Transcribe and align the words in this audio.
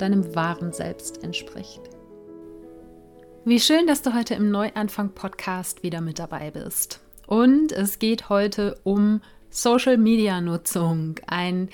deinem 0.00 0.34
wahren 0.34 0.72
Selbst 0.72 1.22
entspricht. 1.22 1.80
Wie 3.44 3.60
schön, 3.60 3.86
dass 3.86 4.02
du 4.02 4.14
heute 4.14 4.34
im 4.34 4.50
Neuanfang-Podcast 4.50 5.82
wieder 5.82 6.00
mit 6.00 6.18
dabei 6.18 6.50
bist. 6.50 7.00
Und 7.26 7.72
es 7.72 7.98
geht 7.98 8.28
heute 8.28 8.78
um 8.82 9.20
Social-Media-Nutzung. 9.50 11.16
Ein 11.26 11.68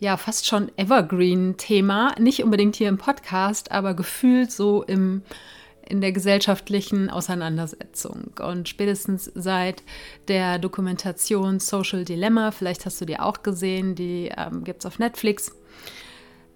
ja 0.00 0.16
fast 0.16 0.46
schon 0.46 0.70
Evergreen-Thema. 0.76 2.14
Nicht 2.18 2.42
unbedingt 2.42 2.76
hier 2.76 2.88
im 2.88 2.98
Podcast, 2.98 3.70
aber 3.70 3.94
gefühlt 3.94 4.50
so 4.50 4.82
im 4.82 5.22
in 5.88 6.00
der 6.00 6.12
gesellschaftlichen 6.12 7.10
Auseinandersetzung. 7.10 8.32
Und 8.40 8.68
spätestens 8.68 9.30
seit 9.34 9.82
der 10.28 10.58
Dokumentation 10.58 11.60
Social 11.60 12.04
Dilemma, 12.04 12.50
vielleicht 12.50 12.86
hast 12.86 13.00
du 13.00 13.04
die 13.04 13.18
auch 13.18 13.42
gesehen, 13.42 13.94
die 13.94 14.30
ähm, 14.34 14.64
gibt 14.64 14.80
es 14.80 14.86
auf 14.86 14.98
Netflix, 14.98 15.52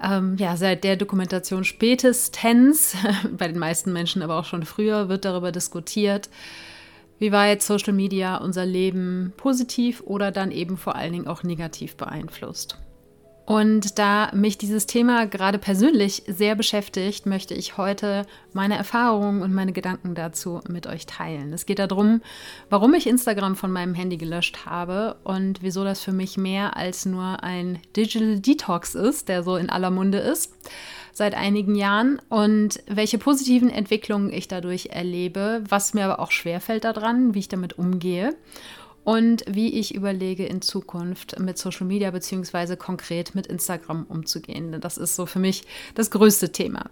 ähm, 0.03 0.37
ja, 0.39 0.57
seit 0.57 0.85
der 0.85 0.97
Dokumentation 0.97 1.65
spätestens, 1.65 2.97
bei 3.37 3.49
den 3.49 3.59
meisten 3.59 3.93
Menschen 3.93 4.23
aber 4.23 4.39
auch 4.39 4.45
schon 4.45 4.65
früher, 4.65 5.09
wird 5.09 5.25
darüber 5.25 5.53
diskutiert, 5.53 6.29
wie 7.19 7.33
weit 7.33 7.63
Social 7.63 7.93
Media 7.93 8.37
unser 8.37 8.67
Leben 8.67 9.33
positiv 9.37 10.03
oder 10.05 10.31
dann 10.31 10.51
eben 10.51 10.77
vor 10.77 10.97
allen 10.97 11.13
Dingen 11.13 11.27
auch 11.27 11.43
negativ 11.43 11.97
beeinflusst. 11.97 12.79
Und 13.47 14.01
da 14.01 14.33
mich 14.35 14.59
dieses 14.59 14.87
Thema 14.87 15.25
gerade 15.27 15.59
persönlich 15.59 16.25
sehr 16.27 16.57
beschäftigt, 16.57 17.27
möchte 17.27 17.55
ich 17.55 17.77
heute 17.77 18.27
meine 18.53 18.77
Erfahrungen 18.77 19.41
und 19.41 19.55
meine 19.55 19.73
Gedanken 19.73 20.17
dazu 20.17 20.61
mit 20.69 20.89
euch 20.89 21.07
teilen. 21.07 21.53
Es 21.53 21.65
geht 21.65 21.79
darum, 21.79 22.23
warum 22.71 22.93
ich 22.95 23.07
Instagram 23.07 23.55
von 23.55 23.71
meinem 23.71 23.95
Handy 23.95 24.17
gelöscht 24.17 24.67
habe 24.67 25.17
und 25.23 25.63
wieso 25.63 25.85
das 25.85 26.01
für 26.03 26.11
mich 26.11 26.37
mehr 26.37 26.77
als 26.77 27.07
nur 27.07 27.45
ein 27.45 27.79
Digital 27.97 28.41
Detox 28.41 28.97
ist, 28.97 29.29
der 29.29 29.45
so 29.45 29.55
in 29.55 29.71
aller 29.71 29.91
Munde 29.91 30.19
ist 30.19 30.53
seit 31.13 31.35
einigen 31.35 31.77
Jahren 31.77 32.21
und 32.29 32.83
welche 32.89 33.17
positiven 33.17 33.71
Entwicklungen 33.71 34.31
ich 34.31 34.49
dadurch 34.49 34.87
erlebe, 34.87 35.63
was 35.67 35.95
mir 35.95 36.05
aber 36.05 36.19
auch 36.19 36.33
schwerfällt 36.33 36.85
daran, 36.85 37.33
wie 37.33 37.39
ich 37.39 37.49
damit 37.49 37.79
umgehe 37.79 38.35
und 39.07 39.45
wie 39.47 39.79
ich 39.79 39.95
überlege, 39.95 40.45
in 40.47 40.63
Zukunft 40.63 41.39
mit 41.39 41.57
Social 41.59 41.87
Media 41.87 42.11
beziehungsweise 42.11 42.77
konkret 42.77 43.37
mit 43.37 43.47
Instagram 43.47 44.05
umzugehen. 44.09 44.81
Das 44.81 44.99
ist 44.99 45.15
so 45.15 45.27
für 45.27 45.39
mich 45.39 45.63
das 45.95 46.11
größte 46.11 46.51
Thema. 46.51 46.91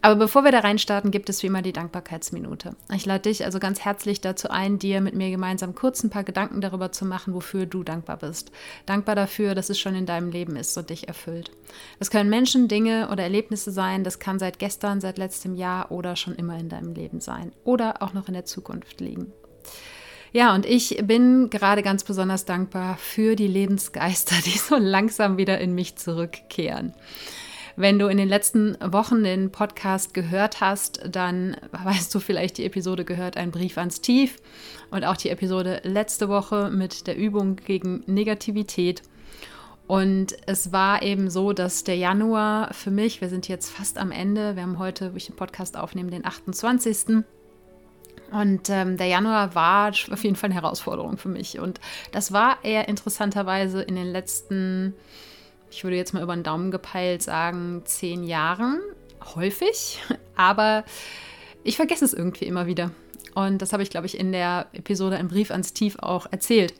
Aber 0.00 0.14
bevor 0.14 0.44
wir 0.44 0.52
da 0.52 0.60
reinstarten, 0.60 1.10
gibt 1.10 1.28
es 1.28 1.42
wie 1.42 1.48
immer 1.48 1.60
die 1.60 1.72
Dankbarkeitsminute. 1.72 2.76
Ich 2.94 3.06
lade 3.06 3.22
dich 3.22 3.44
also 3.44 3.58
ganz 3.58 3.80
herzlich 3.80 4.20
dazu 4.20 4.50
ein, 4.50 4.78
dir 4.78 5.00
mit 5.00 5.16
mir 5.16 5.32
gemeinsam 5.32 5.74
kurz 5.74 6.04
ein 6.04 6.10
paar 6.10 6.22
Gedanken 6.22 6.60
darüber 6.60 6.92
zu 6.92 7.04
machen, 7.04 7.34
wofür 7.34 7.66
du 7.66 7.82
dankbar 7.82 8.18
bist. 8.18 8.52
Dankbar 8.86 9.16
dafür, 9.16 9.56
dass 9.56 9.68
es 9.68 9.80
schon 9.80 9.96
in 9.96 10.06
deinem 10.06 10.30
Leben 10.30 10.54
ist 10.54 10.78
und 10.78 10.90
dich 10.90 11.08
erfüllt. 11.08 11.50
Das 11.98 12.12
können 12.12 12.30
Menschen, 12.30 12.68
Dinge 12.68 13.08
oder 13.10 13.24
Erlebnisse 13.24 13.72
sein. 13.72 14.04
Das 14.04 14.20
kann 14.20 14.38
seit 14.38 14.60
gestern, 14.60 15.00
seit 15.00 15.18
letztem 15.18 15.56
Jahr 15.56 15.90
oder 15.90 16.14
schon 16.14 16.36
immer 16.36 16.56
in 16.56 16.68
deinem 16.68 16.92
Leben 16.92 17.18
sein. 17.18 17.50
Oder 17.64 18.00
auch 18.00 18.12
noch 18.12 18.28
in 18.28 18.34
der 18.34 18.44
Zukunft 18.44 19.00
liegen. 19.00 19.32
Ja, 20.32 20.54
und 20.54 20.66
ich 20.66 21.00
bin 21.04 21.48
gerade 21.50 21.82
ganz 21.82 22.04
besonders 22.04 22.44
dankbar 22.44 22.96
für 22.98 23.34
die 23.34 23.46
Lebensgeister, 23.46 24.36
die 24.44 24.58
so 24.58 24.76
langsam 24.76 25.36
wieder 25.38 25.58
in 25.58 25.74
mich 25.74 25.96
zurückkehren. 25.96 26.92
Wenn 27.76 28.00
du 28.00 28.08
in 28.08 28.16
den 28.16 28.28
letzten 28.28 28.76
Wochen 28.80 29.22
den 29.22 29.52
Podcast 29.52 30.12
gehört 30.12 30.60
hast, 30.60 31.00
dann 31.08 31.56
weißt 31.70 32.12
du 32.12 32.18
vielleicht, 32.18 32.58
die 32.58 32.64
Episode 32.64 33.04
gehört 33.04 33.36
ein 33.36 33.52
Brief 33.52 33.78
ans 33.78 34.00
Tief 34.00 34.36
und 34.90 35.04
auch 35.04 35.16
die 35.16 35.28
Episode 35.28 35.80
letzte 35.84 36.28
Woche 36.28 36.70
mit 36.72 37.06
der 37.06 37.16
Übung 37.16 37.54
gegen 37.54 38.02
Negativität. 38.06 39.02
Und 39.86 40.36
es 40.46 40.72
war 40.72 41.02
eben 41.02 41.30
so, 41.30 41.52
dass 41.52 41.84
der 41.84 41.96
Januar 41.96 42.74
für 42.74 42.90
mich, 42.90 43.20
wir 43.20 43.28
sind 43.28 43.46
jetzt 43.46 43.70
fast 43.70 43.96
am 43.96 44.10
Ende, 44.10 44.56
wir 44.56 44.64
haben 44.64 44.80
heute, 44.80 45.12
wo 45.12 45.16
ich 45.16 45.26
den 45.26 45.36
Podcast 45.36 45.76
aufnehme, 45.76 46.10
den 46.10 46.26
28. 46.26 47.24
Und 48.30 48.68
ähm, 48.68 48.96
der 48.96 49.06
Januar 49.06 49.54
war 49.54 49.88
auf 49.88 50.24
jeden 50.24 50.36
Fall 50.36 50.50
eine 50.50 50.60
Herausforderung 50.60 51.16
für 51.16 51.28
mich. 51.28 51.58
Und 51.58 51.80
das 52.12 52.32
war 52.32 52.58
eher 52.62 52.88
interessanterweise 52.88 53.82
in 53.82 53.96
den 53.96 54.10
letzten, 54.12 54.94
ich 55.70 55.84
würde 55.84 55.96
jetzt 55.96 56.12
mal 56.12 56.22
über 56.22 56.34
den 56.34 56.42
Daumen 56.42 56.70
gepeilt 56.70 57.22
sagen, 57.22 57.82
zehn 57.84 58.24
Jahren 58.24 58.80
häufig. 59.34 60.00
Aber 60.36 60.84
ich 61.64 61.76
vergesse 61.76 62.04
es 62.04 62.14
irgendwie 62.14 62.44
immer 62.44 62.66
wieder. 62.66 62.90
Und 63.34 63.62
das 63.62 63.72
habe 63.72 63.82
ich, 63.82 63.90
glaube 63.90 64.06
ich, 64.06 64.18
in 64.18 64.32
der 64.32 64.66
Episode 64.72 65.16
Ein 65.16 65.28
Brief 65.28 65.50
ans 65.50 65.72
Tief 65.72 65.96
auch 66.00 66.26
erzählt. 66.30 66.74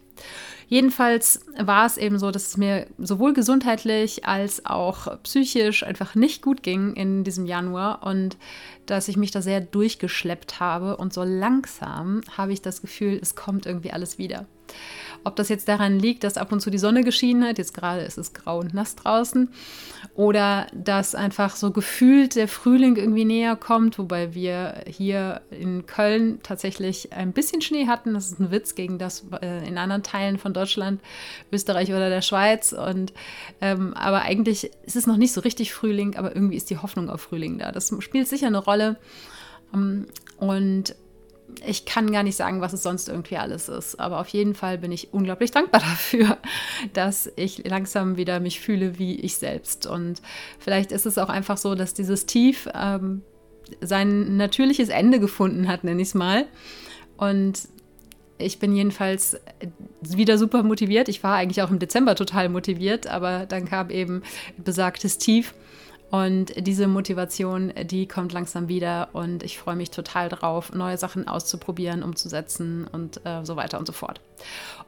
Jedenfalls 0.68 1.46
war 1.58 1.86
es 1.86 1.96
eben 1.96 2.18
so, 2.18 2.30
dass 2.30 2.48
es 2.48 2.56
mir 2.56 2.86
sowohl 2.98 3.32
gesundheitlich 3.32 4.26
als 4.26 4.66
auch 4.66 5.22
psychisch 5.22 5.82
einfach 5.82 6.14
nicht 6.14 6.42
gut 6.42 6.62
ging 6.62 6.94
in 6.94 7.24
diesem 7.24 7.46
Januar 7.46 8.02
und 8.02 8.36
dass 8.90 9.08
ich 9.08 9.16
mich 9.16 9.30
da 9.30 9.42
sehr 9.42 9.60
durchgeschleppt 9.60 10.60
habe 10.60 10.96
und 10.96 11.12
so 11.12 11.22
langsam 11.22 12.22
habe 12.36 12.52
ich 12.52 12.62
das 12.62 12.80
Gefühl, 12.80 13.18
es 13.20 13.34
kommt 13.34 13.66
irgendwie 13.66 13.92
alles 13.92 14.18
wieder. 14.18 14.46
Ob 15.24 15.36
das 15.36 15.48
jetzt 15.48 15.68
daran 15.68 15.98
liegt, 15.98 16.24
dass 16.24 16.36
ab 16.36 16.52
und 16.52 16.60
zu 16.60 16.70
die 16.70 16.78
Sonne 16.78 17.02
geschienen 17.02 17.44
hat, 17.44 17.58
jetzt 17.58 17.74
gerade 17.74 18.02
ist 18.02 18.18
es 18.18 18.32
grau 18.32 18.60
und 18.60 18.72
nass 18.74 18.94
draußen, 18.94 19.50
oder 20.14 20.66
dass 20.72 21.14
einfach 21.14 21.56
so 21.56 21.70
gefühlt 21.70 22.36
der 22.36 22.48
Frühling 22.48 22.96
irgendwie 22.96 23.24
näher 23.24 23.56
kommt, 23.56 23.98
wobei 23.98 24.34
wir 24.34 24.82
hier 24.86 25.42
in 25.50 25.86
Köln 25.86 26.40
tatsächlich 26.42 27.12
ein 27.12 27.32
bisschen 27.32 27.62
Schnee 27.62 27.86
hatten. 27.86 28.14
Das 28.14 28.30
ist 28.30 28.40
ein 28.40 28.50
Witz 28.50 28.74
gegen 28.74 28.98
das 28.98 29.24
äh, 29.42 29.66
in 29.66 29.78
anderen 29.78 30.02
Teilen 30.02 30.38
von 30.38 30.54
Deutschland, 30.54 31.00
Österreich 31.52 31.90
oder 31.90 32.10
der 32.10 32.22
Schweiz. 32.22 32.72
Und 32.72 33.12
ähm, 33.60 33.94
aber 33.94 34.22
eigentlich 34.22 34.70
ist 34.84 34.96
es 34.96 35.06
noch 35.06 35.16
nicht 35.16 35.32
so 35.32 35.40
richtig 35.40 35.72
Frühling, 35.72 36.16
aber 36.16 36.34
irgendwie 36.34 36.56
ist 36.56 36.70
die 36.70 36.78
Hoffnung 36.78 37.10
auf 37.10 37.20
Frühling 37.20 37.58
da. 37.58 37.72
Das 37.72 37.92
spielt 38.00 38.28
sicher 38.28 38.46
eine 38.46 38.58
Rolle. 38.58 38.77
Um, 39.72 39.74
ähm, 39.74 40.06
und 40.38 40.94
ich 41.66 41.84
kann 41.84 42.12
gar 42.12 42.22
nicht 42.22 42.36
sagen, 42.36 42.60
was 42.60 42.72
es 42.72 42.82
sonst 42.82 43.08
irgendwie 43.08 43.36
alles 43.36 43.68
ist. 43.68 43.98
Aber 43.98 44.20
auf 44.20 44.28
jeden 44.28 44.54
Fall 44.54 44.78
bin 44.78 44.92
ich 44.92 45.12
unglaublich 45.12 45.50
dankbar 45.50 45.80
dafür, 45.88 46.38
dass 46.92 47.30
ich 47.36 47.66
langsam 47.66 48.16
wieder 48.16 48.40
mich 48.40 48.60
fühle 48.60 48.98
wie 48.98 49.16
ich 49.16 49.36
selbst. 49.36 49.86
Und 49.86 50.22
vielleicht 50.58 50.92
ist 50.92 51.06
es 51.06 51.18
auch 51.18 51.28
einfach 51.28 51.56
so, 51.56 51.74
dass 51.74 51.94
dieses 51.94 52.26
Tief 52.26 52.68
ähm, 52.74 53.22
sein 53.80 54.36
natürliches 54.36 54.88
Ende 54.88 55.20
gefunden 55.20 55.68
hat, 55.68 55.84
nenne 55.84 56.02
ich 56.02 56.08
es 56.08 56.14
mal. 56.14 56.46
Und 57.16 57.68
ich 58.38 58.60
bin 58.60 58.74
jedenfalls 58.74 59.40
wieder 60.00 60.38
super 60.38 60.62
motiviert. 60.62 61.08
Ich 61.08 61.22
war 61.24 61.34
eigentlich 61.34 61.62
auch 61.62 61.70
im 61.70 61.80
Dezember 61.80 62.14
total 62.14 62.48
motiviert, 62.48 63.08
aber 63.08 63.46
dann 63.46 63.64
kam 63.64 63.90
eben 63.90 64.22
besagtes 64.56 65.18
Tief. 65.18 65.54
Und 66.10 66.66
diese 66.66 66.88
Motivation, 66.88 67.72
die 67.84 68.08
kommt 68.08 68.32
langsam 68.32 68.68
wieder 68.68 69.10
und 69.12 69.42
ich 69.42 69.58
freue 69.58 69.76
mich 69.76 69.90
total 69.90 70.30
drauf, 70.30 70.72
neue 70.72 70.96
Sachen 70.96 71.28
auszuprobieren, 71.28 72.02
umzusetzen 72.02 72.86
und 72.90 73.24
äh, 73.26 73.44
so 73.44 73.56
weiter 73.56 73.78
und 73.78 73.86
so 73.86 73.92
fort. 73.92 74.20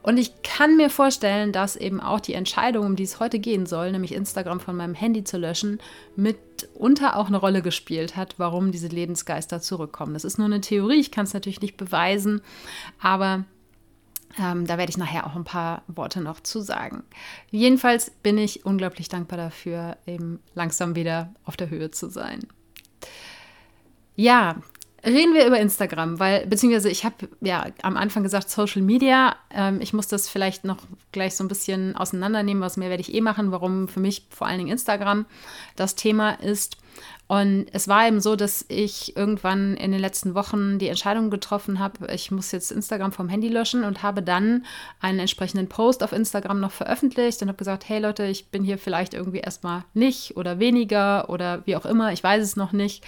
Und 0.01 0.17
ich 0.17 0.41
kann 0.41 0.77
mir 0.77 0.89
vorstellen, 0.89 1.51
dass 1.51 1.75
eben 1.75 1.99
auch 1.99 2.19
die 2.19 2.33
Entscheidung, 2.33 2.87
um 2.87 2.95
die 2.95 3.03
es 3.03 3.19
heute 3.19 3.37
gehen 3.37 3.67
soll, 3.67 3.91
nämlich 3.91 4.15
Instagram 4.15 4.59
von 4.59 4.75
meinem 4.75 4.95
Handy 4.95 5.23
zu 5.23 5.37
löschen, 5.37 5.79
mitunter 6.15 7.15
auch 7.15 7.27
eine 7.27 7.37
Rolle 7.37 7.61
gespielt 7.61 8.15
hat, 8.15 8.35
warum 8.37 8.71
diese 8.71 8.87
Lebensgeister 8.87 9.61
zurückkommen. 9.61 10.13
Das 10.13 10.25
ist 10.25 10.39
nur 10.39 10.47
eine 10.47 10.61
Theorie, 10.61 10.99
ich 10.99 11.11
kann 11.11 11.25
es 11.25 11.35
natürlich 11.35 11.61
nicht 11.61 11.77
beweisen, 11.77 12.41
aber 12.99 13.45
ähm, 14.39 14.65
da 14.65 14.77
werde 14.77 14.89
ich 14.89 14.97
nachher 14.97 15.25
auch 15.25 15.35
ein 15.35 15.43
paar 15.43 15.83
Worte 15.87 16.21
noch 16.21 16.39
zu 16.39 16.61
sagen. 16.61 17.03
Jedenfalls 17.49 18.09
bin 18.09 18.37
ich 18.37 18.65
unglaublich 18.65 19.09
dankbar 19.09 19.37
dafür, 19.37 19.97
eben 20.05 20.39
langsam 20.53 20.95
wieder 20.95 21.33
auf 21.43 21.57
der 21.57 21.69
Höhe 21.69 21.91
zu 21.91 22.09
sein. 22.09 22.39
Ja, 24.15 24.57
reden 25.05 25.33
wir 25.33 25.47
über 25.47 25.59
Instagram, 25.59 26.19
weil, 26.19 26.45
beziehungsweise 26.47 26.89
ich 26.89 27.05
habe 27.05 27.29
ja 27.41 27.65
am 27.81 27.97
Anfang 27.97 28.23
gesagt 28.23 28.49
Social 28.49 28.81
Media. 28.81 29.35
Ähm, 29.49 29.81
ich 29.81 29.93
muss 29.93 30.07
das 30.07 30.29
vielleicht 30.29 30.63
noch 30.63 30.77
gleich 31.11 31.35
so 31.35 31.43
ein 31.43 31.47
bisschen 31.47 31.95
auseinandernehmen, 31.95 32.61
was 32.61 32.77
mehr 32.77 32.89
werde 32.89 33.01
ich 33.01 33.13
eh 33.13 33.21
machen, 33.21 33.51
warum 33.51 33.87
für 33.87 33.99
mich 33.99 34.27
vor 34.29 34.47
allen 34.47 34.59
Dingen 34.59 34.71
Instagram 34.71 35.25
das 35.75 35.95
Thema 35.95 36.31
ist. 36.31 36.77
Und 37.31 37.67
es 37.71 37.87
war 37.87 38.05
eben 38.05 38.19
so, 38.19 38.35
dass 38.35 38.65
ich 38.67 39.15
irgendwann 39.15 39.77
in 39.77 39.93
den 39.93 40.01
letzten 40.01 40.35
Wochen 40.35 40.79
die 40.79 40.89
Entscheidung 40.89 41.29
getroffen 41.29 41.79
habe, 41.79 42.13
ich 42.13 42.29
muss 42.29 42.51
jetzt 42.51 42.73
Instagram 42.73 43.13
vom 43.13 43.29
Handy 43.29 43.47
löschen 43.47 43.85
und 43.85 44.03
habe 44.03 44.21
dann 44.21 44.65
einen 44.99 45.19
entsprechenden 45.19 45.69
Post 45.69 46.03
auf 46.03 46.11
Instagram 46.11 46.59
noch 46.59 46.71
veröffentlicht 46.71 47.41
und 47.41 47.47
habe 47.47 47.57
gesagt, 47.57 47.87
hey 47.87 48.01
Leute, 48.01 48.25
ich 48.25 48.49
bin 48.49 48.65
hier 48.65 48.77
vielleicht 48.77 49.13
irgendwie 49.13 49.39
erstmal 49.39 49.85
nicht 49.93 50.35
oder 50.35 50.59
weniger 50.59 51.29
oder 51.29 51.65
wie 51.65 51.77
auch 51.77 51.85
immer, 51.85 52.11
ich 52.11 52.21
weiß 52.21 52.43
es 52.43 52.57
noch 52.57 52.73
nicht. 52.73 53.01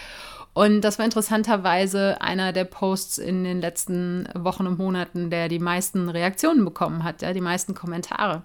Und 0.54 0.80
das 0.84 1.00
war 1.00 1.06
interessanterweise 1.06 2.22
einer 2.22 2.54
der 2.54 2.64
Posts 2.64 3.18
in 3.18 3.44
den 3.44 3.60
letzten 3.60 4.30
Wochen 4.36 4.68
und 4.68 4.78
Monaten, 4.78 5.31
der 5.31 5.50
die 5.50 5.60
meisten 5.60 6.08
Reaktionen 6.08 6.64
bekommen 6.64 7.04
hat, 7.04 7.24
ja, 7.24 7.34
die 7.34 7.42
meisten 7.42 7.74
Kommentare. 7.74 8.44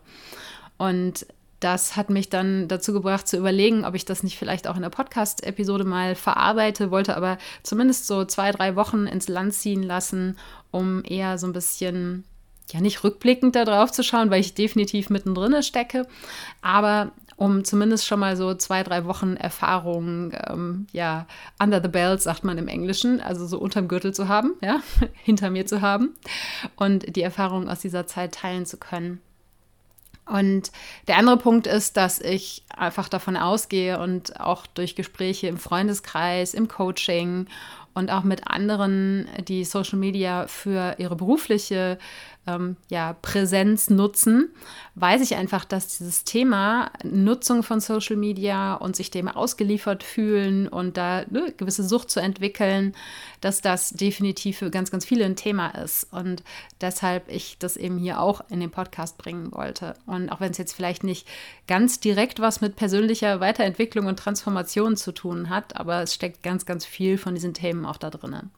Und 0.76 1.24
das 1.60 1.96
hat 1.96 2.10
mich 2.10 2.28
dann 2.28 2.68
dazu 2.68 2.92
gebracht 2.92 3.26
zu 3.26 3.36
überlegen, 3.36 3.84
ob 3.84 3.94
ich 3.94 4.04
das 4.04 4.22
nicht 4.22 4.38
vielleicht 4.38 4.68
auch 4.68 4.76
in 4.76 4.82
der 4.82 4.90
Podcast-Episode 4.90 5.84
mal 5.84 6.14
verarbeite, 6.14 6.90
wollte 6.90 7.16
aber 7.16 7.38
zumindest 7.62 8.06
so 8.06 8.24
zwei, 8.24 8.52
drei 8.52 8.76
Wochen 8.76 9.06
ins 9.06 9.28
Land 9.28 9.54
ziehen 9.54 9.82
lassen, 9.82 10.38
um 10.70 11.02
eher 11.04 11.36
so 11.38 11.46
ein 11.46 11.52
bisschen, 11.52 12.24
ja 12.70 12.80
nicht 12.80 13.02
rückblickend 13.02 13.56
da 13.56 13.64
drauf 13.64 13.90
zu 13.90 14.04
schauen, 14.04 14.30
weil 14.30 14.40
ich 14.40 14.54
definitiv 14.54 15.10
mittendrin 15.10 15.62
stecke, 15.62 16.06
aber 16.62 17.12
um 17.36 17.64
zumindest 17.64 18.04
schon 18.04 18.18
mal 18.18 18.36
so 18.36 18.54
zwei, 18.54 18.82
drei 18.82 19.04
Wochen 19.04 19.36
Erfahrung, 19.36 20.32
ähm, 20.48 20.88
ja, 20.92 21.26
under 21.62 21.80
the 21.80 21.88
belt, 21.88 22.20
sagt 22.20 22.42
man 22.42 22.58
im 22.58 22.66
Englischen, 22.66 23.20
also 23.20 23.46
so 23.46 23.58
unterm 23.58 23.86
Gürtel 23.86 24.12
zu 24.12 24.28
haben, 24.28 24.54
ja, 24.60 24.80
hinter 25.22 25.50
mir 25.50 25.64
zu 25.64 25.80
haben 25.80 26.14
und 26.76 27.16
die 27.16 27.22
Erfahrung 27.22 27.68
aus 27.68 27.78
dieser 27.80 28.06
Zeit 28.06 28.34
teilen 28.34 28.66
zu 28.66 28.76
können. 28.76 29.20
Und 30.28 30.70
der 31.06 31.16
andere 31.16 31.38
Punkt 31.38 31.66
ist, 31.66 31.96
dass 31.96 32.20
ich 32.20 32.62
einfach 32.76 33.08
davon 33.08 33.36
ausgehe 33.36 33.98
und 33.98 34.40
auch 34.40 34.66
durch 34.66 34.94
Gespräche 34.94 35.48
im 35.48 35.56
Freundeskreis, 35.56 36.54
im 36.54 36.68
Coaching 36.68 37.46
und 37.94 38.10
auch 38.10 38.22
mit 38.22 38.46
anderen, 38.46 39.26
die 39.48 39.64
Social 39.64 39.98
Media 39.98 40.46
für 40.46 40.94
ihre 40.98 41.16
berufliche 41.16 41.98
ähm, 42.48 42.76
ja, 42.88 43.12
Präsenz 43.20 43.90
nutzen, 43.90 44.48
weiß 44.94 45.20
ich 45.20 45.36
einfach, 45.36 45.64
dass 45.66 45.98
dieses 45.98 46.24
Thema 46.24 46.90
Nutzung 47.04 47.62
von 47.62 47.80
Social 47.80 48.16
Media 48.16 48.74
und 48.74 48.96
sich 48.96 49.10
dem 49.10 49.28
ausgeliefert 49.28 50.02
fühlen 50.02 50.66
und 50.66 50.96
da 50.96 51.24
ne, 51.28 51.52
gewisse 51.56 51.86
Sucht 51.86 52.10
zu 52.10 52.20
entwickeln, 52.20 52.94
dass 53.42 53.60
das 53.60 53.90
definitiv 53.90 54.58
für 54.58 54.70
ganz, 54.70 54.90
ganz 54.90 55.04
viele 55.04 55.26
ein 55.26 55.36
Thema 55.36 55.68
ist. 55.68 56.08
Und 56.10 56.42
deshalb 56.80 57.28
ich 57.28 57.58
das 57.58 57.76
eben 57.76 57.98
hier 57.98 58.20
auch 58.20 58.40
in 58.48 58.60
den 58.60 58.70
Podcast 58.70 59.18
bringen 59.18 59.52
wollte. 59.52 59.94
Und 60.06 60.30
auch 60.30 60.40
wenn 60.40 60.50
es 60.50 60.58
jetzt 60.58 60.72
vielleicht 60.72 61.04
nicht 61.04 61.28
ganz 61.66 62.00
direkt 62.00 62.40
was 62.40 62.62
mit 62.62 62.76
persönlicher 62.76 63.40
Weiterentwicklung 63.40 64.06
und 64.06 64.18
Transformation 64.18 64.96
zu 64.96 65.12
tun 65.12 65.50
hat, 65.50 65.76
aber 65.76 66.02
es 66.02 66.14
steckt 66.14 66.42
ganz, 66.42 66.64
ganz 66.64 66.86
viel 66.86 67.18
von 67.18 67.34
diesen 67.34 67.52
Themen 67.52 67.84
auch 67.84 67.98
da 67.98 68.08
drinnen. 68.08 68.50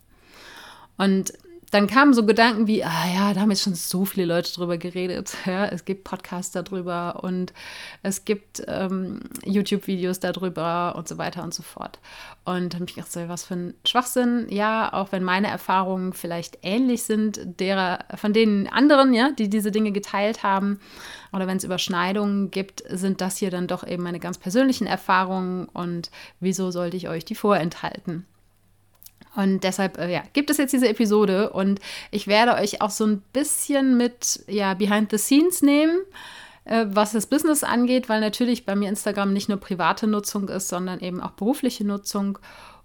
Und 0.97 1.33
dann 1.71 1.87
kamen 1.87 2.15
so 2.15 2.27
Gedanken 2.27 2.67
wie, 2.67 2.85
ah 2.85 3.07
ja, 3.15 3.33
da 3.33 3.41
haben 3.41 3.51
jetzt 3.51 3.63
schon 3.63 3.75
so 3.75 4.05
viele 4.05 4.27
Leute 4.27 4.53
drüber 4.53 4.79
geredet. 4.79 5.37
Ja, 5.51 5.67
es 5.67 5.85
gibt 5.85 6.05
Podcasts 6.05 6.53
darüber 6.53 7.25
und 7.25 7.53
es 8.03 8.25
gibt 8.25 8.63
ähm, 8.69 9.21
YouTube-Videos 9.45 10.21
darüber 10.21 10.95
und 10.97 11.09
so 11.09 11.19
weiter 11.19 11.43
und 11.43 11.53
so 11.55 11.63
fort. 11.63 11.99
Und 12.45 12.73
dann 12.73 12.81
habe 12.81 12.85
ich 12.87 12.95
gedacht, 12.95 13.11
so, 13.11 13.29
was 13.29 13.45
für 13.45 13.55
ein 13.55 13.75
Schwachsinn. 13.85 14.47
Ja, 14.49 14.93
auch 14.93 15.11
wenn 15.13 15.25
meine 15.25 15.49
Erfahrungen 15.49 16.13
vielleicht 16.13 16.59
ähnlich 16.63 17.03
sind, 17.03 17.41
derer, 17.59 18.01
von 18.15 18.33
denen 18.33 18.69
anderen, 18.69 19.13
ja, 19.13 19.31
die 19.33 19.49
diese 19.49 19.73
Dinge 19.73 19.93
geteilt 19.93 20.43
haben, 20.43 20.79
oder 21.33 21.47
wenn 21.47 21.57
es 21.57 21.65
Überschneidungen 21.65 22.51
gibt, 22.51 22.83
sind 22.89 23.21
das 23.21 23.39
hier 23.39 23.51
dann 23.51 23.67
doch 23.67 23.87
eben 23.87 24.03
meine 24.03 24.21
ganz 24.21 24.39
persönlichen 24.39 24.87
Erfahrungen 24.87 25.67
und 25.67 26.11
wieso 26.39 26.71
sollte 26.71 26.97
ich 26.97 27.09
euch 27.09 27.25
die 27.25 27.35
vorenthalten? 27.35 28.27
Und 29.37 29.63
deshalb 29.63 29.99
äh, 29.99 30.13
ja, 30.13 30.23
gibt 30.33 30.51
es 30.51 30.57
jetzt 30.57 30.73
diese 30.73 30.89
Episode 30.89 31.51
und 31.51 31.81
ich 32.11 32.27
werde 32.27 32.55
euch 32.55 32.81
auch 32.83 32.91
so 32.91 33.07
ein 33.07 33.23
bisschen 33.33 33.97
mit 33.97 34.45
ja, 34.49 34.75
Behind 34.75 35.11
the 35.11 35.19
Scenes 35.19 35.63
nehmen, 35.63 36.01
äh, 36.65 36.87
was 36.89 37.13
das 37.13 37.27
Business 37.27 37.63
angeht, 37.63 38.09
weil 38.09 38.21
natürlich 38.21 38.67
bei 38.67 38.75
mir 38.75 38.89
Instagram 38.89 39.33
nicht 39.33 39.49
nur 39.49 39.59
private 39.59 40.07
Nutzung 40.09 40.49
ist, 40.49 40.69
sondern 40.69 41.01
eben 41.01 41.21
auch 41.21 41.33
berufliche 41.33 41.85
Nutzung 41.85 42.39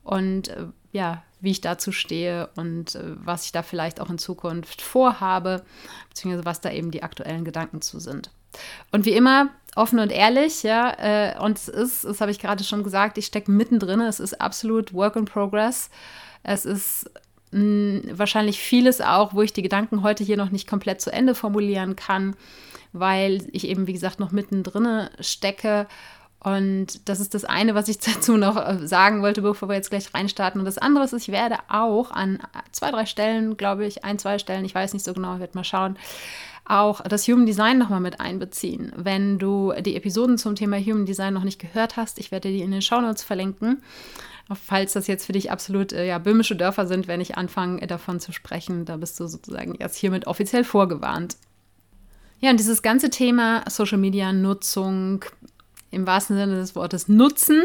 und 0.04 0.50
äh, 0.50 0.68
ja, 0.92 1.24
wie 1.42 1.52
ich 1.52 1.62
dazu 1.62 1.92
stehe 1.92 2.50
und 2.56 2.96
äh, 2.96 3.16
was 3.16 3.46
ich 3.46 3.52
da 3.52 3.64
vielleicht 3.64 4.00
auch 4.00 4.12
in 4.12 4.20
Zukunft 4.20 4.82
vorhabe, 4.82 5.64
beziehungsweise 6.10 6.46
was 6.46 6.62
da 6.62 6.72
eben 6.72 6.92
die 6.92 7.04
aktuellen 7.04 7.44
Gedanken 7.44 7.82
zu 7.82 8.00
sind. 8.00 8.30
Und 8.92 9.06
wie 9.06 9.14
immer, 9.14 9.50
offen 9.76 10.00
und 10.00 10.12
ehrlich, 10.14 10.64
ja, 10.64 11.38
und 11.42 11.58
es 11.58 11.68
ist, 11.68 12.06
das 12.06 12.22
habe 12.22 12.32
ich 12.32 12.40
gerade 12.40 12.64
schon 12.64 12.84
gesagt, 12.84 13.18
ich 13.18 13.26
stecke 13.26 13.52
mittendrin, 13.52 14.00
es 14.00 14.22
ist 14.22 14.40
absolut 14.40 14.94
Work 14.94 15.18
in 15.18 15.26
Progress. 15.26 15.90
Es 16.46 16.66
ist 16.66 17.10
mh, 17.52 17.60
hm, 17.60 18.02
wahrscheinlich 18.14 18.60
vieles 18.60 19.02
auch, 19.02 19.34
wo 19.34 19.42
ich 19.42 19.54
die 19.54 19.64
Gedanken 19.64 20.04
heute 20.04 20.24
hier 20.24 20.38
noch 20.38 20.52
nicht 20.52 20.68
komplett 20.68 21.02
zu 21.02 21.12
Ende 21.12 21.36
formulieren 21.36 21.96
kann, 21.96 22.36
weil 22.94 23.48
ich 23.52 23.68
eben, 23.68 23.88
wie 23.88 23.94
gesagt, 23.94 24.20
noch 24.20 24.32
mittendrin 24.32 25.10
stecke. 25.20 25.88
Und 26.46 27.10
das 27.10 27.20
ist 27.20 27.34
das 27.34 27.44
eine, 27.44 27.74
was 27.74 27.88
ich 27.88 27.98
dazu 28.14 28.38
noch 28.38 28.56
äh, 28.56 28.88
sagen 28.88 29.24
wollte, 29.24 29.42
bevor 29.42 29.68
wir 29.68 29.76
jetzt 29.76 29.90
gleich 29.90 30.14
reinstarten. 30.14 30.62
Und 30.62 30.66
das 30.66 30.78
andere 30.78 31.04
ist, 31.04 31.14
ich 31.14 31.30
werde 31.30 31.58
auch 31.70 32.12
an 32.12 32.38
zwei, 32.72 32.92
drei 32.92 33.08
Stellen, 33.08 33.58
glaube 33.58 33.86
ich, 33.86 34.06
ein, 34.06 34.20
zwei 34.20 34.38
Stellen, 34.38 34.64
ich 34.64 34.76
weiß 34.76 34.94
nicht 34.94 35.04
so 35.04 35.14
genau, 35.14 35.34
ich 35.34 35.40
werde 35.40 35.58
mal 35.58 35.64
schauen, 35.64 35.98
auch 36.64 37.02
das 37.02 37.28
Human 37.28 37.48
Design 37.48 37.80
nochmal 37.80 38.00
mit 38.00 38.20
einbeziehen. 38.20 38.92
Wenn 38.96 39.40
du 39.40 39.74
die 39.80 39.96
Episoden 39.96 40.38
zum 40.38 40.56
Thema 40.56 40.78
Human 40.78 41.06
Design 41.06 41.34
noch 41.34 41.44
nicht 41.44 41.60
gehört 41.60 41.98
hast, 41.98 42.20
ich 42.20 42.32
werde 42.32 42.50
die 42.50 42.62
in 42.62 42.72
den 42.72 42.82
Shownotes 42.82 43.24
verlinken 43.24 43.82
falls 44.54 44.94
das 44.94 45.08
jetzt 45.08 45.26
für 45.26 45.34
dich 45.34 45.50
absolut 45.50 45.92
äh, 45.92 46.06
ja, 46.06 46.20
böhmische 46.20 46.56
Dörfer 46.56 46.86
sind, 46.86 47.08
wenn 47.08 47.20
ich 47.20 47.36
anfange 47.36 47.88
davon 47.88 48.20
zu 48.20 48.32
sprechen, 48.32 48.86
da 48.86 48.98
bist 48.98 49.20
du 49.20 49.26
sozusagen 49.26 49.76
jetzt 49.80 49.98
hiermit 49.98 50.28
offiziell 50.28 50.64
vorgewarnt. 50.64 51.38
Ja, 52.42 52.52
und 52.52 52.60
dieses 52.60 52.84
ganze 52.84 53.10
Thema 53.10 53.64
Social 53.68 53.98
Media 53.98 54.32
Nutzung 54.32 55.26
im 55.96 56.06
wahrsten 56.06 56.36
Sinne 56.36 56.56
des 56.56 56.76
Wortes 56.76 57.08
Nutzen 57.08 57.64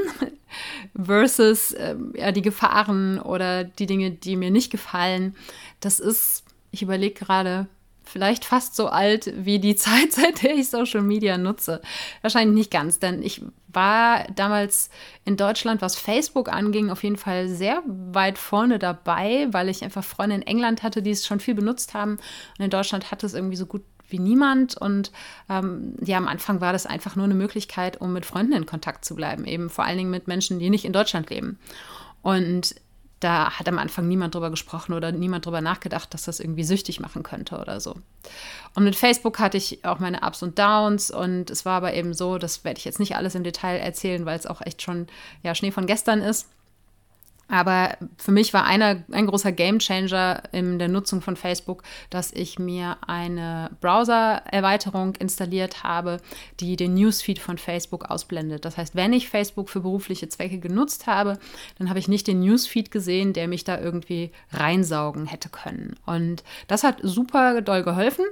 versus 1.00 1.72
äh, 1.72 1.96
ja, 2.14 2.32
die 2.32 2.42
Gefahren 2.42 3.18
oder 3.20 3.64
die 3.64 3.86
Dinge, 3.86 4.12
die 4.12 4.36
mir 4.36 4.50
nicht 4.50 4.70
gefallen, 4.70 5.34
das 5.80 6.00
ist, 6.00 6.44
ich 6.70 6.82
überlege 6.82 7.14
gerade, 7.14 7.66
vielleicht 8.04 8.44
fast 8.44 8.74
so 8.74 8.88
alt 8.88 9.32
wie 9.36 9.58
die 9.58 9.76
Zeit, 9.76 10.12
seit 10.12 10.42
der 10.42 10.54
ich 10.54 10.68
Social 10.68 11.02
Media 11.02 11.38
nutze. 11.38 11.80
Wahrscheinlich 12.22 12.54
nicht 12.54 12.70
ganz, 12.70 12.98
denn 12.98 13.22
ich 13.22 13.42
war 13.68 14.24
damals 14.34 14.90
in 15.24 15.36
Deutschland, 15.36 15.80
was 15.80 15.96
Facebook 15.96 16.52
anging, 16.52 16.90
auf 16.90 17.04
jeden 17.04 17.16
Fall 17.16 17.48
sehr 17.48 17.82
weit 17.86 18.38
vorne 18.38 18.78
dabei, 18.78 19.48
weil 19.50 19.68
ich 19.68 19.84
einfach 19.84 20.02
Freunde 20.04 20.36
in 20.36 20.42
England 20.42 20.82
hatte, 20.82 21.02
die 21.02 21.10
es 21.10 21.26
schon 21.26 21.40
viel 21.40 21.54
benutzt 21.54 21.94
haben. 21.94 22.18
Und 22.58 22.64
in 22.64 22.70
Deutschland 22.70 23.10
hatte 23.10 23.26
es 23.26 23.34
irgendwie 23.34 23.56
so 23.56 23.66
gut 23.66 23.82
wie 24.12 24.18
niemand. 24.18 24.76
Und 24.76 25.12
ähm, 25.48 25.94
ja, 26.02 26.18
am 26.18 26.28
Anfang 26.28 26.60
war 26.60 26.72
das 26.72 26.86
einfach 26.86 27.16
nur 27.16 27.24
eine 27.24 27.34
Möglichkeit, 27.34 28.00
um 28.00 28.12
mit 28.12 28.26
Freunden 28.26 28.52
in 28.52 28.66
Kontakt 28.66 29.04
zu 29.04 29.14
bleiben, 29.14 29.44
eben 29.44 29.70
vor 29.70 29.84
allen 29.84 29.98
Dingen 29.98 30.10
mit 30.10 30.28
Menschen, 30.28 30.58
die 30.58 30.70
nicht 30.70 30.84
in 30.84 30.92
Deutschland 30.92 31.30
leben. 31.30 31.58
Und 32.22 32.74
da 33.20 33.50
hat 33.58 33.68
am 33.68 33.78
Anfang 33.78 34.08
niemand 34.08 34.34
drüber 34.34 34.50
gesprochen 34.50 34.94
oder 34.94 35.12
niemand 35.12 35.44
drüber 35.44 35.60
nachgedacht, 35.60 36.12
dass 36.14 36.24
das 36.24 36.40
irgendwie 36.40 36.64
süchtig 36.64 37.00
machen 37.00 37.22
könnte 37.22 37.58
oder 37.58 37.78
so. 37.78 37.96
Und 38.74 38.84
mit 38.84 38.96
Facebook 38.96 39.38
hatte 39.38 39.58
ich 39.58 39.84
auch 39.84 39.98
meine 39.98 40.22
Ups 40.22 40.42
und 40.42 40.58
Downs 40.58 41.10
und 41.10 41.50
es 41.50 41.66
war 41.66 41.74
aber 41.74 41.92
eben 41.92 42.14
so, 42.14 42.38
das 42.38 42.64
werde 42.64 42.78
ich 42.78 42.86
jetzt 42.86 42.98
nicht 42.98 43.16
alles 43.16 43.34
im 43.34 43.44
Detail 43.44 43.76
erzählen, 43.76 44.24
weil 44.24 44.38
es 44.38 44.46
auch 44.46 44.62
echt 44.62 44.80
schon 44.80 45.06
ja, 45.42 45.54
Schnee 45.54 45.70
von 45.70 45.86
gestern 45.86 46.22
ist. 46.22 46.48
Aber 47.50 47.96
für 48.16 48.30
mich 48.30 48.54
war 48.54 48.64
einer, 48.64 49.02
ein 49.10 49.26
großer 49.26 49.52
Gamechanger 49.52 50.42
in 50.52 50.78
der 50.78 50.88
Nutzung 50.88 51.20
von 51.20 51.36
Facebook, 51.36 51.82
dass 52.08 52.32
ich 52.32 52.58
mir 52.58 52.96
eine 53.06 53.70
Browser-Erweiterung 53.80 55.16
installiert 55.16 55.82
habe, 55.82 56.18
die 56.60 56.76
den 56.76 56.94
Newsfeed 56.94 57.40
von 57.40 57.58
Facebook 57.58 58.04
ausblendet. 58.04 58.64
Das 58.64 58.76
heißt, 58.76 58.94
wenn 58.94 59.12
ich 59.12 59.28
Facebook 59.28 59.68
für 59.68 59.80
berufliche 59.80 60.28
Zwecke 60.28 60.58
genutzt 60.58 61.06
habe, 61.06 61.38
dann 61.78 61.88
habe 61.88 61.98
ich 61.98 62.08
nicht 62.08 62.26
den 62.26 62.40
Newsfeed 62.40 62.90
gesehen, 62.90 63.32
der 63.32 63.48
mich 63.48 63.64
da 63.64 63.80
irgendwie 63.80 64.30
reinsaugen 64.52 65.26
hätte 65.26 65.48
können. 65.48 65.96
Und 66.06 66.44
das 66.68 66.84
hat 66.84 66.98
super 67.02 67.62
doll 67.62 67.82
geholfen. 67.82 68.24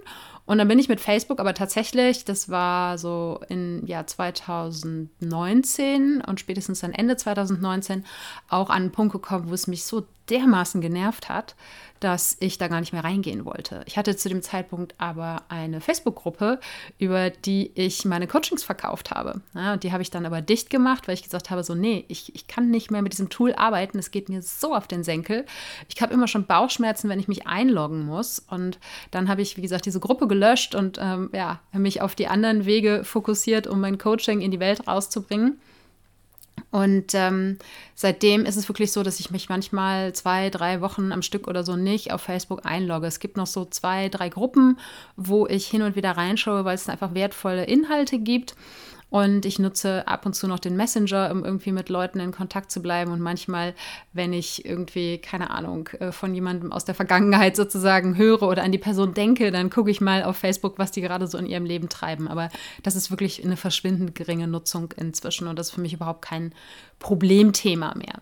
Und 0.48 0.56
dann 0.56 0.66
bin 0.66 0.78
ich 0.78 0.88
mit 0.88 0.98
Facebook 0.98 1.40
aber 1.40 1.52
tatsächlich, 1.52 2.24
das 2.24 2.48
war 2.48 2.96
so 2.96 3.40
im 3.50 3.84
Jahr 3.84 4.06
2019 4.06 6.22
und 6.26 6.40
spätestens 6.40 6.80
dann 6.80 6.94
Ende 6.94 7.18
2019 7.18 8.06
auch 8.48 8.70
an 8.70 8.84
einen 8.84 8.90
Punkt 8.90 9.12
gekommen, 9.12 9.50
wo 9.50 9.54
es 9.54 9.66
mich 9.66 9.84
so 9.84 10.06
dermaßen 10.30 10.80
genervt 10.80 11.28
hat, 11.28 11.54
dass 12.00 12.36
ich 12.40 12.58
da 12.58 12.68
gar 12.68 12.80
nicht 12.80 12.92
mehr 12.92 13.04
reingehen 13.04 13.44
wollte. 13.44 13.82
Ich 13.86 13.96
hatte 13.98 14.16
zu 14.16 14.28
dem 14.28 14.42
Zeitpunkt 14.42 14.94
aber 14.98 15.42
eine 15.48 15.80
Facebook-Gruppe, 15.80 16.60
über 16.98 17.30
die 17.30 17.72
ich 17.74 18.04
meine 18.04 18.26
Coachings 18.26 18.62
verkauft 18.62 19.10
habe. 19.10 19.40
Ja, 19.54 19.72
und 19.72 19.82
die 19.82 19.92
habe 19.92 20.02
ich 20.02 20.10
dann 20.10 20.26
aber 20.26 20.40
dicht 20.40 20.70
gemacht, 20.70 21.08
weil 21.08 21.14
ich 21.14 21.22
gesagt 21.22 21.50
habe, 21.50 21.64
so, 21.64 21.74
nee, 21.74 22.04
ich, 22.08 22.34
ich 22.34 22.46
kann 22.46 22.70
nicht 22.70 22.90
mehr 22.90 23.02
mit 23.02 23.12
diesem 23.12 23.30
Tool 23.30 23.52
arbeiten. 23.54 23.98
Es 23.98 24.10
geht 24.10 24.28
mir 24.28 24.42
so 24.42 24.74
auf 24.74 24.86
den 24.86 25.02
Senkel. 25.02 25.44
Ich 25.92 26.00
habe 26.00 26.14
immer 26.14 26.28
schon 26.28 26.46
Bauchschmerzen, 26.46 27.08
wenn 27.08 27.20
ich 27.20 27.28
mich 27.28 27.46
einloggen 27.46 28.06
muss. 28.06 28.38
Und 28.48 28.78
dann 29.10 29.28
habe 29.28 29.42
ich, 29.42 29.56
wie 29.56 29.62
gesagt, 29.62 29.86
diese 29.86 30.00
Gruppe 30.00 30.28
gelöscht 30.28 30.74
und 30.74 30.98
ähm, 31.00 31.30
ja, 31.32 31.60
mich 31.72 32.00
auf 32.00 32.14
die 32.14 32.28
anderen 32.28 32.64
Wege 32.64 33.02
fokussiert, 33.04 33.66
um 33.66 33.80
mein 33.80 33.98
Coaching 33.98 34.40
in 34.40 34.50
die 34.50 34.60
Welt 34.60 34.86
rauszubringen. 34.86 35.60
Und 36.70 37.14
ähm, 37.14 37.58
seitdem 37.94 38.44
ist 38.44 38.56
es 38.56 38.68
wirklich 38.68 38.92
so, 38.92 39.02
dass 39.02 39.20
ich 39.20 39.30
mich 39.30 39.48
manchmal 39.48 40.12
zwei, 40.12 40.50
drei 40.50 40.82
Wochen 40.82 41.12
am 41.12 41.22
Stück 41.22 41.48
oder 41.48 41.64
so 41.64 41.76
nicht 41.76 42.12
auf 42.12 42.20
Facebook 42.20 42.66
einlogge. 42.66 43.06
Es 43.06 43.20
gibt 43.20 43.38
noch 43.38 43.46
so 43.46 43.64
zwei, 43.64 44.10
drei 44.10 44.28
Gruppen, 44.28 44.78
wo 45.16 45.46
ich 45.46 45.66
hin 45.66 45.82
und 45.82 45.96
wieder 45.96 46.12
reinschaue, 46.12 46.64
weil 46.66 46.74
es 46.74 46.88
einfach 46.88 47.14
wertvolle 47.14 47.64
Inhalte 47.64 48.18
gibt. 48.18 48.54
Und 49.10 49.46
ich 49.46 49.58
nutze 49.58 50.06
ab 50.06 50.26
und 50.26 50.34
zu 50.34 50.46
noch 50.46 50.58
den 50.58 50.76
Messenger, 50.76 51.30
um 51.30 51.42
irgendwie 51.44 51.72
mit 51.72 51.88
Leuten 51.88 52.20
in 52.20 52.30
Kontakt 52.30 52.70
zu 52.70 52.82
bleiben. 52.82 53.10
Und 53.10 53.20
manchmal, 53.20 53.74
wenn 54.12 54.34
ich 54.34 54.66
irgendwie, 54.66 55.18
keine 55.18 55.50
Ahnung, 55.50 55.88
äh, 55.98 56.12
von 56.12 56.34
jemandem 56.34 56.72
aus 56.72 56.84
der 56.84 56.94
Vergangenheit 56.94 57.56
sozusagen 57.56 58.18
höre 58.18 58.42
oder 58.42 58.62
an 58.62 58.72
die 58.72 58.78
Person 58.78 59.14
denke, 59.14 59.50
dann 59.50 59.70
gucke 59.70 59.90
ich 59.90 60.02
mal 60.02 60.24
auf 60.24 60.36
Facebook, 60.36 60.78
was 60.78 60.90
die 60.90 61.00
gerade 61.00 61.26
so 61.26 61.38
in 61.38 61.46
ihrem 61.46 61.64
Leben 61.64 61.88
treiben. 61.88 62.28
Aber 62.28 62.50
das 62.82 62.96
ist 62.96 63.10
wirklich 63.10 63.42
eine 63.42 63.56
verschwindend 63.56 64.14
geringe 64.14 64.46
Nutzung 64.46 64.92
inzwischen 64.96 65.48
und 65.48 65.58
das 65.58 65.68
ist 65.68 65.74
für 65.74 65.80
mich 65.80 65.94
überhaupt 65.94 66.22
kein 66.22 66.52
Problemthema 66.98 67.94
mehr. 67.94 68.20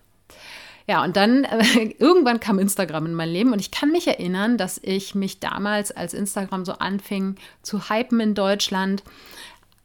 Ja, 0.88 1.02
und 1.02 1.16
dann 1.16 1.44
äh, 1.44 1.94
irgendwann 1.98 2.40
kam 2.40 2.58
Instagram 2.58 3.06
in 3.06 3.14
mein 3.14 3.28
Leben 3.28 3.52
und 3.52 3.60
ich 3.60 3.70
kann 3.70 3.90
mich 3.90 4.06
erinnern, 4.06 4.56
dass 4.56 4.78
ich 4.82 5.14
mich 5.14 5.40
damals, 5.40 5.90
als 5.90 6.14
Instagram 6.14 6.64
so 6.64 6.72
anfing 6.74 7.36
zu 7.62 7.88
hypen 7.90 8.20
in 8.20 8.34
Deutschland, 8.34 9.02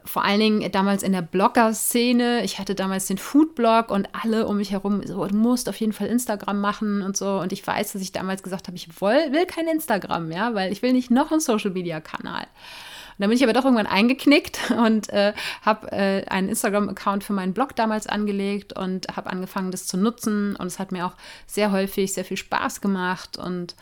vor 0.03 0.24
allen 0.24 0.39
Dingen 0.39 0.72
damals 0.72 1.03
in 1.03 1.12
der 1.12 1.22
Blogger-Szene. 1.22 2.43
Ich 2.43 2.60
hatte 2.60 2.75
damals 2.75 3.05
den 3.08 3.17
Foodblog 3.17 3.91
und 3.91 4.10
alle 4.13 4.48
um 4.48 4.58
mich 4.58 4.72
herum 4.72 5.05
so, 5.05 5.25
du 5.25 5.36
musst 5.36 5.70
auf 5.70 5.75
jeden 5.77 5.93
Fall 5.93 6.08
Instagram 6.08 6.60
machen 6.60 7.01
und 7.01 7.15
so. 7.15 7.39
Und 7.39 7.53
ich 7.53 7.65
weiß, 7.65 7.93
dass 7.93 8.01
ich 8.01 8.12
damals 8.12 8.43
gesagt 8.43 8.67
habe, 8.67 8.77
ich 8.77 9.01
will, 9.01 9.31
will 9.31 9.46
kein 9.46 9.67
Instagram, 9.67 10.31
ja, 10.31 10.53
weil 10.53 10.72
ich 10.72 10.81
will 10.81 10.93
nicht 10.93 11.12
noch 11.12 11.31
einen 11.31 11.41
Social-Media-Kanal. 11.41 12.43
Und 12.43 13.20
dann 13.20 13.29
bin 13.29 13.38
ich 13.38 13.43
aber 13.43 13.53
doch 13.53 13.65
irgendwann 13.65 13.88
eingeknickt 13.88 14.72
und 14.72 15.10
äh, 15.10 15.34
habe 15.62 15.91
äh, 15.91 16.25
einen 16.27 16.50
Instagram-Account 16.50 17.24
für 17.24 17.34
meinen 17.34 17.53
Blog 17.53 17.75
damals 17.75 18.08
angelegt 18.08 18.74
und 18.77 19.08
habe 19.15 19.29
angefangen, 19.29 19.72
das 19.72 19.86
zu 19.86 19.98
nutzen. 19.98 20.55
Und 20.55 20.67
es 20.67 20.79
hat 20.79 20.91
mir 20.91 21.05
auch 21.05 21.13
sehr 21.46 21.72
häufig 21.72 22.13
sehr 22.13 22.25
viel 22.25 22.38
Spaß 22.38 22.81
gemacht 22.81 23.38
und 23.38 23.75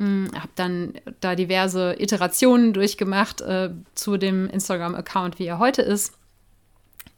habe 0.00 0.50
dann 0.54 0.94
da 1.20 1.34
diverse 1.34 1.94
Iterationen 1.98 2.72
durchgemacht 2.72 3.40
äh, 3.42 3.70
zu 3.94 4.16
dem 4.16 4.48
Instagram-Account, 4.48 5.38
wie 5.38 5.46
er 5.46 5.58
heute 5.58 5.82
ist. 5.82 6.14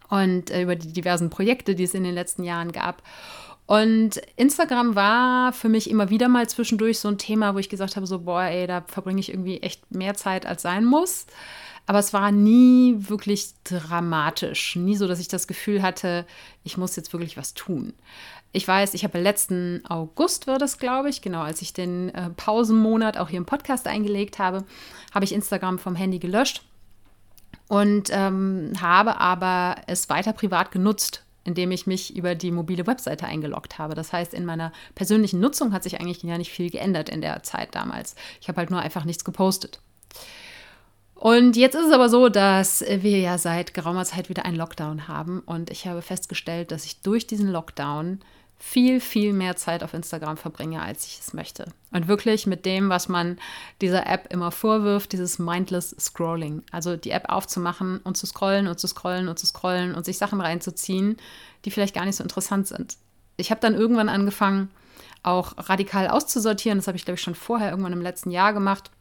Und 0.08 0.50
äh, 0.50 0.62
über 0.62 0.76
die 0.76 0.92
diversen 0.92 1.30
Projekte, 1.30 1.74
die 1.74 1.84
es 1.84 1.94
in 1.94 2.04
den 2.04 2.14
letzten 2.14 2.44
Jahren 2.44 2.72
gab. 2.72 3.02
Und 3.66 4.20
Instagram 4.36 4.96
war 4.96 5.52
für 5.52 5.68
mich 5.68 5.88
immer 5.88 6.10
wieder 6.10 6.28
mal 6.28 6.48
zwischendurch 6.48 6.98
so 6.98 7.08
ein 7.08 7.18
Thema, 7.18 7.54
wo 7.54 7.58
ich 7.58 7.68
gesagt 7.68 7.96
habe, 7.96 8.06
so, 8.06 8.18
boah, 8.18 8.42
ey, 8.42 8.66
da 8.66 8.82
verbringe 8.86 9.20
ich 9.20 9.30
irgendwie 9.30 9.60
echt 9.60 9.90
mehr 9.90 10.14
Zeit, 10.14 10.44
als 10.44 10.62
sein 10.62 10.84
muss. 10.84 11.26
Aber 11.86 11.98
es 11.98 12.12
war 12.12 12.30
nie 12.32 12.96
wirklich 12.98 13.50
dramatisch. 13.64 14.76
Nie 14.76 14.96
so, 14.96 15.08
dass 15.08 15.20
ich 15.20 15.28
das 15.28 15.46
Gefühl 15.46 15.82
hatte, 15.82 16.26
ich 16.64 16.76
muss 16.76 16.96
jetzt 16.96 17.12
wirklich 17.12 17.36
was 17.36 17.54
tun. 17.54 17.94
Ich 18.52 18.68
weiß, 18.68 18.92
ich 18.92 19.02
habe 19.02 19.18
letzten 19.18 19.82
August, 19.88 20.46
war 20.46 20.58
das, 20.58 20.78
glaube 20.78 21.08
ich, 21.08 21.22
genau, 21.22 21.40
als 21.40 21.62
ich 21.62 21.72
den 21.72 22.10
äh, 22.10 22.28
Pausenmonat 22.30 23.16
auch 23.16 23.30
hier 23.30 23.38
im 23.38 23.46
Podcast 23.46 23.86
eingelegt 23.86 24.38
habe, 24.38 24.64
habe 25.14 25.24
ich 25.24 25.32
Instagram 25.32 25.78
vom 25.78 25.96
Handy 25.96 26.18
gelöscht 26.18 26.62
und 27.68 28.10
ähm, 28.10 28.72
habe 28.80 29.18
aber 29.18 29.76
es 29.86 30.10
weiter 30.10 30.34
privat 30.34 30.70
genutzt, 30.70 31.24
indem 31.44 31.70
ich 31.70 31.86
mich 31.86 32.14
über 32.14 32.34
die 32.34 32.50
mobile 32.50 32.86
Webseite 32.86 33.24
eingeloggt 33.24 33.78
habe. 33.78 33.94
Das 33.94 34.12
heißt, 34.12 34.34
in 34.34 34.44
meiner 34.44 34.72
persönlichen 34.94 35.40
Nutzung 35.40 35.72
hat 35.72 35.82
sich 35.82 35.98
eigentlich 35.98 36.22
ja 36.22 36.36
nicht 36.36 36.52
viel 36.52 36.70
geändert 36.70 37.08
in 37.08 37.22
der 37.22 37.42
Zeit 37.42 37.74
damals. 37.74 38.14
Ich 38.42 38.48
habe 38.48 38.58
halt 38.58 38.70
nur 38.70 38.80
einfach 38.80 39.06
nichts 39.06 39.24
gepostet. 39.24 39.80
Und 41.14 41.56
jetzt 41.56 41.76
ist 41.76 41.86
es 41.86 41.92
aber 41.92 42.08
so, 42.08 42.28
dass 42.28 42.84
wir 42.86 43.20
ja 43.20 43.38
seit 43.38 43.74
geraumer 43.74 44.04
Zeit 44.04 44.28
wieder 44.28 44.44
einen 44.44 44.56
Lockdown 44.56 45.08
haben 45.08 45.40
und 45.40 45.70
ich 45.70 45.86
habe 45.86 46.02
festgestellt, 46.02 46.72
dass 46.72 46.84
ich 46.84 47.00
durch 47.00 47.28
diesen 47.28 47.48
Lockdown 47.48 48.18
viel, 48.64 49.00
viel 49.00 49.32
mehr 49.32 49.56
Zeit 49.56 49.82
auf 49.82 49.92
Instagram 49.92 50.36
verbringe, 50.36 50.80
als 50.80 51.04
ich 51.04 51.18
es 51.18 51.34
möchte. 51.34 51.66
Und 51.90 52.06
wirklich 52.06 52.46
mit 52.46 52.64
dem, 52.64 52.90
was 52.90 53.08
man 53.08 53.36
dieser 53.80 54.06
App 54.06 54.32
immer 54.32 54.52
vorwirft, 54.52 55.12
dieses 55.12 55.40
mindless 55.40 55.96
Scrolling. 55.98 56.62
Also 56.70 56.96
die 56.96 57.10
App 57.10 57.28
aufzumachen 57.28 57.98
und 57.98 58.16
zu 58.16 58.24
scrollen 58.24 58.68
und 58.68 58.78
zu 58.78 58.86
scrollen 58.86 59.26
und 59.26 59.36
zu 59.36 59.46
scrollen 59.46 59.96
und 59.96 60.04
sich 60.04 60.16
Sachen 60.16 60.40
reinzuziehen, 60.40 61.16
die 61.64 61.72
vielleicht 61.72 61.94
gar 61.94 62.06
nicht 62.06 62.14
so 62.14 62.22
interessant 62.22 62.68
sind. 62.68 62.96
Ich 63.36 63.50
habe 63.50 63.60
dann 63.60 63.74
irgendwann 63.74 64.08
angefangen, 64.08 64.70
auch 65.24 65.54
radikal 65.56 66.08
auszusortieren. 66.08 66.78
Das 66.78 66.86
habe 66.86 66.96
ich, 66.96 67.04
glaube 67.04 67.16
ich, 67.16 67.22
schon 67.22 67.34
vorher 67.34 67.70
irgendwann 67.70 67.92
im 67.92 68.00
letzten 68.00 68.30
Jahr 68.30 68.52
gemacht 68.52 68.92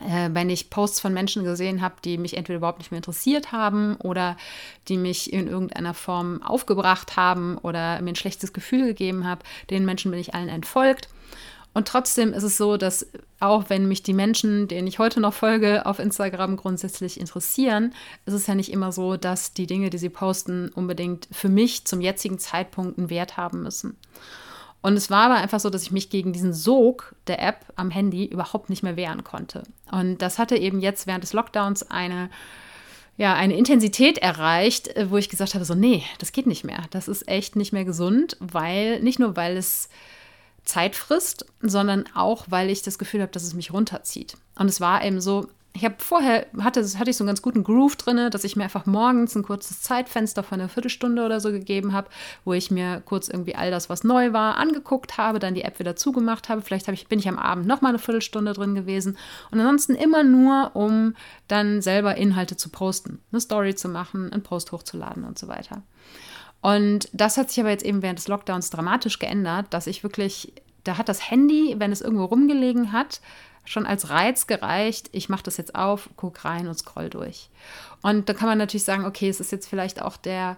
wenn 0.00 0.50
ich 0.50 0.70
Posts 0.70 1.00
von 1.00 1.12
Menschen 1.12 1.44
gesehen 1.44 1.80
habe, 1.82 1.96
die 2.04 2.18
mich 2.18 2.36
entweder 2.36 2.58
überhaupt 2.58 2.78
nicht 2.78 2.90
mehr 2.90 2.98
interessiert 2.98 3.52
haben 3.52 3.96
oder 3.96 4.36
die 4.88 4.96
mich 4.96 5.32
in 5.32 5.46
irgendeiner 5.46 5.94
Form 5.94 6.42
aufgebracht 6.42 7.16
haben 7.16 7.58
oder 7.58 8.00
mir 8.00 8.10
ein 8.10 8.16
schlechtes 8.16 8.52
Gefühl 8.52 8.86
gegeben 8.86 9.26
haben, 9.26 9.40
den 9.68 9.84
Menschen 9.84 10.10
bin 10.10 10.20
ich 10.20 10.34
allen 10.34 10.48
entfolgt. 10.48 11.08
Und 11.72 11.86
trotzdem 11.86 12.32
ist 12.32 12.42
es 12.42 12.56
so, 12.56 12.76
dass 12.76 13.06
auch 13.38 13.70
wenn 13.70 13.86
mich 13.86 14.02
die 14.02 14.12
Menschen, 14.12 14.66
denen 14.66 14.88
ich 14.88 14.98
heute 14.98 15.20
noch 15.20 15.34
folge, 15.34 15.86
auf 15.86 16.00
Instagram 16.00 16.56
grundsätzlich 16.56 17.20
interessieren, 17.20 17.94
ist 18.26 18.34
es 18.34 18.46
ja 18.46 18.54
nicht 18.54 18.72
immer 18.72 18.90
so, 18.90 19.16
dass 19.16 19.54
die 19.54 19.66
Dinge, 19.66 19.90
die 19.90 19.98
sie 19.98 20.08
posten, 20.08 20.70
unbedingt 20.70 21.28
für 21.30 21.48
mich 21.48 21.84
zum 21.84 22.00
jetzigen 22.00 22.38
Zeitpunkt 22.38 22.98
einen 22.98 23.08
Wert 23.08 23.36
haben 23.36 23.62
müssen. 23.62 23.96
Und 24.82 24.96
es 24.96 25.10
war 25.10 25.26
aber 25.26 25.36
einfach 25.36 25.60
so, 25.60 25.68
dass 25.68 25.82
ich 25.82 25.90
mich 25.90 26.08
gegen 26.08 26.32
diesen 26.32 26.54
Sog 26.54 27.14
der 27.26 27.42
App 27.42 27.66
am 27.76 27.90
Handy 27.90 28.24
überhaupt 28.24 28.70
nicht 28.70 28.82
mehr 28.82 28.96
wehren 28.96 29.24
konnte. 29.24 29.62
Und 29.90 30.18
das 30.18 30.38
hatte 30.38 30.56
eben 30.56 30.80
jetzt 30.80 31.06
während 31.06 31.22
des 31.22 31.34
Lockdowns 31.34 31.90
eine, 31.90 32.30
ja, 33.18 33.34
eine 33.34 33.56
Intensität 33.56 34.18
erreicht, 34.18 34.88
äh, 34.96 35.10
wo 35.10 35.18
ich 35.18 35.28
gesagt 35.28 35.54
habe, 35.54 35.64
so, 35.64 35.74
nee, 35.74 36.02
das 36.18 36.32
geht 36.32 36.46
nicht 36.46 36.64
mehr. 36.64 36.84
Das 36.90 37.08
ist 37.08 37.28
echt 37.28 37.56
nicht 37.56 37.72
mehr 37.72 37.84
gesund, 37.84 38.36
weil, 38.40 39.00
nicht 39.00 39.18
nur 39.18 39.36
weil 39.36 39.56
es 39.56 39.90
Zeit 40.64 40.96
frisst, 40.96 41.46
sondern 41.60 42.04
auch, 42.14 42.46
weil 42.48 42.70
ich 42.70 42.82
das 42.82 42.98
Gefühl 42.98 43.22
habe, 43.22 43.32
dass 43.32 43.42
es 43.42 43.54
mich 43.54 43.72
runterzieht. 43.72 44.36
Und 44.54 44.68
es 44.68 44.80
war 44.80 45.04
eben 45.04 45.20
so, 45.20 45.48
ich 45.72 45.84
habe 45.84 45.94
vorher, 45.98 46.46
hatte, 46.60 46.84
hatte 46.98 47.10
ich 47.10 47.16
so 47.16 47.22
einen 47.22 47.28
ganz 47.28 47.42
guten 47.42 47.62
Groove 47.62 47.96
drin, 47.96 48.30
dass 48.30 48.42
ich 48.42 48.56
mir 48.56 48.64
einfach 48.64 48.86
morgens 48.86 49.36
ein 49.36 49.44
kurzes 49.44 49.82
Zeitfenster 49.82 50.42
von 50.42 50.60
einer 50.60 50.68
Viertelstunde 50.68 51.24
oder 51.24 51.38
so 51.38 51.52
gegeben 51.52 51.92
habe, 51.92 52.08
wo 52.44 52.52
ich 52.52 52.70
mir 52.72 53.00
kurz 53.04 53.28
irgendwie 53.28 53.54
all 53.54 53.70
das, 53.70 53.88
was 53.88 54.02
neu 54.02 54.32
war, 54.32 54.56
angeguckt 54.56 55.16
habe, 55.16 55.38
dann 55.38 55.54
die 55.54 55.62
App 55.62 55.78
wieder 55.78 55.94
zugemacht 55.94 56.48
habe. 56.48 56.62
Vielleicht 56.62 56.88
hab 56.88 56.94
ich, 56.94 57.06
bin 57.06 57.20
ich 57.20 57.28
am 57.28 57.38
Abend 57.38 57.66
nochmal 57.66 57.90
eine 57.90 58.00
Viertelstunde 58.00 58.52
drin 58.52 58.74
gewesen. 58.74 59.16
Und 59.52 59.60
ansonsten 59.60 59.94
immer 59.94 60.24
nur, 60.24 60.72
um 60.74 61.14
dann 61.46 61.82
selber 61.82 62.16
Inhalte 62.16 62.56
zu 62.56 62.68
posten, 62.70 63.20
eine 63.30 63.40
Story 63.40 63.76
zu 63.76 63.88
machen, 63.88 64.32
einen 64.32 64.42
Post 64.42 64.72
hochzuladen 64.72 65.22
und 65.22 65.38
so 65.38 65.46
weiter. 65.46 65.82
Und 66.62 67.08
das 67.12 67.36
hat 67.36 67.48
sich 67.48 67.60
aber 67.60 67.70
jetzt 67.70 67.84
eben 67.84 68.02
während 68.02 68.18
des 68.18 68.28
Lockdowns 68.28 68.70
dramatisch 68.70 69.20
geändert, 69.20 69.66
dass 69.70 69.86
ich 69.86 70.02
wirklich, 70.02 70.52
da 70.82 70.98
hat 70.98 71.08
das 71.08 71.30
Handy, 71.30 71.76
wenn 71.78 71.92
es 71.92 72.00
irgendwo 72.00 72.24
rumgelegen 72.24 72.92
hat, 72.92 73.20
schon 73.64 73.86
als 73.86 74.10
Reiz 74.10 74.46
gereicht, 74.46 75.10
ich 75.12 75.28
mache 75.28 75.42
das 75.42 75.56
jetzt 75.56 75.74
auf, 75.74 76.10
guck 76.16 76.44
rein 76.44 76.66
und 76.66 76.74
scroll 76.74 77.08
durch. 77.08 77.50
Und 78.02 78.28
da 78.28 78.34
kann 78.34 78.48
man 78.48 78.58
natürlich 78.58 78.84
sagen, 78.84 79.04
okay, 79.04 79.28
es 79.28 79.40
ist 79.40 79.52
jetzt 79.52 79.68
vielleicht 79.68 80.02
auch 80.02 80.16
der 80.16 80.56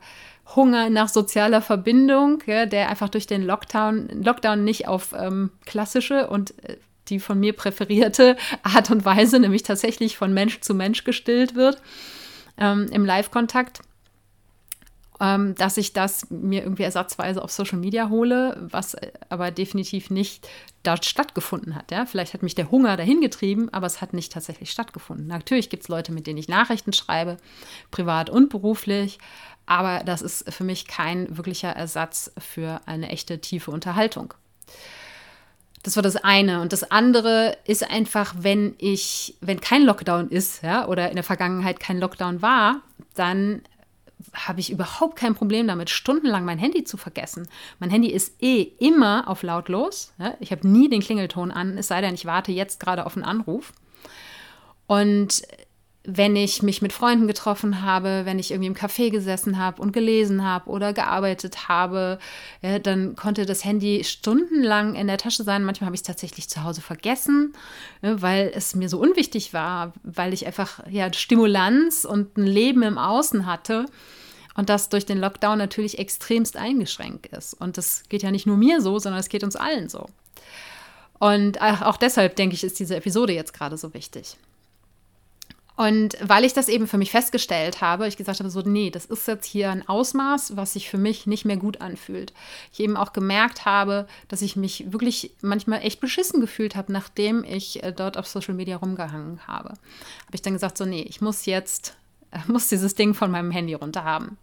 Hunger 0.55 0.91
nach 0.91 1.09
sozialer 1.09 1.63
Verbindung, 1.63 2.43
ja, 2.47 2.67
der 2.67 2.89
einfach 2.89 3.09
durch 3.09 3.27
den 3.27 3.43
Lockdown, 3.43 4.09
Lockdown 4.23 4.65
nicht 4.65 4.89
auf 4.89 5.13
ähm, 5.17 5.51
klassische 5.67 6.29
und 6.29 6.59
äh, 6.65 6.79
die 7.09 7.21
von 7.21 7.39
mir 7.39 7.53
präferierte 7.53 8.37
Art 8.63 8.91
und 8.91 9.05
Weise, 9.05 9.39
nämlich 9.39 9.63
tatsächlich 9.63 10.17
von 10.17 10.33
Mensch 10.33 10.61
zu 10.61 10.75
Mensch 10.75 11.05
gestillt 11.05 11.55
wird 11.55 11.83
ähm, 12.59 12.89
im 12.93 13.05
Live-Kontakt 13.05 13.81
ähm, 15.23 15.55
dass 15.55 15.77
ich 15.77 15.93
das 15.93 16.29
mir 16.31 16.63
irgendwie 16.63 16.83
ersatzweise 16.83 17.43
auf 17.43 17.53
Social 17.53 17.79
Media 17.79 18.09
hole, 18.09 18.57
was 18.61 18.97
aber 19.29 19.53
definitiv 19.53 20.11
nicht 20.11 20.49
dort 20.83 21.05
stattgefunden 21.05 21.77
hat. 21.77 21.93
Ja? 21.93 22.07
Vielleicht 22.07 22.35
hat 22.35 22.43
mich 22.43 22.57
der 22.57 22.73
Hunger 22.73 22.97
dahin 22.97 23.21
getrieben, 23.21 23.69
aber 23.73 23.87
es 23.87 24.01
hat 24.01 24.15
nicht 24.15 24.33
tatsächlich 24.33 24.73
stattgefunden. 24.73 25.29
Natürlich 25.29 25.71
gibt 25.71 25.85
es 25.85 25.89
Leute, 25.89 26.11
mit 26.11 26.27
denen 26.27 26.39
ich 26.39 26.49
Nachrichten 26.49 26.93
schreibe, 26.93 27.37
privat 27.93 28.31
und 28.31 28.49
beruflich, 28.49 29.19
aber 29.65 30.03
das 30.05 30.23
ist 30.23 30.53
für 30.53 30.65
mich 30.65 30.89
kein 30.89 31.37
wirklicher 31.37 31.71
Ersatz 31.71 32.33
für 32.37 32.81
eine 32.87 33.11
echte 33.11 33.41
tiefe 33.41 33.71
Unterhaltung. 33.71 34.35
Das 35.85 35.95
war 35.95 36.03
das 36.03 36.17
eine. 36.17 36.61
Und 36.61 36.73
das 36.73 36.91
andere 36.91 37.57
ist 37.65 37.89
einfach, 37.89 38.35
wenn 38.39 38.75
ich, 38.79 39.37
wenn 39.41 39.61
kein 39.61 39.85
Lockdown 39.85 40.31
ist, 40.31 40.63
ja, 40.63 40.87
oder 40.89 41.11
in 41.11 41.15
der 41.15 41.25
Vergangenheit 41.25 41.79
kein 41.79 41.99
Lockdown 41.99 42.43
war, 42.43 42.83
dann 43.15 43.63
habe 44.35 44.61
ich 44.61 44.71
überhaupt 44.71 45.17
kein 45.17 45.35
Problem 45.35 45.67
damit, 45.67 45.91
stundenlang 45.91 46.45
mein 46.45 46.59
Handy 46.59 46.85
zu 46.85 46.97
vergessen. 46.97 47.49
Mein 47.79 47.91
Handy 47.91 48.11
ist 48.11 48.43
eh 48.43 48.63
immer 48.79 49.29
auf 49.29 49.43
lautlos. 49.43 50.13
Ich 50.41 50.53
habe 50.53 50.67
nie 50.67 50.89
den 50.89 51.01
Klingelton 51.01 51.51
an, 51.51 51.79
es 51.79 51.89
sei 51.89 52.01
denn, 52.01 52.15
ich 52.15 52.27
warte 52.27 52.53
jetzt 52.53 52.81
gerade 52.81 53.07
auf 53.07 53.17
einen 53.17 53.25
Anruf. 53.25 53.73
Und 54.87 55.43
wenn 56.05 56.35
ich 56.35 56.63
mich 56.63 56.83
mit 56.83 56.93
Freunden 56.93 57.29
getroffen 57.29 57.83
habe, 57.83 58.23
wenn 58.25 58.41
ich 58.41 58.51
irgendwie 58.51 58.67
im 58.67 58.75
Café 58.75 59.11
gesessen 59.11 59.59
habe 59.59 59.81
und 59.81 59.93
gelesen 59.93 60.45
habe 60.45 60.69
oder 60.69 60.93
gearbeitet 60.93 61.69
habe, 61.69 62.19
ja, 62.61 62.81
dann 62.81 63.15
konnte 63.15 63.47
das 63.47 63.65
Handy 63.65 64.03
stundenlang 64.03 64.97
in 64.97 65.07
der 65.07 65.19
Tasche 65.19 65.45
sein. 65.45 65.63
Manchmal 65.63 65.87
habe 65.87 65.95
ich 65.95 66.01
es 66.01 66.07
tatsächlich 66.07 66.49
zu 66.49 66.65
Hause 66.65 66.81
vergessen, 66.81 67.53
ja, 68.03 68.21
weil 68.21 68.51
es 68.55 68.75
mir 68.75 68.89
so 68.89 68.99
unwichtig 68.99 69.55
war, 69.55 69.93
weil 70.03 70.33
ich 70.33 70.45
einfach 70.47 70.81
ja 70.91 71.13
Stimulanz 71.13 72.05
und 72.05 72.37
ein 72.37 72.47
Leben 72.47 72.83
im 72.83 72.99
Außen 72.99 73.47
hatte 73.47 73.87
und 74.57 74.69
das 74.69 74.89
durch 74.89 75.07
den 75.07 75.19
Lockdown 75.19 75.57
natürlich 75.57 76.01
extremst 76.01 76.57
eingeschränkt 76.57 77.27
ist. 77.29 77.55
Und 77.55 77.79
das 77.79 78.03
geht 78.09 78.25
ja 78.25 78.33
nicht 78.33 78.47
nur 78.47 78.57
mir 78.57 78.81
so, 78.81 78.99
sondern 78.99 79.21
es 79.21 79.29
geht 79.29 79.45
uns 79.45 79.55
allen 79.55 79.89
so. 79.89 80.07
Und 81.21 81.63
auch 81.63 81.97
deshalb, 81.97 82.35
denke 82.35 82.57
ich, 82.57 82.65
ist 82.65 82.81
diese 82.81 82.97
Episode 82.97 83.33
jetzt 83.33 83.55
gerade 83.55 83.77
so 83.77 83.95
wichtig. 83.95 84.37
Und 85.77 86.17
weil 86.21 86.45
ich 86.45 86.53
das 86.53 86.69
eben 86.69 86.87
für 86.87 86.99
mich 86.99 87.11
festgestellt 87.11 87.81
habe, 87.81 88.07
ich 88.07 88.17
gesagt 88.17 88.41
habe, 88.41 88.51
so, 88.51 88.61
nee, 88.61 88.91
das 88.91 89.07
ist 89.07 89.27
jetzt 89.27 89.47
hier 89.47 89.71
ein 89.71 89.89
Ausmaß, 89.89 90.57
was 90.57 90.75
sich 90.75 90.91
für 90.91 90.99
mich 90.99 91.27
nicht 91.27 91.45
mehr 91.45 91.57
gut 91.57 91.81
anfühlt. 91.81 92.35
Ich 92.73 92.81
eben 92.81 92.97
auch 92.97 93.13
gemerkt 93.13 93.65
habe, 93.65 94.07
dass 94.29 94.43
ich 94.43 94.55
mich 94.55 94.93
wirklich 94.93 95.35
manchmal 95.41 95.81
echt 95.81 96.01
beschissen 96.01 96.41
gefühlt 96.41 96.77
habe, 96.77 96.93
nachdem 96.93 97.43
ich 97.43 97.83
äh, 97.83 97.93
dort 97.93 98.19
auf 98.19 98.27
Social 98.27 98.55
Media 98.55 98.77
rumgehangen 98.77 99.47
habe. 99.47 99.71
Habe 99.71 100.35
ich 100.35 100.43
dann 100.43 100.53
gesagt, 100.53 100.77
so, 100.77 100.85
nee, 100.85 101.03
ich 101.09 101.23
muss 101.23 101.47
jetzt, 101.47 101.97
muss 102.47 102.69
dieses 102.69 102.95
Ding 102.95 103.15
von 103.15 103.31
meinem 103.31 103.51
Handy 103.51 103.73
runter 103.73 104.05
haben. 104.05 104.37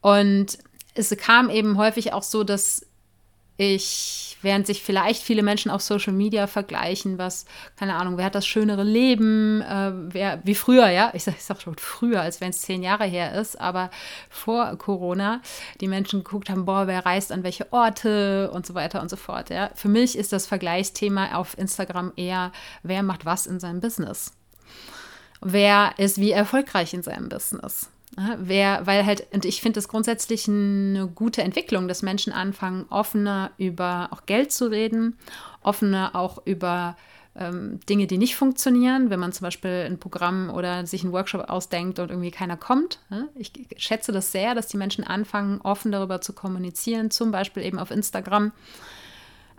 Und 0.00 0.58
es 0.94 1.14
kam 1.16 1.50
eben 1.50 1.76
häufig 1.76 2.12
auch 2.12 2.22
so, 2.22 2.42
dass 2.42 2.87
ich, 3.58 4.38
während 4.40 4.68
sich 4.68 4.82
vielleicht 4.84 5.20
viele 5.20 5.42
Menschen 5.42 5.70
auf 5.72 5.82
Social 5.82 6.12
Media 6.12 6.46
vergleichen, 6.46 7.18
was, 7.18 7.44
keine 7.76 7.96
Ahnung, 7.96 8.16
wer 8.16 8.26
hat 8.26 8.36
das 8.36 8.46
schönere 8.46 8.84
Leben, 8.84 9.60
äh, 9.62 9.90
wer, 9.94 10.40
wie 10.44 10.54
früher, 10.54 10.88
ja, 10.88 11.10
ich 11.12 11.24
sage 11.24 11.36
sag 11.40 11.60
schon 11.60 11.76
früher, 11.76 12.22
als 12.22 12.40
wenn 12.40 12.50
es 12.50 12.62
zehn 12.62 12.84
Jahre 12.84 13.04
her 13.04 13.34
ist, 13.34 13.60
aber 13.60 13.90
vor 14.30 14.76
Corona, 14.78 15.42
die 15.80 15.88
Menschen 15.88 16.22
geguckt 16.22 16.50
haben, 16.50 16.66
boah, 16.66 16.86
wer 16.86 17.04
reist 17.04 17.32
an 17.32 17.42
welche 17.42 17.72
Orte 17.72 18.48
und 18.52 18.64
so 18.64 18.74
weiter 18.74 19.02
und 19.02 19.10
so 19.10 19.16
fort, 19.16 19.50
ja. 19.50 19.70
Für 19.74 19.88
mich 19.88 20.16
ist 20.16 20.32
das 20.32 20.46
Vergleichsthema 20.46 21.34
auf 21.34 21.58
Instagram 21.58 22.12
eher, 22.14 22.52
wer 22.84 23.02
macht 23.02 23.26
was 23.26 23.46
in 23.46 23.58
seinem 23.58 23.80
Business. 23.80 24.32
Wer 25.40 25.94
ist 25.98 26.18
wie 26.18 26.30
erfolgreich 26.30 26.94
in 26.94 27.02
seinem 27.02 27.28
Business? 27.28 27.90
Wer, 28.38 28.86
weil 28.86 29.06
halt, 29.06 29.26
und 29.32 29.44
ich 29.44 29.60
finde 29.60 29.76
das 29.78 29.88
grundsätzlich 29.88 30.48
eine 30.48 31.08
gute 31.14 31.42
Entwicklung, 31.42 31.86
dass 31.86 32.02
Menschen 32.02 32.32
anfangen, 32.32 32.86
offener 32.90 33.52
über 33.58 34.08
auch 34.10 34.26
Geld 34.26 34.50
zu 34.50 34.70
reden, 34.70 35.16
offener 35.62 36.14
auch 36.14 36.44
über 36.44 36.96
ähm, 37.36 37.78
Dinge, 37.88 38.06
die 38.06 38.18
nicht 38.18 38.34
funktionieren, 38.34 39.10
wenn 39.10 39.20
man 39.20 39.32
zum 39.32 39.44
Beispiel 39.44 39.86
ein 39.86 39.98
Programm 39.98 40.50
oder 40.50 40.86
sich 40.86 41.04
einen 41.04 41.12
Workshop 41.12 41.48
ausdenkt 41.48 41.98
und 42.00 42.10
irgendwie 42.10 42.32
keiner 42.32 42.56
kommt. 42.56 42.98
Ne? 43.10 43.28
Ich 43.36 43.52
schätze 43.76 44.10
das 44.10 44.32
sehr, 44.32 44.54
dass 44.54 44.66
die 44.66 44.76
Menschen 44.76 45.04
anfangen, 45.04 45.60
offen 45.60 45.92
darüber 45.92 46.20
zu 46.20 46.32
kommunizieren, 46.32 47.10
zum 47.10 47.30
Beispiel 47.30 47.62
eben 47.62 47.78
auf 47.78 47.90
Instagram. 47.90 48.52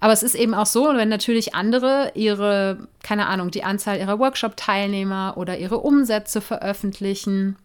Aber 0.02 0.14
es 0.14 0.24
ist 0.24 0.36
eben 0.36 0.54
auch 0.54 0.66
so, 0.66 0.88
wenn 0.96 1.10
natürlich 1.10 1.56
andere 1.56 2.12
ihre, 2.16 2.88
keine 3.04 3.28
Ahnung, 3.28 3.52
die 3.52 3.64
Anzahl 3.64 4.00
ihrer 4.00 4.20
Workshop-Teilnehmer 4.20 5.36
oder 5.38 5.58
ihre 5.58 5.78
Umsätze 5.78 6.42
veröffentlichen, 6.42 7.58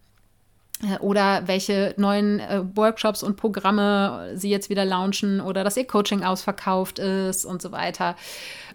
oder 1.00 1.46
welche 1.46 1.94
neuen 1.96 2.40
äh, 2.40 2.62
Workshops 2.74 3.22
und 3.22 3.36
Programme 3.36 4.32
sie 4.34 4.50
jetzt 4.50 4.70
wieder 4.70 4.84
launchen 4.84 5.40
oder 5.40 5.64
dass 5.64 5.76
ihr 5.76 5.86
Coaching 5.86 6.22
ausverkauft 6.22 6.98
ist 6.98 7.44
und 7.44 7.62
so 7.62 7.72
weiter. 7.72 8.16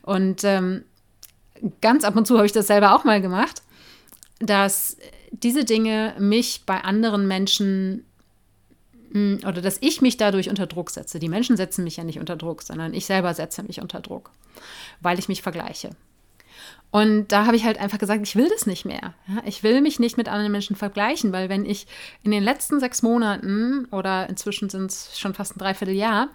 Und 0.01 0.43
ähm, 0.43 0.83
ganz 1.81 2.03
ab 2.03 2.15
und 2.15 2.25
zu 2.25 2.35
habe 2.35 2.45
ich 2.45 2.51
das 2.51 2.67
selber 2.67 2.95
auch 2.95 3.03
mal 3.03 3.21
gemacht, 3.21 3.61
dass 4.39 4.97
diese 5.31 5.65
Dinge 5.65 6.15
mich 6.19 6.63
bei 6.65 6.81
anderen 6.81 7.27
Menschen 7.27 8.05
hm, 9.11 9.39
oder 9.45 9.61
dass 9.61 9.77
ich 9.81 10.01
mich 10.01 10.17
dadurch 10.17 10.49
unter 10.49 10.67
Druck 10.67 10.91
setze. 10.91 11.19
Die 11.19 11.29
Menschen 11.29 11.57
setzen 11.57 11.83
mich 11.83 11.97
ja 11.97 12.03
nicht 12.03 12.19
unter 12.19 12.35
Druck, 12.35 12.61
sondern 12.61 12.93
ich 12.93 13.05
selber 13.05 13.33
setze 13.33 13.63
mich 13.63 13.81
unter 13.81 13.99
Druck, 13.99 14.31
weil 15.01 15.19
ich 15.19 15.27
mich 15.27 15.41
vergleiche. 15.41 15.91
Und 16.91 17.27
da 17.27 17.45
habe 17.45 17.55
ich 17.55 17.65
halt 17.65 17.77
einfach 17.77 17.99
gesagt, 17.99 18.21
ich 18.23 18.35
will 18.35 18.49
das 18.49 18.65
nicht 18.65 18.83
mehr. 18.83 19.13
Ich 19.45 19.61
will 19.61 19.79
mich 19.81 19.99
nicht 19.99 20.17
mit 20.17 20.27
anderen 20.27 20.51
Menschen 20.51 20.75
vergleichen, 20.75 21.31
weil 21.31 21.47
wenn 21.47 21.63
ich 21.63 21.85
in 22.23 22.31
den 22.31 22.41
letzten 22.41 22.79
sechs 22.79 23.03
Monaten 23.03 23.85
oder 23.91 24.27
inzwischen 24.27 24.71
sind 24.71 24.89
es 24.89 25.19
schon 25.19 25.35
fast 25.35 25.55
ein 25.55 25.59
Dreivierteljahr 25.59 26.29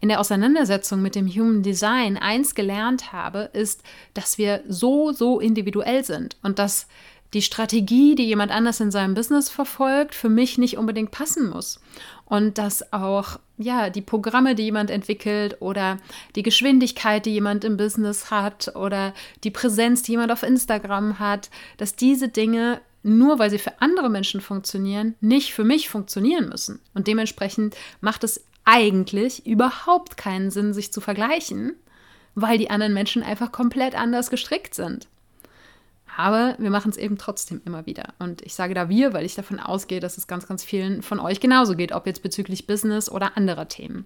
in 0.00 0.08
der 0.08 0.18
Auseinandersetzung 0.18 1.02
mit 1.02 1.14
dem 1.14 1.28
Human 1.28 1.62
Design 1.62 2.16
eins 2.16 2.54
gelernt 2.54 3.12
habe, 3.12 3.50
ist, 3.52 3.82
dass 4.14 4.38
wir 4.38 4.62
so, 4.66 5.12
so 5.12 5.40
individuell 5.40 6.02
sind 6.04 6.36
und 6.42 6.58
dass 6.58 6.86
die 7.34 7.42
Strategie, 7.42 8.14
die 8.14 8.24
jemand 8.24 8.50
anders 8.50 8.80
in 8.80 8.90
seinem 8.90 9.12
Business 9.12 9.50
verfolgt, 9.50 10.14
für 10.14 10.30
mich 10.30 10.56
nicht 10.56 10.78
unbedingt 10.78 11.10
passen 11.10 11.50
muss. 11.50 11.80
Und 12.24 12.56
dass 12.56 12.94
auch 12.94 13.38
ja, 13.58 13.90
die 13.90 14.02
Programme, 14.02 14.54
die 14.54 14.64
jemand 14.64 14.90
entwickelt 14.90 15.56
oder 15.60 15.98
die 16.36 16.42
Geschwindigkeit, 16.42 17.26
die 17.26 17.32
jemand 17.32 17.64
im 17.64 17.76
Business 17.76 18.30
hat 18.30 18.74
oder 18.76 19.12
die 19.44 19.50
Präsenz, 19.50 20.02
die 20.02 20.12
jemand 20.12 20.32
auf 20.32 20.42
Instagram 20.42 21.18
hat, 21.18 21.50
dass 21.76 21.96
diese 21.96 22.28
Dinge 22.28 22.80
nur 23.02 23.38
weil 23.38 23.50
sie 23.50 23.58
für 23.58 23.80
andere 23.80 24.10
Menschen 24.10 24.40
funktionieren, 24.40 25.14
nicht 25.20 25.54
für 25.54 25.64
mich 25.64 25.88
funktionieren 25.88 26.48
müssen. 26.48 26.80
Und 26.94 27.06
dementsprechend 27.06 27.76
macht 28.00 28.24
es 28.24 28.44
eigentlich 28.64 29.46
überhaupt 29.46 30.16
keinen 30.16 30.50
Sinn, 30.50 30.74
sich 30.74 30.92
zu 30.92 31.00
vergleichen, 31.00 31.74
weil 32.34 32.58
die 32.58 32.70
anderen 32.70 32.94
Menschen 32.94 33.22
einfach 33.22 33.52
komplett 33.52 33.94
anders 33.94 34.30
gestrickt 34.30 34.74
sind. 34.74 35.08
Aber 36.18 36.56
wir 36.58 36.70
machen 36.70 36.90
es 36.90 36.96
eben 36.96 37.16
trotzdem 37.16 37.62
immer 37.64 37.86
wieder. 37.86 38.12
Und 38.18 38.42
ich 38.42 38.56
sage 38.56 38.74
da 38.74 38.88
wir, 38.88 39.12
weil 39.12 39.24
ich 39.24 39.36
davon 39.36 39.60
ausgehe, 39.60 40.00
dass 40.00 40.18
es 40.18 40.26
ganz, 40.26 40.48
ganz 40.48 40.64
vielen 40.64 41.02
von 41.02 41.20
euch 41.20 41.38
genauso 41.38 41.76
geht, 41.76 41.92
ob 41.92 42.08
jetzt 42.08 42.24
bezüglich 42.24 42.66
Business 42.66 43.08
oder 43.08 43.36
anderer 43.36 43.68
Themen. 43.68 44.04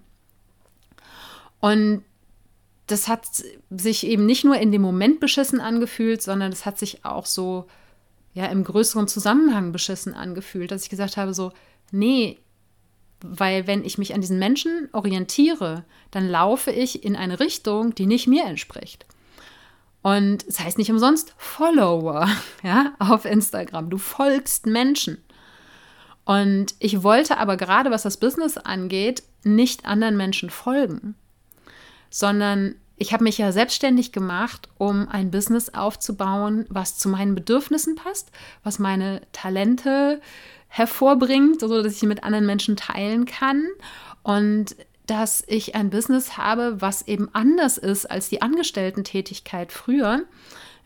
Und 1.59 2.03
das 2.85 3.07
hat 3.07 3.25
sich 3.71 4.05
eben 4.05 4.27
nicht 4.27 4.43
nur 4.43 4.57
in 4.57 4.71
dem 4.71 4.83
Moment 4.83 5.21
beschissen 5.21 5.59
angefühlt, 5.59 6.21
sondern 6.21 6.51
es 6.51 6.67
hat 6.67 6.77
sich 6.77 7.03
auch 7.03 7.25
so 7.25 7.65
ja 8.35 8.45
im 8.45 8.63
größeren 8.63 9.07
Zusammenhang 9.07 9.71
beschissen 9.71 10.13
angefühlt, 10.13 10.69
dass 10.69 10.83
ich 10.83 10.91
gesagt 10.91 11.17
habe 11.17 11.33
so, 11.33 11.51
nee, 11.89 12.37
weil 13.21 13.65
wenn 13.65 13.83
ich 13.83 13.97
mich 13.97 14.13
an 14.13 14.21
diesen 14.21 14.37
Menschen 14.37 14.87
orientiere, 14.91 15.83
dann 16.11 16.29
laufe 16.29 16.69
ich 16.69 17.03
in 17.03 17.15
eine 17.15 17.39
Richtung, 17.39 17.95
die 17.95 18.05
nicht 18.05 18.27
mir 18.27 18.45
entspricht. 18.45 19.07
Und 20.03 20.45
es 20.47 20.59
heißt 20.59 20.77
nicht 20.77 20.91
umsonst 20.91 21.33
Follower, 21.37 22.27
ja, 22.63 22.93
auf 22.99 23.25
Instagram. 23.25 23.89
Du 23.89 23.97
folgst 23.97 24.67
Menschen. 24.67 25.17
Und 26.25 26.75
ich 26.79 27.03
wollte 27.03 27.37
aber 27.37 27.57
gerade, 27.57 27.89
was 27.89 28.03
das 28.03 28.17
Business 28.17 28.57
angeht, 28.57 29.23
nicht 29.43 29.85
anderen 29.85 30.15
Menschen 30.15 30.49
folgen, 30.49 31.15
sondern 32.09 32.75
ich 32.95 33.11
habe 33.11 33.23
mich 33.23 33.37
ja 33.37 33.51
selbstständig 33.51 34.11
gemacht, 34.11 34.69
um 34.77 35.09
ein 35.09 35.31
Business 35.31 35.73
aufzubauen, 35.73 36.65
was 36.69 36.97
zu 36.97 37.09
meinen 37.09 37.35
Bedürfnissen 37.35 37.95
passt, 37.95 38.31
was 38.63 38.79
meine 38.79 39.21
Talente 39.31 40.21
hervorbringt, 40.67 41.59
sodass 41.59 41.91
ich 41.93 41.99
sie 41.99 42.07
mit 42.07 42.23
anderen 42.23 42.45
Menschen 42.45 42.75
teilen 42.75 43.25
kann. 43.25 43.65
Und 44.21 44.75
dass 45.05 45.43
ich 45.47 45.75
ein 45.75 45.89
Business 45.89 46.37
habe, 46.37 46.81
was 46.81 47.07
eben 47.07 47.29
anders 47.33 47.77
ist 47.77 48.09
als 48.09 48.29
die 48.29 48.41
Angestellten-Tätigkeit 48.41 49.71
früher, 49.71 50.23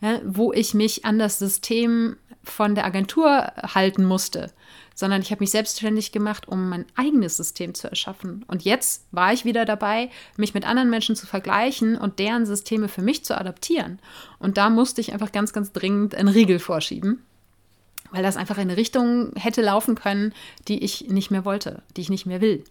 ja, 0.00 0.20
wo 0.24 0.52
ich 0.52 0.74
mich 0.74 1.04
an 1.04 1.18
das 1.18 1.38
System 1.38 2.16
von 2.42 2.74
der 2.74 2.84
Agentur 2.84 3.52
halten 3.74 4.04
musste, 4.04 4.52
sondern 4.94 5.22
ich 5.22 5.30
habe 5.30 5.40
mich 5.40 5.50
selbstständig 5.50 6.12
gemacht, 6.12 6.48
um 6.48 6.68
mein 6.68 6.86
eigenes 6.96 7.36
System 7.36 7.74
zu 7.74 7.88
erschaffen. 7.88 8.44
Und 8.48 8.64
jetzt 8.64 9.04
war 9.12 9.32
ich 9.32 9.44
wieder 9.44 9.64
dabei, 9.64 10.10
mich 10.36 10.54
mit 10.54 10.66
anderen 10.66 10.90
Menschen 10.90 11.14
zu 11.14 11.26
vergleichen 11.26 11.96
und 11.96 12.18
deren 12.18 12.46
Systeme 12.46 12.88
für 12.88 13.02
mich 13.02 13.24
zu 13.24 13.38
adaptieren. 13.38 14.00
Und 14.38 14.56
da 14.56 14.70
musste 14.70 15.00
ich 15.00 15.12
einfach 15.12 15.30
ganz, 15.30 15.52
ganz 15.52 15.72
dringend 15.72 16.14
einen 16.14 16.28
Riegel 16.28 16.58
vorschieben, 16.58 17.22
weil 18.10 18.22
das 18.22 18.36
einfach 18.36 18.56
in 18.56 18.62
eine 18.62 18.76
Richtung 18.76 19.32
hätte 19.36 19.62
laufen 19.62 19.94
können, 19.94 20.32
die 20.66 20.82
ich 20.82 21.08
nicht 21.08 21.30
mehr 21.30 21.44
wollte, 21.44 21.82
die 21.96 22.00
ich 22.00 22.10
nicht 22.10 22.26
mehr 22.26 22.40
will. 22.40 22.64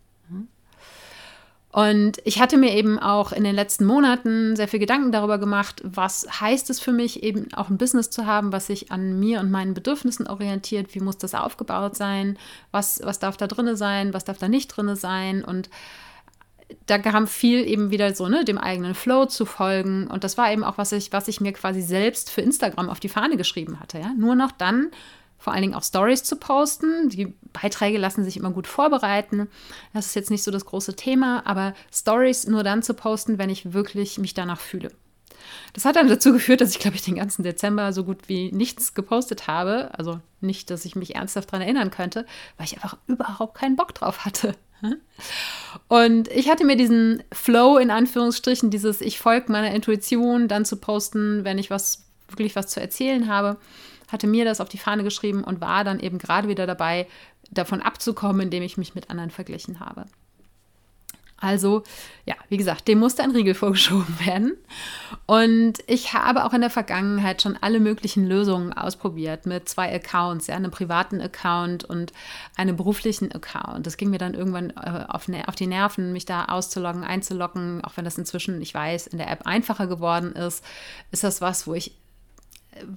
Und 1.78 2.18
ich 2.24 2.42
hatte 2.42 2.58
mir 2.58 2.74
eben 2.74 2.98
auch 2.98 3.32
in 3.32 3.44
den 3.44 3.54
letzten 3.54 3.86
Monaten 3.86 4.56
sehr 4.56 4.68
viel 4.68 4.80
Gedanken 4.80 5.12
darüber 5.12 5.38
gemacht, 5.38 5.80
was 5.84 6.26
heißt 6.42 6.72
es 6.72 6.80
für 6.80 6.92
mich, 6.92 7.22
eben 7.22 7.54
auch 7.54 7.70
ein 7.70 7.78
Business 7.78 8.10
zu 8.10 8.26
haben, 8.26 8.52
was 8.52 8.66
sich 8.66 8.92
an 8.92 9.20
mir 9.20 9.40
und 9.42 9.52
meinen 9.52 9.76
Bedürfnissen 9.76 10.26
orientiert, 10.26 10.96
wie 10.96 11.02
muss 11.02 11.20
das 11.20 11.36
aufgebaut 11.36 11.96
sein, 11.96 12.40
was, 12.72 13.00
was 13.04 13.20
darf 13.20 13.38
da 13.38 13.46
drin 13.46 13.76
sein, 13.76 14.12
was 14.16 14.26
darf 14.26 14.40
da 14.40 14.48
nicht 14.48 14.70
drin 14.70 14.96
sein 14.96 15.44
und 15.44 15.70
da 16.88 16.98
kam 16.98 17.28
viel 17.28 17.68
eben 17.68 17.92
wieder 17.92 18.16
so, 18.16 18.28
ne, 18.28 18.44
dem 18.44 18.58
eigenen 18.58 18.96
Flow 18.96 19.28
zu 19.28 19.46
folgen. 19.46 20.08
Und 20.08 20.24
das 20.24 20.38
war 20.38 20.52
eben 20.52 20.64
auch, 20.64 20.78
was 20.78 20.92
ich, 20.92 21.14
was 21.14 21.28
ich 21.28 21.40
mir 21.40 21.54
quasi 21.54 21.82
selbst 21.82 22.30
für 22.30 22.42
Instagram 22.42 22.90
auf 22.90 23.00
die 23.00 23.08
Fahne 23.08 23.38
geschrieben 23.38 23.80
hatte. 23.80 24.00
Ja? 24.00 24.14
Nur 24.18 24.36
noch 24.36 24.52
dann 24.52 24.90
vor 25.38 25.54
allen 25.54 25.62
Dingen 25.62 25.76
auch 25.76 25.84
Stories 25.84 26.24
zu 26.24 26.36
posten. 26.36 27.10
Die 27.10 27.34
Beiträge 27.54 27.98
lassen 27.98 28.24
sich 28.24 28.38
immer 28.38 28.52
gut 28.52 28.68
vorbereiten. 28.68 29.48
Das 29.94 30.08
ist 30.08 30.16
jetzt 30.16 30.32
nicht 30.32 30.44
so 30.44 30.52
das 30.52 30.66
große 30.66 30.96
Thema, 30.96 31.46
aber 31.46 31.74
Stories 31.94 32.48
nur 32.48 32.64
dann 32.64 32.84
zu 32.84 32.94
posten, 32.94 33.38
wenn 33.38 33.50
ich 33.50 33.74
wirklich 33.74 34.18
mich 34.18 34.34
danach 34.34 34.60
fühle. 34.60 34.92
Das 35.74 35.86
hat 35.86 35.96
dann 35.96 36.08
dazu 36.08 36.34
geführt, 36.34 36.62
dass 36.62 36.72
ich, 36.72 36.80
glaube 36.80 36.96
ich, 36.96 37.04
den 37.04 37.16
ganzen 37.16 37.44
Dezember 37.44 37.94
so 37.94 38.04
gut 38.04 38.28
wie 38.28 38.52
nichts 38.52 38.94
gepostet 38.94 39.48
habe. 39.48 39.92
Also 39.98 40.20
nicht, 40.42 40.70
dass 40.70 40.86
ich 40.86 40.96
mich 40.96 41.16
ernsthaft 41.16 41.50
daran 41.52 41.62
erinnern 41.62 41.92
könnte, 41.92 42.26
weil 42.58 42.66
ich 42.66 42.76
einfach 42.76 42.98
überhaupt 43.08 43.56
keinen 43.56 43.76
Bock 43.76 43.94
drauf 43.94 44.26
hatte. 44.26 44.56
Und 45.88 46.28
ich 46.30 46.50
hatte 46.50 46.66
mir 46.66 46.76
diesen 46.76 47.24
Flow 47.32 47.78
in 47.78 47.90
Anführungsstrichen, 47.90 48.70
dieses 48.70 49.02
Ich 49.02 49.20
folge 49.20 49.52
meiner 49.52 49.72
Intuition, 49.72 50.48
dann 50.48 50.66
zu 50.66 50.78
posten, 50.78 51.44
wenn 51.44 51.58
ich 51.58 51.72
was 51.72 52.06
wirklich 52.30 52.56
was 52.56 52.68
zu 52.68 52.80
erzählen 52.80 53.28
habe, 53.28 53.58
hatte 54.08 54.28
mir 54.28 54.46
das 54.46 54.62
auf 54.62 54.70
die 54.70 54.78
Fahne 54.78 55.04
geschrieben 55.04 55.44
und 55.44 55.62
war 55.62 55.84
dann 55.84 56.00
eben 56.00 56.18
gerade 56.18 56.48
wieder 56.48 56.68
dabei, 56.68 57.08
davon 57.52 57.82
abzukommen, 57.82 58.42
indem 58.42 58.64
ich 58.64 58.78
mich 58.78 58.96
mit 58.96 59.10
anderen 59.10 59.32
verglichen 59.32 59.80
habe. 59.80 60.06
Also, 61.40 61.84
ja, 62.26 62.34
wie 62.50 62.58
gesagt, 62.58 62.88
dem 62.88 62.98
musste 62.98 63.22
ein 63.22 63.30
Riegel 63.30 63.54
vorgeschoben 63.54 64.20
werden. 64.26 64.58
Und 65.28 65.76
ich 65.86 66.14
habe 66.14 66.44
auch 66.44 66.54
in 66.54 66.62
der 66.62 66.72
Vergangenheit 66.72 67.44
schon 67.44 67.56
alle 67.62 67.80
möglichen 67.80 68.26
Lösungen 68.26 68.74
ausprobiert 68.74 69.46
mit 69.46 69.70
zwei 69.70 69.94
Accounts, 69.94 70.48
ja, 70.48 70.56
einem 70.56 70.72
privaten 70.72 71.22
Account 71.22 71.84
und 71.84 72.12
einem 72.56 72.76
beruflichen 72.76 73.32
Account. 73.32 73.86
Das 73.86 73.98
ging 73.98 74.10
mir 74.10 74.18
dann 74.18 74.34
irgendwann 74.34 74.72
äh, 74.72 75.06
auf, 75.08 75.28
auf 75.46 75.56
die 75.56 75.68
Nerven, 75.68 76.12
mich 76.12 76.26
da 76.26 76.46
auszuloggen, 76.46 77.04
einzuloggen, 77.04 77.84
auch 77.84 77.96
wenn 77.98 78.06
das 78.06 78.18
inzwischen, 78.18 78.60
ich 78.62 78.74
weiß, 78.74 79.06
in 79.06 79.20
der 79.20 79.30
App 79.30 79.46
einfacher 79.46 79.86
geworden 79.86 80.32
ist, 80.32 80.64
ist 81.12 81.24
das 81.24 81.40
was, 81.40 81.68
wo 81.68 81.76
ich 81.76 81.94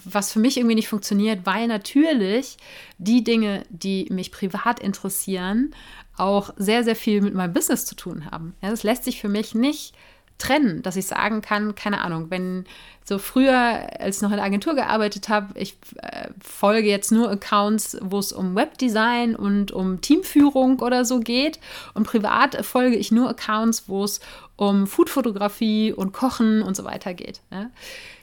was 0.04 0.32
für 0.32 0.38
mich 0.38 0.56
irgendwie 0.56 0.74
nicht 0.74 0.88
funktioniert, 0.88 1.40
weil 1.44 1.66
natürlich 1.66 2.56
die 2.98 3.24
Dinge, 3.24 3.64
die 3.70 4.06
mich 4.10 4.32
privat 4.32 4.80
interessieren, 4.80 5.74
auch 6.16 6.52
sehr, 6.56 6.84
sehr 6.84 6.96
viel 6.96 7.20
mit 7.22 7.34
meinem 7.34 7.52
Business 7.52 7.86
zu 7.86 7.94
tun 7.94 8.30
haben. 8.30 8.54
Ja, 8.62 8.70
das 8.70 8.82
lässt 8.82 9.04
sich 9.04 9.20
für 9.20 9.28
mich 9.28 9.54
nicht 9.54 9.94
trennen, 10.38 10.82
dass 10.82 10.96
ich 10.96 11.06
sagen 11.06 11.42
kann, 11.42 11.74
keine 11.74 12.00
Ahnung, 12.00 12.30
wenn 12.30 12.64
so 13.10 13.18
früher, 13.18 13.88
als 13.98 14.16
ich 14.16 14.22
noch 14.22 14.30
in 14.30 14.36
der 14.36 14.46
Agentur 14.46 14.76
gearbeitet 14.76 15.28
habe, 15.28 15.58
ich 15.58 15.76
äh, 15.96 16.28
folge 16.40 16.88
jetzt 16.88 17.10
nur 17.10 17.28
Accounts, 17.28 17.98
wo 18.00 18.20
es 18.20 18.32
um 18.32 18.54
Webdesign 18.54 19.34
und 19.34 19.72
um 19.72 20.00
Teamführung 20.00 20.78
oder 20.78 21.04
so 21.04 21.18
geht 21.18 21.58
und 21.92 22.06
privat 22.06 22.64
folge 22.64 22.94
ich 22.94 23.10
nur 23.10 23.28
Accounts, 23.28 23.88
wo 23.88 24.04
es 24.04 24.20
um 24.54 24.86
Foodfotografie 24.86 25.92
und 25.92 26.12
Kochen 26.12 26.62
und 26.62 26.76
so 26.76 26.84
weiter 26.84 27.12
geht. 27.12 27.40
Ja? 27.50 27.70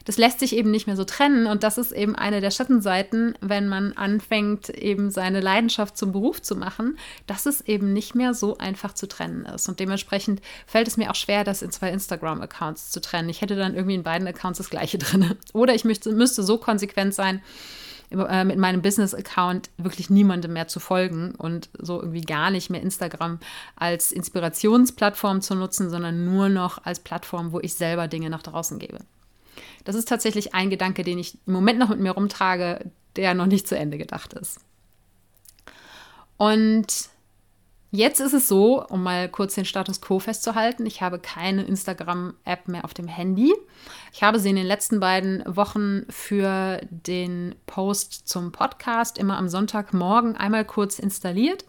das 0.08 0.16
lässt 0.16 0.40
sich 0.40 0.56
eben 0.56 0.70
nicht 0.70 0.86
mehr 0.86 0.96
so 0.96 1.04
trennen. 1.04 1.46
Und 1.46 1.62
das 1.62 1.76
ist 1.76 1.92
eben 1.92 2.16
eine 2.16 2.40
der 2.40 2.50
Schattenseiten, 2.50 3.34
wenn 3.42 3.68
man 3.68 3.92
anfängt, 3.92 4.70
eben 4.70 5.10
seine 5.10 5.40
Leidenschaft 5.40 5.98
zum 5.98 6.12
Beruf 6.12 6.40
zu 6.40 6.56
machen, 6.56 6.98
dass 7.26 7.44
es 7.44 7.60
eben 7.60 7.92
nicht 7.92 8.14
mehr 8.14 8.32
so 8.32 8.56
einfach 8.56 8.94
zu 8.94 9.06
trennen 9.06 9.44
ist. 9.44 9.68
Und 9.68 9.80
dementsprechend 9.80 10.40
fällt 10.66 10.88
es 10.88 10.96
mir 10.96 11.10
auch 11.10 11.14
schwer, 11.14 11.44
das 11.44 11.60
in 11.60 11.70
zwei 11.72 11.90
Instagram-Accounts 11.90 12.90
zu 12.90 13.02
trennen. 13.02 13.28
Ich 13.28 13.42
hätte 13.42 13.54
dann 13.54 13.74
irgendwie 13.74 13.96
in 13.96 14.02
beiden 14.02 14.26
Accounts 14.26 14.56
das 14.56 14.70
gleiche 14.70 14.77
drin. 14.86 15.34
Oder 15.52 15.74
ich 15.74 15.84
müsste, 15.84 16.12
müsste 16.12 16.42
so 16.42 16.58
konsequent 16.58 17.14
sein, 17.14 17.42
äh, 18.10 18.44
mit 18.44 18.58
meinem 18.58 18.80
Business-Account 18.80 19.68
wirklich 19.76 20.08
niemandem 20.08 20.54
mehr 20.54 20.68
zu 20.68 20.80
folgen 20.80 21.34
und 21.34 21.68
so 21.78 22.00
irgendwie 22.00 22.22
gar 22.22 22.50
nicht 22.50 22.70
mehr 22.70 22.80
Instagram 22.80 23.38
als 23.76 24.12
Inspirationsplattform 24.12 25.42
zu 25.42 25.54
nutzen, 25.54 25.90
sondern 25.90 26.24
nur 26.24 26.48
noch 26.48 26.84
als 26.84 27.00
Plattform, 27.00 27.52
wo 27.52 27.60
ich 27.60 27.74
selber 27.74 28.08
Dinge 28.08 28.30
nach 28.30 28.42
draußen 28.42 28.78
gebe. 28.78 28.98
Das 29.84 29.94
ist 29.94 30.08
tatsächlich 30.08 30.54
ein 30.54 30.70
Gedanke, 30.70 31.04
den 31.04 31.18
ich 31.18 31.36
im 31.46 31.52
Moment 31.52 31.78
noch 31.78 31.90
mit 31.90 32.00
mir 32.00 32.12
rumtrage, 32.12 32.90
der 33.16 33.34
noch 33.34 33.46
nicht 33.46 33.68
zu 33.68 33.76
Ende 33.76 33.98
gedacht 33.98 34.32
ist. 34.32 34.60
Und 36.38 37.10
jetzt 37.90 38.20
ist 38.20 38.32
es 38.32 38.48
so, 38.48 38.84
um 38.86 39.02
mal 39.02 39.28
kurz 39.28 39.54
den 39.54 39.64
Status 39.64 40.00
quo 40.00 40.18
festzuhalten, 40.18 40.86
ich 40.86 41.02
habe 41.02 41.18
keine 41.18 41.62
Instagram-App 41.64 42.68
mehr 42.68 42.84
auf 42.84 42.94
dem 42.94 43.08
Handy. 43.08 43.52
Ich 44.12 44.22
habe 44.22 44.38
sie 44.38 44.50
in 44.50 44.56
den 44.56 44.66
letzten 44.66 45.00
beiden 45.00 45.42
Wochen 45.46 46.04
für 46.10 46.80
den 46.90 47.54
Post 47.66 48.28
zum 48.28 48.52
Podcast 48.52 49.18
immer 49.18 49.38
am 49.38 49.48
Sonntagmorgen 49.48 50.36
einmal 50.36 50.64
kurz 50.64 50.98
installiert. 50.98 51.64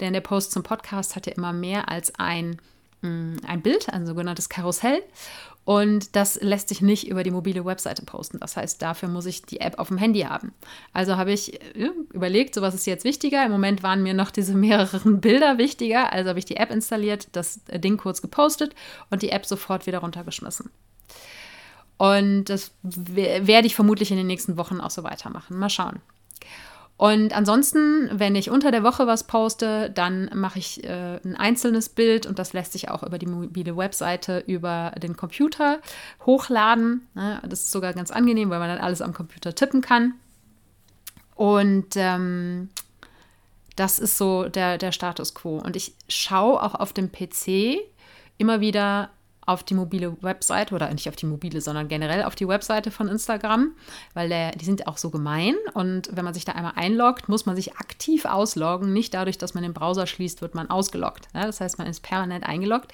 Denn 0.00 0.12
der 0.12 0.20
Post 0.20 0.52
zum 0.52 0.62
Podcast 0.62 1.16
hat 1.16 1.26
ja 1.26 1.32
immer 1.32 1.52
mehr 1.52 1.88
als 1.88 2.12
ein, 2.18 2.60
mm, 3.00 3.36
ein 3.46 3.62
Bild, 3.62 3.88
ein 3.88 4.06
sogenanntes 4.06 4.48
Karussell. 4.48 5.02
Und 5.64 6.14
das 6.14 6.40
lässt 6.42 6.68
sich 6.68 6.82
nicht 6.82 7.08
über 7.08 7.22
die 7.22 7.30
mobile 7.30 7.64
Webseite 7.64 8.04
posten. 8.04 8.38
Das 8.40 8.56
heißt, 8.56 8.82
dafür 8.82 9.08
muss 9.08 9.24
ich 9.24 9.42
die 9.42 9.60
App 9.60 9.78
auf 9.78 9.88
dem 9.88 9.96
Handy 9.96 10.20
haben. 10.20 10.52
Also 10.92 11.16
habe 11.16 11.32
ich 11.32 11.58
ja, 11.74 11.88
überlegt, 12.12 12.54
so 12.54 12.60
was 12.60 12.74
ist 12.74 12.86
jetzt 12.86 13.04
wichtiger. 13.04 13.44
Im 13.44 13.52
Moment 13.52 13.82
waren 13.82 14.02
mir 14.02 14.14
noch 14.14 14.30
diese 14.30 14.54
mehreren 14.54 15.20
Bilder 15.20 15.56
wichtiger. 15.56 16.12
Also 16.12 16.28
habe 16.28 16.38
ich 16.38 16.44
die 16.44 16.56
App 16.56 16.70
installiert, 16.70 17.28
das 17.32 17.60
Ding 17.72 17.96
kurz 17.96 18.20
gepostet 18.20 18.74
und 19.10 19.22
die 19.22 19.30
App 19.30 19.46
sofort 19.46 19.86
wieder 19.86 19.98
runtergeschmissen. 19.98 20.70
Und 21.96 22.44
das 22.44 22.72
werde 22.82 23.66
ich 23.66 23.74
vermutlich 23.74 24.10
in 24.10 24.16
den 24.16 24.26
nächsten 24.26 24.56
Wochen 24.56 24.80
auch 24.80 24.90
so 24.90 25.04
weitermachen. 25.04 25.56
Mal 25.56 25.70
schauen. 25.70 26.00
Und 26.96 27.36
ansonsten, 27.36 28.08
wenn 28.12 28.36
ich 28.36 28.50
unter 28.50 28.70
der 28.70 28.84
Woche 28.84 29.06
was 29.06 29.24
poste, 29.24 29.90
dann 29.90 30.30
mache 30.32 30.60
ich 30.60 30.84
äh, 30.84 31.18
ein 31.24 31.34
einzelnes 31.34 31.88
Bild 31.88 32.24
und 32.24 32.38
das 32.38 32.52
lässt 32.52 32.72
sich 32.72 32.88
auch 32.88 33.02
über 33.02 33.18
die 33.18 33.26
mobile 33.26 33.76
Webseite 33.76 34.44
über 34.46 34.92
den 35.02 35.16
Computer 35.16 35.80
hochladen. 36.24 37.06
Ne? 37.14 37.42
Das 37.48 37.62
ist 37.62 37.72
sogar 37.72 37.94
ganz 37.94 38.12
angenehm, 38.12 38.48
weil 38.50 38.60
man 38.60 38.68
dann 38.68 38.78
alles 38.78 39.02
am 39.02 39.12
Computer 39.12 39.54
tippen 39.54 39.80
kann. 39.80 40.14
Und 41.34 41.96
ähm, 41.96 42.68
das 43.74 43.98
ist 43.98 44.16
so 44.16 44.48
der, 44.48 44.78
der 44.78 44.92
Status 44.92 45.34
quo. 45.34 45.58
Und 45.58 45.74
ich 45.74 45.94
schaue 46.08 46.62
auch 46.62 46.76
auf 46.76 46.92
dem 46.92 47.10
PC 47.10 47.78
immer 48.38 48.60
wieder 48.60 49.10
auf 49.46 49.62
die 49.62 49.74
mobile 49.74 50.16
Webseite 50.22 50.74
oder 50.74 50.92
nicht 50.92 51.08
auf 51.08 51.16
die 51.16 51.26
mobile, 51.26 51.60
sondern 51.60 51.88
generell 51.88 52.22
auf 52.24 52.34
die 52.34 52.48
Webseite 52.48 52.90
von 52.90 53.08
Instagram, 53.08 53.72
weil 54.14 54.28
der, 54.28 54.52
die 54.52 54.64
sind 54.64 54.86
auch 54.86 54.96
so 54.96 55.10
gemein 55.10 55.54
und 55.74 56.08
wenn 56.12 56.24
man 56.24 56.34
sich 56.34 56.44
da 56.44 56.52
einmal 56.52 56.72
einloggt, 56.76 57.28
muss 57.28 57.46
man 57.46 57.56
sich 57.56 57.76
aktiv 57.76 58.24
ausloggen. 58.24 58.92
Nicht 58.92 59.14
dadurch, 59.14 59.38
dass 59.38 59.54
man 59.54 59.62
den 59.62 59.74
Browser 59.74 60.06
schließt, 60.06 60.42
wird 60.42 60.54
man 60.54 60.70
ausgeloggt. 60.70 61.28
Ja, 61.34 61.46
das 61.46 61.60
heißt, 61.60 61.78
man 61.78 61.86
ist 61.86 62.02
permanent 62.02 62.44
eingeloggt. 62.44 62.92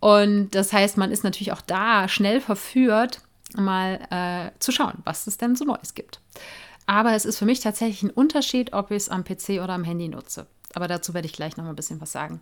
Und 0.00 0.50
das 0.54 0.72
heißt, 0.72 0.96
man 0.96 1.10
ist 1.10 1.24
natürlich 1.24 1.52
auch 1.52 1.60
da 1.60 2.08
schnell 2.08 2.40
verführt, 2.40 3.20
mal 3.56 4.00
äh, 4.10 4.58
zu 4.60 4.72
schauen, 4.72 4.98
was 5.04 5.26
es 5.26 5.38
denn 5.38 5.56
so 5.56 5.64
Neues 5.64 5.94
gibt. 5.94 6.20
Aber 6.86 7.14
es 7.14 7.24
ist 7.24 7.38
für 7.38 7.44
mich 7.44 7.60
tatsächlich 7.60 8.02
ein 8.02 8.10
Unterschied, 8.10 8.72
ob 8.72 8.90
ich 8.90 8.96
es 8.96 9.08
am 9.08 9.24
PC 9.24 9.60
oder 9.62 9.70
am 9.70 9.84
Handy 9.84 10.08
nutze. 10.08 10.46
Aber 10.74 10.88
dazu 10.88 11.14
werde 11.14 11.26
ich 11.26 11.32
gleich 11.32 11.56
noch 11.56 11.64
mal 11.64 11.70
ein 11.70 11.76
bisschen 11.76 12.00
was 12.00 12.12
sagen. 12.12 12.40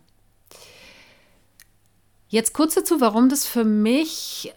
Jetzt 2.29 2.53
kurz 2.53 2.75
dazu, 2.75 2.99
warum 2.99 3.29
das 3.29 3.45
für 3.45 3.63
mich 3.63 4.53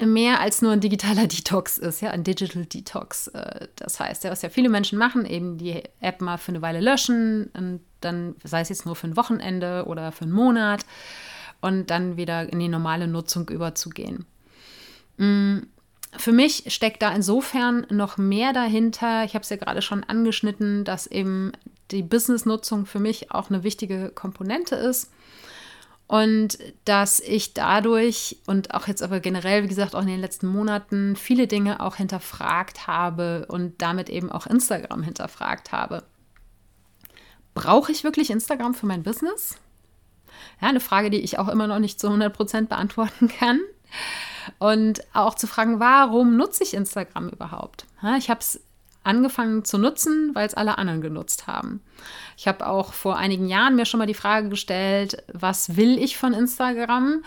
mehr 0.00 0.40
als 0.40 0.62
nur 0.62 0.72
ein 0.72 0.80
digitaler 0.80 1.26
Detox 1.28 1.78
ist, 1.78 2.00
ja, 2.00 2.10
ein 2.10 2.24
Digital 2.24 2.64
Detox. 2.64 3.28
Äh, 3.28 3.68
das 3.76 4.00
heißt, 4.00 4.24
was 4.24 4.42
ja 4.42 4.48
viele 4.48 4.68
Menschen 4.68 4.98
machen, 4.98 5.26
eben 5.26 5.58
die 5.58 5.82
App 6.00 6.20
mal 6.20 6.38
für 6.38 6.52
eine 6.52 6.62
Weile 6.62 6.80
löschen 6.80 7.50
und 7.54 7.80
dann, 8.00 8.34
sei 8.44 8.60
es 8.62 8.70
jetzt 8.70 8.86
nur 8.86 8.96
für 8.96 9.06
ein 9.06 9.16
Wochenende 9.16 9.84
oder 9.86 10.10
für 10.12 10.22
einen 10.22 10.32
Monat 10.32 10.86
und 11.60 11.90
dann 11.90 12.16
wieder 12.16 12.50
in 12.50 12.58
die 12.58 12.68
normale 12.68 13.06
Nutzung 13.06 13.48
überzugehen. 13.50 14.24
Mm, 15.18 15.58
für 16.16 16.32
mich 16.32 16.64
steckt 16.68 17.02
da 17.02 17.12
insofern 17.12 17.86
noch 17.90 18.16
mehr 18.16 18.52
dahinter. 18.52 19.24
Ich 19.24 19.34
habe 19.34 19.42
es 19.42 19.50
ja 19.50 19.56
gerade 19.56 19.82
schon 19.82 20.02
angeschnitten, 20.02 20.84
dass 20.84 21.06
eben 21.06 21.52
die 21.90 22.02
Business-Nutzung 22.02 22.86
für 22.86 22.98
mich 22.98 23.30
auch 23.30 23.50
eine 23.50 23.62
wichtige 23.62 24.10
Komponente 24.10 24.74
ist. 24.76 25.10
Und 26.10 26.58
dass 26.86 27.20
ich 27.20 27.54
dadurch 27.54 28.38
und 28.48 28.74
auch 28.74 28.88
jetzt 28.88 29.00
aber 29.00 29.20
generell, 29.20 29.62
wie 29.62 29.68
gesagt, 29.68 29.94
auch 29.94 30.00
in 30.00 30.08
den 30.08 30.20
letzten 30.20 30.48
Monaten 30.48 31.14
viele 31.14 31.46
Dinge 31.46 31.78
auch 31.78 31.94
hinterfragt 31.94 32.88
habe 32.88 33.46
und 33.46 33.80
damit 33.80 34.08
eben 34.08 34.28
auch 34.32 34.48
Instagram 34.48 35.04
hinterfragt 35.04 35.70
habe. 35.70 36.02
Brauche 37.54 37.92
ich 37.92 38.02
wirklich 38.02 38.30
Instagram 38.30 38.74
für 38.74 38.86
mein 38.86 39.04
Business? 39.04 39.58
Ja, 40.60 40.66
eine 40.66 40.80
Frage, 40.80 41.10
die 41.10 41.20
ich 41.20 41.38
auch 41.38 41.46
immer 41.46 41.68
noch 41.68 41.78
nicht 41.78 42.00
zu 42.00 42.08
100% 42.08 42.66
beantworten 42.66 43.28
kann. 43.38 43.60
Und 44.58 45.02
auch 45.14 45.36
zu 45.36 45.46
fragen, 45.46 45.78
warum 45.78 46.36
nutze 46.36 46.64
ich 46.64 46.74
Instagram 46.74 47.28
überhaupt? 47.28 47.86
Ich 48.18 48.30
habe 48.30 48.40
es 48.40 48.60
angefangen 49.02 49.64
zu 49.64 49.78
nutzen, 49.78 50.34
weil 50.34 50.46
es 50.46 50.54
alle 50.54 50.78
anderen 50.78 51.00
genutzt 51.00 51.46
haben. 51.46 51.80
Ich 52.36 52.46
habe 52.46 52.66
auch 52.66 52.92
vor 52.92 53.16
einigen 53.16 53.48
Jahren 53.48 53.76
mir 53.76 53.86
schon 53.86 53.98
mal 53.98 54.06
die 54.06 54.14
Frage 54.14 54.48
gestellt, 54.48 55.22
was 55.32 55.76
will 55.76 55.98
ich 55.98 56.16
von 56.16 56.32
Instagram? 56.32 57.22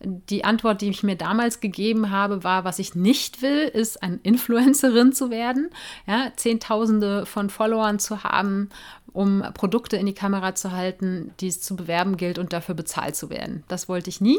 Die 0.00 0.44
Antwort, 0.44 0.80
die 0.80 0.90
ich 0.90 1.02
mir 1.02 1.16
damals 1.16 1.60
gegeben 1.60 2.10
habe, 2.10 2.44
war, 2.44 2.64
was 2.64 2.78
ich 2.78 2.94
nicht 2.94 3.42
will, 3.42 3.62
ist 3.62 4.02
eine 4.02 4.20
Influencerin 4.22 5.12
zu 5.12 5.30
werden, 5.30 5.70
ja, 6.06 6.32
Zehntausende 6.36 7.26
von 7.26 7.50
Followern 7.50 7.98
zu 7.98 8.22
haben, 8.22 8.68
um 9.12 9.42
Produkte 9.54 9.96
in 9.96 10.06
die 10.06 10.14
Kamera 10.14 10.54
zu 10.54 10.70
halten, 10.70 11.32
die 11.40 11.48
es 11.48 11.60
zu 11.60 11.74
bewerben 11.74 12.16
gilt 12.16 12.38
und 12.38 12.52
dafür 12.52 12.76
bezahlt 12.76 13.16
zu 13.16 13.28
werden. 13.28 13.64
Das 13.66 13.88
wollte 13.88 14.08
ich 14.08 14.20
nie 14.20 14.38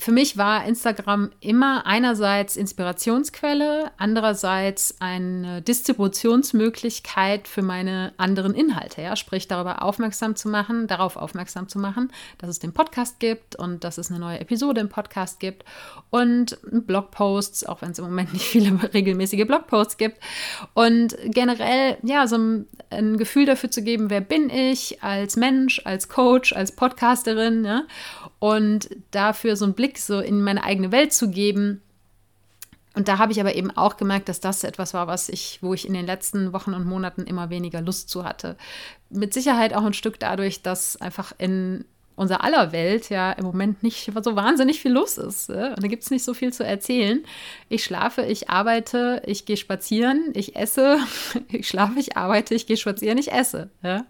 für 0.00 0.12
mich 0.12 0.38
war 0.38 0.64
Instagram 0.64 1.30
immer 1.40 1.86
einerseits 1.86 2.56
Inspirationsquelle, 2.56 3.90
andererseits 3.98 4.96
eine 4.98 5.60
Distributionsmöglichkeit 5.60 7.46
für 7.46 7.60
meine 7.60 8.14
anderen 8.16 8.54
Inhalte. 8.54 9.02
Ja? 9.02 9.14
Sprich, 9.14 9.46
darüber 9.46 9.82
aufmerksam 9.82 10.36
zu 10.36 10.48
machen, 10.48 10.86
darauf 10.86 11.16
aufmerksam 11.16 11.68
zu 11.68 11.78
machen, 11.78 12.10
dass 12.38 12.48
es 12.48 12.58
den 12.58 12.72
Podcast 12.72 13.20
gibt 13.20 13.56
und 13.56 13.84
dass 13.84 13.98
es 13.98 14.10
eine 14.10 14.18
neue 14.18 14.40
Episode 14.40 14.80
im 14.80 14.88
Podcast 14.88 15.38
gibt 15.38 15.64
und 16.08 16.58
Blogposts, 16.62 17.66
auch 17.66 17.82
wenn 17.82 17.90
es 17.90 17.98
im 17.98 18.06
Moment 18.06 18.32
nicht 18.32 18.46
viele 18.46 18.82
regelmäßige 18.94 19.46
Blogposts 19.46 19.98
gibt. 19.98 20.18
Und 20.72 21.14
generell, 21.26 21.98
ja, 22.02 22.26
so 22.26 22.38
ein, 22.38 22.66
Gefühl 23.18 23.44
dafür 23.44 23.70
zu 23.70 23.82
geben, 23.82 24.08
wer 24.08 24.22
bin 24.22 24.48
ich 24.48 25.02
als 25.02 25.36
Mensch, 25.36 25.82
als 25.84 26.08
Coach, 26.08 26.54
als 26.54 26.72
Podcasterin. 26.72 27.64
Ja? 27.66 27.84
Und 28.40 28.90
dafür 29.12 29.54
so 29.54 29.64
einen 29.64 29.74
Blick 29.74 29.98
so 29.98 30.18
in 30.18 30.42
meine 30.42 30.64
eigene 30.64 30.90
Welt 30.90 31.12
zu 31.12 31.30
geben, 31.30 31.82
Und 32.94 33.06
da 33.06 33.18
habe 33.18 33.30
ich 33.30 33.40
aber 33.40 33.54
eben 33.54 33.70
auch 33.70 33.96
gemerkt, 33.96 34.28
dass 34.28 34.40
das 34.40 34.64
etwas 34.64 34.94
war, 34.94 35.06
was 35.06 35.28
ich, 35.28 35.58
wo 35.62 35.74
ich 35.74 35.86
in 35.86 35.94
den 35.94 36.06
letzten 36.06 36.52
Wochen 36.52 36.74
und 36.74 36.86
Monaten 36.86 37.22
immer 37.22 37.48
weniger 37.48 37.80
Lust 37.80 38.10
zu 38.10 38.24
hatte. 38.24 38.56
Mit 39.10 39.32
Sicherheit 39.32 39.74
auch 39.74 39.84
ein 39.84 39.92
Stück 39.94 40.18
dadurch, 40.18 40.62
dass 40.62 40.96
einfach 40.96 41.32
in 41.38 41.84
unser 42.16 42.42
aller 42.44 42.72
Welt 42.72 43.08
ja 43.08 43.32
im 43.32 43.44
Moment 43.44 43.82
nicht 43.82 44.10
so 44.22 44.36
wahnsinnig 44.36 44.80
viel 44.80 44.92
los 44.92 45.18
ist. 45.18 45.48
Und 45.50 45.82
da 45.82 45.88
gibt 45.88 46.02
es 46.02 46.10
nicht 46.10 46.24
so 46.24 46.34
viel 46.34 46.52
zu 46.52 46.64
erzählen. 46.64 47.24
Ich 47.68 47.84
schlafe, 47.84 48.22
ich 48.22 48.50
arbeite, 48.50 49.22
ich 49.24 49.46
gehe 49.46 49.56
spazieren, 49.56 50.32
ich 50.34 50.56
esse, 50.56 50.98
ich 51.48 51.68
schlafe, 51.68 51.98
ich 51.98 52.16
arbeite, 52.16 52.54
ich 52.54 52.66
gehe 52.66 52.76
spazieren, 52.76 53.18
ich 53.18 53.32
esse. 53.32 53.70
Ja? 53.82 54.04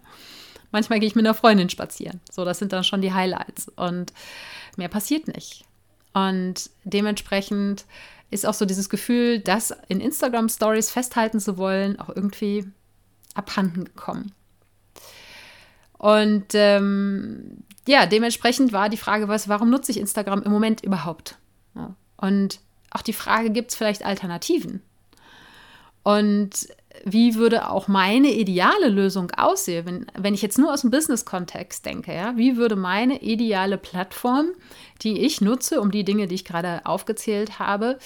Manchmal 0.71 0.99
gehe 0.99 1.07
ich 1.07 1.15
mit 1.15 1.25
einer 1.25 1.33
Freundin 1.33 1.69
spazieren. 1.69 2.21
So, 2.31 2.45
das 2.45 2.59
sind 2.59 2.73
dann 2.73 2.83
schon 2.83 3.01
die 3.01 3.13
Highlights. 3.13 3.67
Und 3.75 4.13
mehr 4.77 4.89
passiert 4.89 5.27
nicht. 5.27 5.65
Und 6.13 6.69
dementsprechend 6.83 7.85
ist 8.29 8.45
auch 8.45 8.53
so 8.53 8.65
dieses 8.65 8.89
Gefühl, 8.89 9.39
das 9.39 9.73
in 9.87 9.99
Instagram 9.99 10.49
Stories 10.49 10.89
festhalten 10.89 11.39
zu 11.39 11.57
wollen, 11.57 11.99
auch 11.99 12.09
irgendwie 12.09 12.65
abhanden 13.33 13.85
gekommen. 13.85 14.31
Und 15.97 16.47
ähm, 16.53 17.63
ja, 17.87 18.05
dementsprechend 18.05 18.73
war 18.73 18.89
die 18.89 18.97
Frage, 18.97 19.27
was, 19.27 19.49
warum 19.49 19.69
nutze 19.69 19.91
ich 19.91 19.99
Instagram 19.99 20.43
im 20.43 20.51
Moment 20.51 20.83
überhaupt? 20.83 21.37
Und 22.17 22.59
auch 22.91 23.01
die 23.01 23.13
Frage, 23.13 23.49
gibt 23.49 23.71
es 23.71 23.77
vielleicht 23.77 24.05
Alternativen? 24.05 24.81
Und 26.03 26.67
wie 27.05 27.35
würde 27.35 27.69
auch 27.69 27.87
meine 27.87 28.31
ideale 28.31 28.89
Lösung 28.89 29.31
aussehen, 29.31 29.85
wenn, 29.85 30.05
wenn 30.17 30.33
ich 30.33 30.41
jetzt 30.41 30.57
nur 30.57 30.73
aus 30.73 30.81
dem 30.81 30.91
Business-Kontext 30.91 31.85
denke, 31.85 32.13
ja? 32.13 32.37
Wie 32.37 32.57
würde 32.57 32.75
meine 32.75 33.21
ideale 33.21 33.77
Plattform, 33.77 34.49
die 35.01 35.25
ich 35.25 35.41
nutze, 35.41 35.81
um 35.81 35.91
die 35.91 36.03
Dinge, 36.03 36.27
die 36.27 36.35
ich 36.35 36.45
gerade 36.45 36.85
aufgezählt 36.85 37.59
habe, 37.59 37.97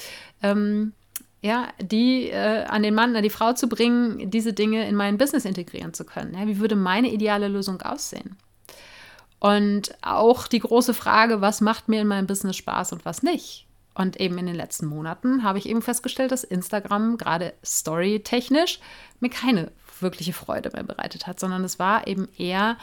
ähm, 0.42 0.94
ja, 1.42 1.68
die 1.80 2.30
äh, 2.30 2.64
an 2.66 2.84
den 2.84 2.96
Mann, 2.96 3.16
an 3.16 3.24
die 3.24 3.30
Frau 3.30 3.54
zu 3.54 3.70
bringen, 3.70 4.32
diese 4.32 4.54
Dinge 4.54 4.88
in 4.88 4.96
mein 4.96 5.18
Business 5.18 5.46
integrieren 5.46 5.94
zu 5.94 6.04
können? 6.04 6.34
Ja? 6.34 6.48
Wie 6.48 6.60
würde 6.60 6.76
meine 6.76 7.12
ideale 7.12 7.48
Lösung 7.48 7.82
aussehen? 7.82 8.38
Und 9.40 9.96
auch 10.02 10.48
die 10.48 10.60
große 10.60 10.94
Frage, 10.94 11.42
was 11.42 11.62
macht 11.62 11.88
mir 11.88 12.02
in 12.02 12.08
meinem 12.08 12.26
Business 12.26 12.56
Spaß 12.56 12.94
und 12.94 13.06
was 13.06 13.22
nicht? 13.22 13.65
Und 13.96 14.20
eben 14.20 14.38
in 14.38 14.46
den 14.46 14.56
letzten 14.56 14.88
Monaten 14.88 15.44
habe 15.44 15.58
ich 15.58 15.68
eben 15.68 15.82
festgestellt, 15.82 16.32
dass 16.32 16.44
Instagram 16.44 17.18
gerade 17.18 17.54
storytechnisch 17.64 18.80
mir 19.22 19.30
keine 19.30 19.72
wirkliche 20.02 20.34
Freude 20.34 20.70
mehr 20.74 20.84
bereitet 20.84 21.28
hat, 21.28 21.40
sondern 21.40 21.64
es 21.64 21.80
war 21.80 22.06
eben 22.06 22.28
eher 22.38 22.78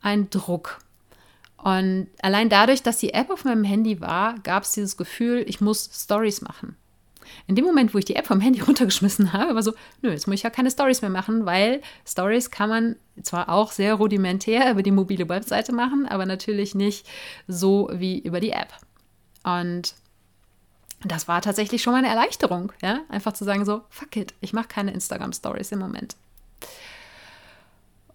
ein 0.00 0.30
Druck. 0.30 0.78
Und 1.58 2.08
allein 2.22 2.48
dadurch, 2.48 2.82
dass 2.82 2.98
die 2.98 3.12
App 3.12 3.30
auf 3.30 3.44
meinem 3.44 3.64
Handy 3.64 4.00
war, 4.00 4.36
gab 4.38 4.62
es 4.62 4.72
dieses 4.72 4.96
Gefühl, 4.96 5.44
ich 5.46 5.60
muss 5.60 5.90
Stories 5.92 6.40
machen. 6.40 6.76
In 7.46 7.56
dem 7.56 7.66
Moment, 7.66 7.92
wo 7.92 7.98
ich 7.98 8.06
die 8.06 8.16
App 8.16 8.26
vom 8.26 8.40
Handy 8.40 8.60
runtergeschmissen 8.66 9.34
habe, 9.34 9.54
war 9.54 9.62
so, 9.62 9.74
nö, 10.00 10.10
jetzt 10.10 10.26
muss 10.26 10.36
ich 10.36 10.44
ja 10.44 10.50
keine 10.50 10.70
Stories 10.70 11.02
mehr 11.02 11.10
machen, 11.10 11.44
weil 11.44 11.82
Stories 12.06 12.50
kann 12.50 12.70
man 12.70 12.96
zwar 13.22 13.50
auch 13.50 13.72
sehr 13.72 13.94
rudimentär 13.94 14.70
über 14.70 14.82
die 14.82 14.92
mobile 14.92 15.28
Webseite 15.28 15.72
machen, 15.72 16.06
aber 16.06 16.24
natürlich 16.24 16.74
nicht 16.74 17.06
so 17.48 17.90
wie 17.92 18.18
über 18.18 18.40
die 18.40 18.52
App. 18.52 18.72
Und 19.42 19.94
das 21.04 21.28
war 21.28 21.40
tatsächlich 21.42 21.82
schon 21.82 21.92
mal 21.92 21.98
eine 21.98 22.08
Erleichterung, 22.08 22.72
ja, 22.82 23.00
einfach 23.08 23.32
zu 23.32 23.44
sagen 23.44 23.64
so, 23.64 23.82
fuck 23.88 24.16
it, 24.16 24.34
ich 24.40 24.52
mache 24.52 24.68
keine 24.68 24.92
Instagram 24.92 25.32
Stories 25.32 25.72
im 25.72 25.78
Moment. 25.78 26.16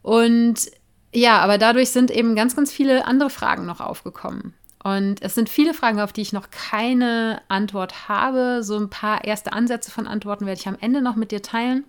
Und 0.02 0.69
ja, 1.13 1.39
aber 1.39 1.58
dadurch 1.58 1.91
sind 1.91 2.12
eben 2.12 2.36
ganz, 2.36 2.56
ganz 2.56 2.72
viele 2.72 3.06
andere 3.06 3.30
Fragen 3.30 3.65
noch 3.65 3.80
aufgekommen. 3.80 4.54
Und 4.84 5.22
es 5.22 5.34
sind 5.34 5.48
viele 5.48 5.74
Fragen, 5.74 6.02
auf 6.02 6.12
die 6.12 6.22
ich 6.22 6.34
noch 6.34 6.50
keine 6.52 7.41
Antwort 7.48 8.10
habe. 8.10 8.63
So 8.63 8.78
ein 8.78 8.89
paar 8.89 9.24
erste 9.24 9.54
Ansätze 9.54 9.91
von 9.91 10.08
Antworten 10.08 10.46
werde 10.46 10.60
ich 10.60 10.67
am 10.67 10.78
Ende 10.80 11.02
noch 11.02 11.15
mit 11.15 11.32
dir 11.32 11.41
teilen. 11.41 11.86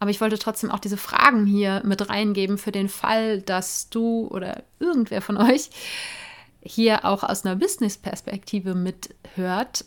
Aber 0.00 0.10
ich 0.10 0.20
wollte 0.20 0.38
trotzdem 0.38 0.70
auch 0.70 0.78
diese 0.80 0.96
Fragen 0.96 1.46
hier 1.46 1.82
mit 1.84 2.08
reingeben 2.10 2.58
für 2.58 2.72
den 2.72 2.88
Fall, 2.88 3.40
dass 3.40 3.88
du 3.88 4.28
oder 4.30 4.62
irgendwer 4.80 5.22
von 5.22 5.36
euch 5.38 5.70
hier 6.62 7.04
auch 7.04 7.22
aus 7.22 7.44
einer 7.44 7.56
Business-Perspektive 7.56 8.74
mithört, 8.74 9.84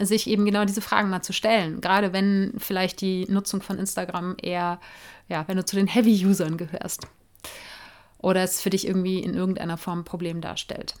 sich 0.00 0.28
eben 0.28 0.44
genau 0.44 0.64
diese 0.64 0.80
Fragen 0.80 1.10
mal 1.10 1.22
zu 1.22 1.32
stellen. 1.32 1.80
Gerade 1.80 2.12
wenn 2.12 2.54
vielleicht 2.58 3.00
die 3.00 3.26
Nutzung 3.28 3.62
von 3.62 3.78
Instagram 3.78 4.36
eher, 4.40 4.80
ja, 5.28 5.46
wenn 5.48 5.56
du 5.56 5.64
zu 5.64 5.76
den 5.76 5.88
Heavy-Usern 5.88 6.56
gehörst 6.56 7.06
oder 8.18 8.42
es 8.42 8.60
für 8.60 8.70
dich 8.70 8.86
irgendwie 8.86 9.20
in 9.20 9.34
irgendeiner 9.34 9.76
Form 9.76 10.00
ein 10.00 10.04
Problem 10.04 10.40
darstellt. 10.40 10.94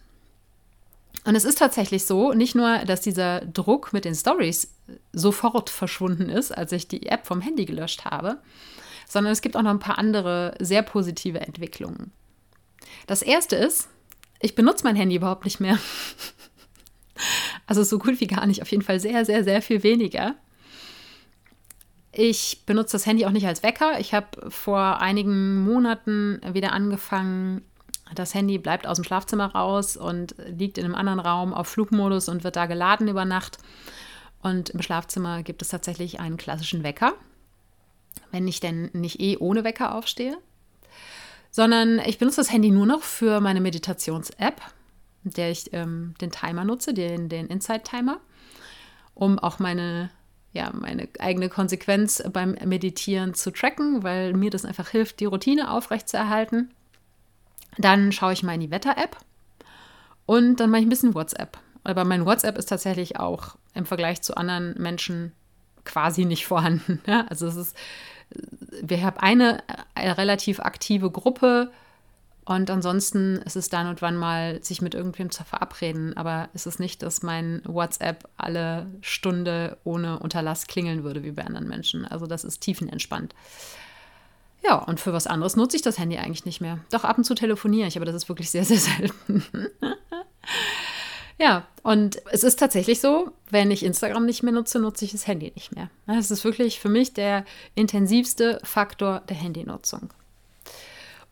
Und 1.24 1.34
es 1.34 1.44
ist 1.44 1.58
tatsächlich 1.58 2.06
so, 2.06 2.32
nicht 2.32 2.54
nur, 2.54 2.78
dass 2.78 3.00
dieser 3.00 3.40
Druck 3.40 3.92
mit 3.92 4.04
den 4.04 4.14
Stories 4.14 4.72
sofort 5.12 5.68
verschwunden 5.68 6.28
ist, 6.28 6.56
als 6.56 6.72
ich 6.72 6.88
die 6.88 7.06
App 7.06 7.26
vom 7.26 7.40
Handy 7.40 7.64
gelöscht 7.64 8.04
habe, 8.04 8.38
sondern 9.06 9.32
es 9.32 9.42
gibt 9.42 9.56
auch 9.56 9.62
noch 9.62 9.70
ein 9.70 9.78
paar 9.78 9.98
andere 9.98 10.54
sehr 10.60 10.82
positive 10.82 11.40
Entwicklungen. 11.40 12.12
Das 13.06 13.22
erste 13.22 13.56
ist, 13.56 13.88
ich 14.40 14.54
benutze 14.54 14.84
mein 14.84 14.96
Handy 14.96 15.16
überhaupt 15.16 15.44
nicht 15.44 15.60
mehr. 15.60 15.78
Also 17.66 17.82
so 17.82 17.98
gut 17.98 18.20
wie 18.20 18.26
gar 18.26 18.46
nicht, 18.46 18.62
auf 18.62 18.70
jeden 18.70 18.82
Fall 18.82 18.98
sehr, 18.98 19.26
sehr, 19.26 19.44
sehr 19.44 19.60
viel 19.60 19.82
weniger. 19.82 20.36
Ich 22.12 22.62
benutze 22.64 22.92
das 22.92 23.04
Handy 23.04 23.26
auch 23.26 23.30
nicht 23.30 23.46
als 23.46 23.62
Wecker. 23.62 24.00
Ich 24.00 24.14
habe 24.14 24.50
vor 24.50 25.02
einigen 25.02 25.62
Monaten 25.64 26.40
wieder 26.52 26.72
angefangen, 26.72 27.62
das 28.14 28.34
Handy 28.34 28.56
bleibt 28.56 28.86
aus 28.86 28.96
dem 28.96 29.04
Schlafzimmer 29.04 29.52
raus 29.52 29.96
und 29.96 30.34
liegt 30.38 30.78
in 30.78 30.86
einem 30.86 30.94
anderen 30.94 31.20
Raum 31.20 31.52
auf 31.52 31.68
Flugmodus 31.68 32.30
und 32.30 32.42
wird 32.42 32.56
da 32.56 32.64
geladen 32.64 33.06
über 33.06 33.26
Nacht. 33.26 33.58
Und 34.40 34.70
im 34.70 34.80
Schlafzimmer 34.80 35.42
gibt 35.42 35.60
es 35.60 35.68
tatsächlich 35.68 36.20
einen 36.20 36.38
klassischen 36.38 36.82
Wecker, 36.82 37.12
wenn 38.30 38.48
ich 38.48 38.60
denn 38.60 38.88
nicht 38.94 39.20
eh 39.20 39.36
ohne 39.36 39.64
Wecker 39.64 39.94
aufstehe 39.94 40.38
sondern 41.58 41.98
ich 41.98 42.18
benutze 42.18 42.36
das 42.36 42.52
Handy 42.52 42.70
nur 42.70 42.86
noch 42.86 43.02
für 43.02 43.40
meine 43.40 43.60
Meditations-App, 43.60 44.62
mit 45.24 45.36
der 45.36 45.50
ich 45.50 45.72
ähm, 45.72 46.14
den 46.20 46.30
Timer 46.30 46.62
nutze, 46.62 46.94
den, 46.94 47.28
den 47.28 47.48
Insight-Timer, 47.48 48.20
um 49.14 49.40
auch 49.40 49.58
meine, 49.58 50.10
ja, 50.52 50.70
meine 50.72 51.08
eigene 51.18 51.48
Konsequenz 51.48 52.22
beim 52.32 52.52
Meditieren 52.64 53.34
zu 53.34 53.50
tracken, 53.50 54.04
weil 54.04 54.34
mir 54.34 54.50
das 54.50 54.64
einfach 54.64 54.90
hilft, 54.90 55.18
die 55.18 55.24
Routine 55.24 55.72
aufrechtzuerhalten. 55.72 56.70
Dann 57.76 58.12
schaue 58.12 58.34
ich 58.34 58.44
mal 58.44 58.54
in 58.54 58.60
die 58.60 58.70
Wetter-App 58.70 59.16
und 60.26 60.60
dann 60.60 60.70
mache 60.70 60.82
ich 60.82 60.86
ein 60.86 60.90
bisschen 60.90 61.14
WhatsApp. 61.16 61.58
Aber 61.82 62.04
mein 62.04 62.24
WhatsApp 62.24 62.56
ist 62.56 62.66
tatsächlich 62.66 63.18
auch 63.18 63.56
im 63.74 63.84
Vergleich 63.84 64.22
zu 64.22 64.36
anderen 64.36 64.80
Menschen 64.80 65.32
quasi 65.84 66.24
nicht 66.24 66.46
vorhanden. 66.46 67.00
Ja? 67.08 67.26
Also 67.28 67.48
es 67.48 67.56
ist 67.56 67.76
wir 68.82 69.02
haben 69.02 69.18
eine, 69.18 69.62
eine 69.98 70.18
relativ 70.18 70.60
aktive 70.60 71.10
Gruppe 71.10 71.70
und 72.48 72.70
ansonsten 72.70 73.36
ist 73.44 73.56
es 73.56 73.68
dann 73.68 73.88
und 73.88 74.00
wann 74.00 74.16
mal, 74.16 74.64
sich 74.64 74.80
mit 74.80 74.94
irgendwem 74.94 75.30
zu 75.30 75.44
verabreden. 75.44 76.16
Aber 76.16 76.48
es 76.54 76.64
ist 76.64 76.80
nicht, 76.80 77.02
dass 77.02 77.22
mein 77.22 77.60
WhatsApp 77.66 78.26
alle 78.38 78.86
Stunde 79.02 79.76
ohne 79.84 80.18
Unterlass 80.18 80.66
klingeln 80.66 81.04
würde 81.04 81.22
wie 81.24 81.32
bei 81.32 81.44
anderen 81.44 81.68
Menschen. 81.68 82.06
Also 82.06 82.26
das 82.26 82.44
ist 82.44 82.60
tiefenentspannt. 82.60 83.34
Ja, 84.64 84.76
und 84.76 84.98
für 84.98 85.12
was 85.12 85.26
anderes 85.26 85.56
nutze 85.56 85.76
ich 85.76 85.82
das 85.82 85.98
Handy 85.98 86.16
eigentlich 86.16 86.46
nicht 86.46 86.62
mehr. 86.62 86.78
Doch 86.90 87.04
ab 87.04 87.18
und 87.18 87.24
zu 87.24 87.34
telefoniere 87.34 87.86
ich, 87.86 87.96
aber 87.96 88.06
das 88.06 88.14
ist 88.14 88.30
wirklich 88.30 88.50
sehr, 88.50 88.64
sehr 88.64 88.78
selten. 88.78 89.44
Ja, 91.38 91.66
und 91.82 92.20
es 92.32 92.42
ist 92.42 92.58
tatsächlich 92.58 93.00
so, 93.00 93.30
wenn 93.50 93.70
ich 93.70 93.84
Instagram 93.84 94.26
nicht 94.26 94.42
mehr 94.42 94.52
nutze, 94.52 94.80
nutze 94.80 95.04
ich 95.04 95.12
das 95.12 95.26
Handy 95.26 95.52
nicht 95.54 95.74
mehr. 95.74 95.88
Das 96.06 96.30
ist 96.30 96.44
wirklich 96.44 96.80
für 96.80 96.88
mich 96.88 97.14
der 97.14 97.44
intensivste 97.76 98.60
Faktor 98.64 99.22
der 99.28 99.36
Handynutzung. 99.36 100.12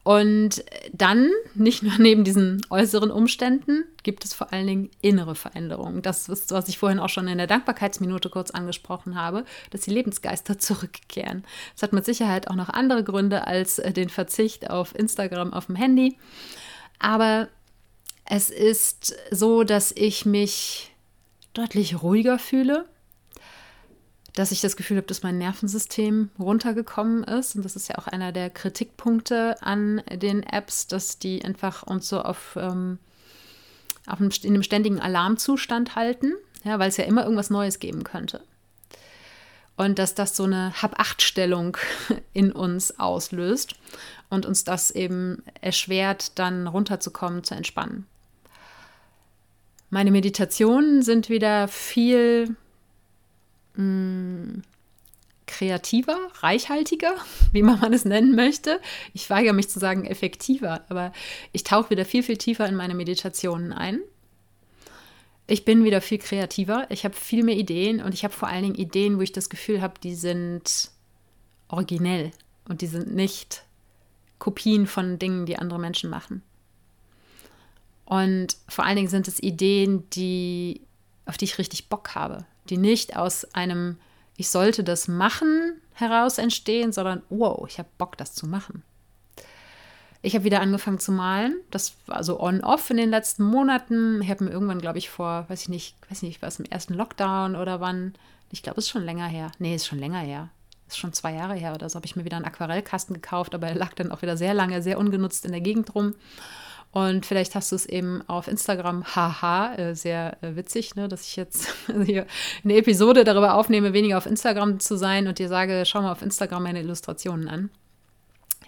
Und 0.06 0.64
dann, 0.92 1.32
nicht 1.56 1.82
nur 1.82 1.94
neben 1.98 2.22
diesen 2.22 2.64
äußeren 2.70 3.10
Umständen, 3.10 3.82
gibt 4.04 4.24
es 4.24 4.34
vor 4.34 4.52
allen 4.52 4.68
Dingen 4.68 4.90
innere 5.02 5.34
Veränderungen. 5.34 6.00
Das 6.00 6.28
ist, 6.28 6.52
was 6.52 6.68
ich 6.68 6.78
vorhin 6.78 7.00
auch 7.00 7.08
schon 7.08 7.26
in 7.26 7.38
der 7.38 7.48
Dankbarkeitsminute 7.48 8.30
kurz 8.30 8.52
angesprochen 8.52 9.16
habe, 9.16 9.44
dass 9.70 9.80
die 9.80 9.90
Lebensgeister 9.90 10.58
zurückkehren. 10.60 11.44
Es 11.74 11.82
hat 11.82 11.92
mit 11.92 12.04
Sicherheit 12.04 12.46
auch 12.48 12.54
noch 12.54 12.68
andere 12.68 13.02
Gründe 13.02 13.48
als 13.48 13.82
den 13.84 14.08
Verzicht 14.08 14.70
auf 14.70 14.94
Instagram 14.94 15.52
auf 15.52 15.66
dem 15.66 15.74
Handy. 15.74 16.16
Aber 17.00 17.48
es 18.28 18.50
ist 18.50 19.14
so, 19.30 19.64
dass 19.64 19.92
ich 19.92 20.26
mich 20.26 20.92
deutlich 21.54 22.02
ruhiger 22.02 22.38
fühle, 22.38 22.86
dass 24.34 24.52
ich 24.52 24.60
das 24.60 24.76
Gefühl 24.76 24.98
habe, 24.98 25.06
dass 25.06 25.22
mein 25.22 25.38
Nervensystem 25.38 26.30
runtergekommen 26.38 27.24
ist. 27.24 27.56
Und 27.56 27.64
das 27.64 27.74
ist 27.76 27.88
ja 27.88 27.96
auch 27.96 28.06
einer 28.06 28.32
der 28.32 28.50
Kritikpunkte 28.50 29.56
an 29.62 30.02
den 30.12 30.42
Apps, 30.42 30.86
dass 30.86 31.18
die 31.18 31.42
einfach 31.44 31.84
uns 31.84 32.08
so 32.08 32.20
auf, 32.20 32.56
ähm, 32.60 32.98
auf 34.06 34.20
einem, 34.20 34.30
in 34.42 34.54
einem 34.54 34.62
ständigen 34.62 35.00
Alarmzustand 35.00 35.96
halten, 35.96 36.34
ja, 36.64 36.78
weil 36.78 36.88
es 36.88 36.98
ja 36.98 37.04
immer 37.04 37.22
irgendwas 37.22 37.48
Neues 37.48 37.78
geben 37.78 38.04
könnte. 38.04 38.42
Und 39.76 39.98
dass 39.98 40.14
das 40.14 40.36
so 40.36 40.44
eine 40.44 40.82
Hab-Acht-Stellung 40.82 41.78
in 42.34 42.52
uns 42.52 42.98
auslöst 42.98 43.76
und 44.28 44.44
uns 44.44 44.64
das 44.64 44.90
eben 44.90 45.42
erschwert, 45.60 46.38
dann 46.38 46.66
runterzukommen, 46.66 47.44
zu 47.44 47.54
entspannen. 47.54 48.06
Meine 49.96 50.10
Meditationen 50.10 51.00
sind 51.00 51.30
wieder 51.30 51.68
viel 51.68 52.54
mh, 53.76 53.82
mm, 53.82 54.62
kreativer, 55.46 56.18
reichhaltiger, 56.40 57.14
wie 57.52 57.62
man 57.62 57.94
es 57.94 58.04
nennen 58.04 58.36
möchte. 58.36 58.78
Ich 59.14 59.30
weigere 59.30 59.54
mich 59.54 59.70
zu 59.70 59.78
sagen 59.78 60.04
effektiver, 60.04 60.84
aber 60.90 61.14
ich 61.52 61.64
tauche 61.64 61.88
wieder 61.88 62.04
viel, 62.04 62.22
viel 62.22 62.36
tiefer 62.36 62.68
in 62.68 62.74
meine 62.74 62.94
Meditationen 62.94 63.72
ein. 63.72 64.00
Ich 65.46 65.64
bin 65.64 65.82
wieder 65.82 66.02
viel 66.02 66.18
kreativer, 66.18 66.86
ich 66.90 67.06
habe 67.06 67.14
viel 67.14 67.42
mehr 67.42 67.56
Ideen 67.56 68.02
und 68.02 68.12
ich 68.12 68.22
habe 68.22 68.34
vor 68.34 68.48
allen 68.48 68.64
Dingen 68.64 68.74
Ideen, 68.74 69.16
wo 69.16 69.22
ich 69.22 69.32
das 69.32 69.48
Gefühl 69.48 69.80
habe, 69.80 69.94
die 70.02 70.14
sind 70.14 70.90
originell 71.68 72.32
und 72.68 72.82
die 72.82 72.86
sind 72.86 73.14
nicht 73.14 73.64
Kopien 74.38 74.86
von 74.86 75.18
Dingen, 75.18 75.46
die 75.46 75.56
andere 75.58 75.78
Menschen 75.78 76.10
machen. 76.10 76.42
Und 78.06 78.56
vor 78.68 78.84
allen 78.84 78.96
Dingen 78.96 79.08
sind 79.08 79.28
es 79.28 79.42
Ideen, 79.42 80.08
die, 80.10 80.80
auf 81.26 81.36
die 81.36 81.44
ich 81.44 81.58
richtig 81.58 81.88
Bock 81.88 82.14
habe, 82.14 82.46
die 82.70 82.78
nicht 82.78 83.16
aus 83.16 83.44
einem 83.52 83.98
Ich 84.36 84.48
sollte 84.48 84.82
das 84.82 85.08
machen 85.08 85.80
heraus 85.92 86.38
entstehen, 86.38 86.92
sondern 86.92 87.22
wow, 87.30 87.66
ich 87.68 87.78
habe 87.78 87.88
Bock, 87.98 88.16
das 88.16 88.34
zu 88.34 88.46
machen. 88.46 88.82
Ich 90.22 90.34
habe 90.34 90.44
wieder 90.44 90.60
angefangen 90.60 90.98
zu 90.98 91.12
malen. 91.12 91.56
Das 91.70 91.94
war 92.06 92.22
so 92.24 92.40
on-off 92.40 92.90
in 92.90 92.96
den 92.96 93.10
letzten 93.10 93.44
Monaten. 93.44 94.20
Ich 94.22 94.30
habe 94.30 94.44
mir 94.44 94.50
irgendwann, 94.50 94.80
glaube 94.80 94.98
ich, 94.98 95.08
vor, 95.08 95.46
weiß 95.48 95.62
ich 95.62 95.68
nicht, 95.68 95.96
weiß 96.10 96.22
nicht, 96.22 96.42
was 96.42 96.58
im 96.58 96.64
ersten 96.66 96.94
Lockdown 96.94 97.56
oder 97.56 97.80
wann. 97.80 98.14
Ich 98.50 98.62
glaube, 98.62 98.78
es 98.78 98.86
ist 98.86 98.90
schon 98.90 99.04
länger 99.04 99.26
her. 99.26 99.52
Nee, 99.58 99.74
ist 99.74 99.86
schon 99.86 99.98
länger 99.98 100.20
her. 100.20 100.48
Ist 100.88 100.98
schon 100.98 101.12
zwei 101.12 101.32
Jahre 101.32 101.54
her 101.54 101.74
oder 101.74 101.88
so. 101.88 101.96
Habe 101.96 102.06
ich 102.06 102.16
mir 102.16 102.24
wieder 102.24 102.36
einen 102.36 102.44
Aquarellkasten 102.44 103.14
gekauft, 103.14 103.54
aber 103.54 103.68
er 103.68 103.74
lag 103.74 103.94
dann 103.94 104.12
auch 104.12 104.22
wieder 104.22 104.36
sehr 104.36 104.54
lange, 104.54 104.82
sehr 104.82 104.98
ungenutzt 104.98 105.44
in 105.44 105.52
der 105.52 105.60
Gegend 105.60 105.94
rum. 105.94 106.14
Und 106.92 107.26
vielleicht 107.26 107.54
hast 107.54 107.72
du 107.72 107.76
es 107.76 107.84
eben 107.84 108.22
auf 108.26 108.48
Instagram, 108.48 109.04
haha, 109.04 109.74
äh, 109.74 109.94
sehr 109.94 110.42
äh, 110.42 110.56
witzig, 110.56 110.94
ne, 110.96 111.08
dass 111.08 111.26
ich 111.26 111.36
jetzt 111.36 111.68
hier 112.04 112.26
eine 112.64 112.76
Episode 112.76 113.24
darüber 113.24 113.54
aufnehme, 113.54 113.92
weniger 113.92 114.16
auf 114.16 114.26
Instagram 114.26 114.80
zu 114.80 114.96
sein 114.96 115.26
und 115.28 115.38
dir 115.38 115.48
sage, 115.48 115.84
schau 115.86 116.00
mal 116.00 116.12
auf 116.12 116.22
Instagram 116.22 116.62
meine 116.62 116.80
Illustrationen 116.80 117.48
an. 117.48 117.70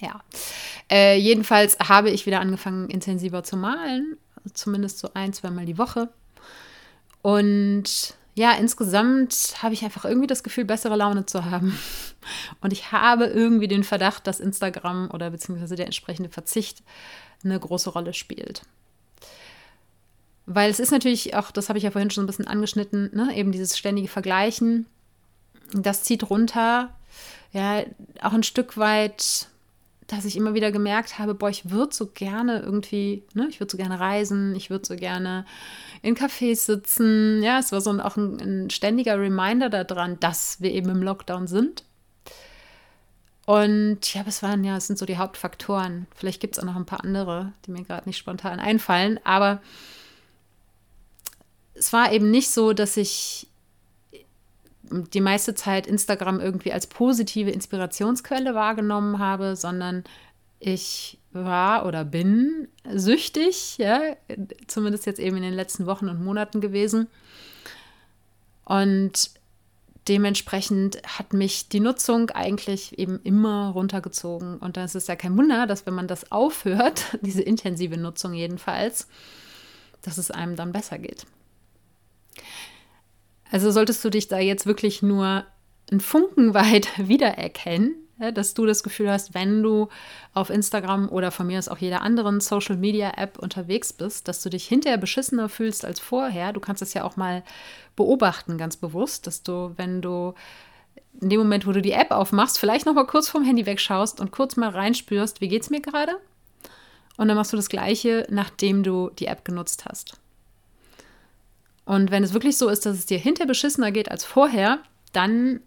Ja, 0.01 0.21
äh, 0.91 1.19
jedenfalls 1.19 1.79
habe 1.81 2.11
ich 2.11 2.27
wieder 2.27 2.41
angefangen, 2.41 2.89
intensiver 2.89 3.43
zu 3.43 3.57
malen, 3.57 4.17
zumindest 4.53 4.99
so 4.99 5.11
ein, 5.15 5.33
zweimal 5.33 5.65
die 5.65 5.79
Woche. 5.79 6.09
Und 7.23 8.15
ja, 8.35 8.53
insgesamt 8.53 9.57
habe 9.63 9.75
ich 9.75 9.85
einfach 9.85 10.05
irgendwie 10.05 10.29
das 10.29 10.45
Gefühl, 10.45 10.65
bessere 10.65 10.95
Laune 10.95 11.27
zu 11.27 11.45
haben. 11.45 11.77
Und 12.61 12.73
ich 12.73 12.93
habe 12.93 13.25
irgendwie 13.25 13.67
den 13.67 13.83
Verdacht, 13.83 14.27
dass 14.27 14.39
Instagram 14.39 15.11
oder 15.13 15.31
beziehungsweise 15.31 15.75
der 15.75 15.87
entsprechende 15.87 16.31
Verzicht 16.31 16.83
eine 17.45 17.59
große 17.59 17.91
Rolle 17.91 18.15
spielt. 18.15 18.63
Weil 20.47 20.71
es 20.71 20.81
ist 20.81 20.93
natürlich 20.93 21.35
auch, 21.35 21.51
das 21.51 21.69
habe 21.69 21.79
ich 21.79 21.85
ja 21.85 21.91
vorhin 21.91 22.11
schon 22.11 22.25
ein 22.25 22.27
bisschen 22.27 22.47
angeschnitten, 22.49 23.11
ne, 23.15 23.37
eben 23.37 23.53
dieses 23.53 23.77
ständige 23.77 24.09
Vergleichen, 24.09 24.87
das 25.73 26.03
zieht 26.03 26.31
runter, 26.31 26.95
ja, 27.53 27.83
auch 28.23 28.33
ein 28.33 28.43
Stück 28.43 28.77
weit, 28.79 29.49
dass 30.07 30.25
ich 30.25 30.37
immer 30.37 30.55
wieder 30.55 30.73
gemerkt 30.73 31.19
habe, 31.19 31.35
boah, 31.35 31.51
ich 31.51 31.71
würde 31.71 31.95
so 31.95 32.07
gerne 32.07 32.61
irgendwie, 32.61 33.25
ne, 33.35 33.47
ich 33.51 33.61
würde 33.61 33.71
so 33.71 33.77
gerne 33.77 34.01
reisen, 34.01 34.55
ich 34.57 34.71
würde 34.71 34.87
so 34.87 34.97
gerne 34.97 35.45
in 36.01 36.17
Cafés 36.17 36.65
sitzen. 36.65 37.43
Ja, 37.43 37.59
es 37.59 37.73
war 37.73 37.83
so 37.83 37.91
ein, 37.91 38.01
auch 38.01 38.17
ein, 38.17 38.41
ein 38.41 38.71
ständiger 38.71 39.21
Reminder 39.21 39.69
daran, 39.69 40.19
dass 40.19 40.61
wir 40.63 40.73
eben 40.73 40.89
im 40.89 41.03
Lockdown 41.03 41.47
sind. 41.47 41.85
Und 43.49 44.13
ja, 44.13 44.23
es 44.27 44.43
waren 44.43 44.63
ja, 44.63 44.77
es 44.77 44.89
sind 44.89 44.99
so 44.99 45.07
die 45.07 45.17
Hauptfaktoren. 45.17 46.07
Vielleicht 46.15 46.39
gibt 46.39 46.59
es 46.59 46.63
auch 46.63 46.67
noch 46.67 46.77
ein 46.77 46.85
paar 46.85 47.03
andere, 47.03 47.55
die 47.65 47.71
mir 47.71 47.83
gerade 47.83 48.07
nicht 48.07 48.19
spontan 48.19 48.61
einfallen. 48.61 49.19
Aber 49.25 49.63
es 51.73 51.91
war 51.95 52.13
eben 52.13 52.31
nicht 52.31 52.51
so, 52.51 52.75
dass 52.75 52.99
ich 52.99 53.47
die 54.83 55.23
meiste 55.23 55.55
Zeit 55.55 55.87
Instagram 55.87 56.41
irgendwie 56.41 56.75
als 56.75 56.89
positive 56.89 57.51
Inspirationsquelle 57.51 58.55
wahrgenommen 58.55 59.19
habe, 59.19 59.57
sondern 59.57 60.05
ich 60.61 61.17
war 61.33 61.87
oder 61.87 62.05
bin 62.05 62.69
süchtig, 62.93 63.79
ja, 63.79 63.99
zumindest 64.67 65.07
jetzt 65.07 65.21
eben 65.21 65.39
in 65.39 65.43
den 65.43 65.55
letzten 65.55 65.87
Wochen 65.87 66.11
und 66.11 66.23
Monaten 66.23 66.61
gewesen. 66.61 67.07
Und 68.67 69.38
dementsprechend 70.09 71.03
hat 71.07 71.33
mich 71.33 71.69
die 71.69 71.81
Nutzung 71.81 72.31
eigentlich 72.31 72.99
eben 72.99 73.21
immer 73.23 73.71
runtergezogen. 73.71 74.59
Und 74.59 74.77
da 74.77 74.85
ist 74.85 74.95
es 74.95 75.07
ja 75.07 75.17
kein 75.17 75.37
Wunder, 75.37 75.67
dass 75.67 75.87
wenn 75.87 75.95
man 75.95 76.09
das 76.09 76.33
aufhört, 76.33 77.19
diese 77.21 77.43
intensive 77.43 77.97
Nutzung 77.97 78.35
jedenfalls, 78.35 79.09
dass 80.03 80.19
es 80.19 80.31
einem 80.31 80.57
dann 80.57 80.73
besser 80.73 80.99
geht. 80.99 81.27
Also 83.51 83.71
solltest 83.71 84.05
du 84.05 84.11
dich 84.11 84.29
da 84.29 84.39
jetzt 84.39 84.67
wirklich 84.67 85.03
nur 85.03 85.45
einen 85.91 86.01
Funken 86.01 86.55
weit 86.55 86.89
wiedererkennen, 86.99 87.95
dass 88.35 88.55
du 88.55 88.67
das 88.67 88.83
Gefühl 88.83 89.11
hast, 89.11 89.35
wenn 89.35 89.63
du 89.63 89.89
auf 90.35 90.51
Instagram 90.51 91.09
oder 91.09 91.31
von 91.31 91.47
mir 91.47 91.59
aus 91.59 91.69
auch 91.69 91.79
jeder 91.79 92.03
anderen 92.03 92.41
Social 92.41 92.77
Media 92.77 93.13
App 93.17 93.39
unterwegs 93.39 93.93
bist, 93.93 94.29
dass 94.29 94.43
du 94.43 94.51
dich 94.51 94.67
hinterher 94.67 94.99
beschissener 94.99 95.49
fühlst 95.49 95.85
als 95.85 96.01
vorher. 96.01 96.53
Du 96.53 96.61
kannst 96.61 96.83
es 96.83 96.95
ja 96.95 97.05
auch 97.05 97.17
mal 97.17 97.43
beobachten, 97.97 98.59
ganz 98.59 98.77
bewusst, 98.77 99.27
dass 99.27 99.43
du, 99.43 99.73
wenn 99.77 100.03
du 100.03 100.35
in 101.21 101.31
dem 101.31 101.41
Moment, 101.41 101.67
wo 101.67 101.73
du 101.73 101.83
die 101.83 101.93
App 101.93 102.11
aufmachst, 102.11 102.59
vielleicht 102.59 102.87
noch 102.87 102.95
mal 102.95 103.07
kurz 103.07 103.29
vom 103.29 103.45
Handy 103.45 103.67
wegschaust 103.67 104.21
und 104.21 104.31
kurz 104.31 104.57
mal 104.57 104.71
reinspürst, 104.71 105.41
wie 105.41 105.49
geht 105.49 105.63
es 105.63 105.71
mir 105.71 105.81
gerade? 105.81 106.13
Und 107.17 107.29
dann 107.29 107.37
machst 107.37 107.53
du 107.53 107.57
das 107.57 107.69
Gleiche, 107.69 108.27
nachdem 108.31 108.85
du 108.85 109.11
die 109.19 109.27
App 109.27 109.45
genutzt 109.45 109.85
hast. 109.87 110.21
Und 111.85 112.11
wenn 112.11 112.23
es 112.23 112.35
wirklich 112.35 112.57
so 112.57 112.69
ist, 112.69 112.87
dass 112.87 112.97
es 112.97 113.07
dir 113.07 113.19
hinterher 113.19 113.49
beschissener 113.49 113.91
geht 113.91 114.11
als 114.11 114.25
vorher, 114.25 114.79
dann 115.13 115.61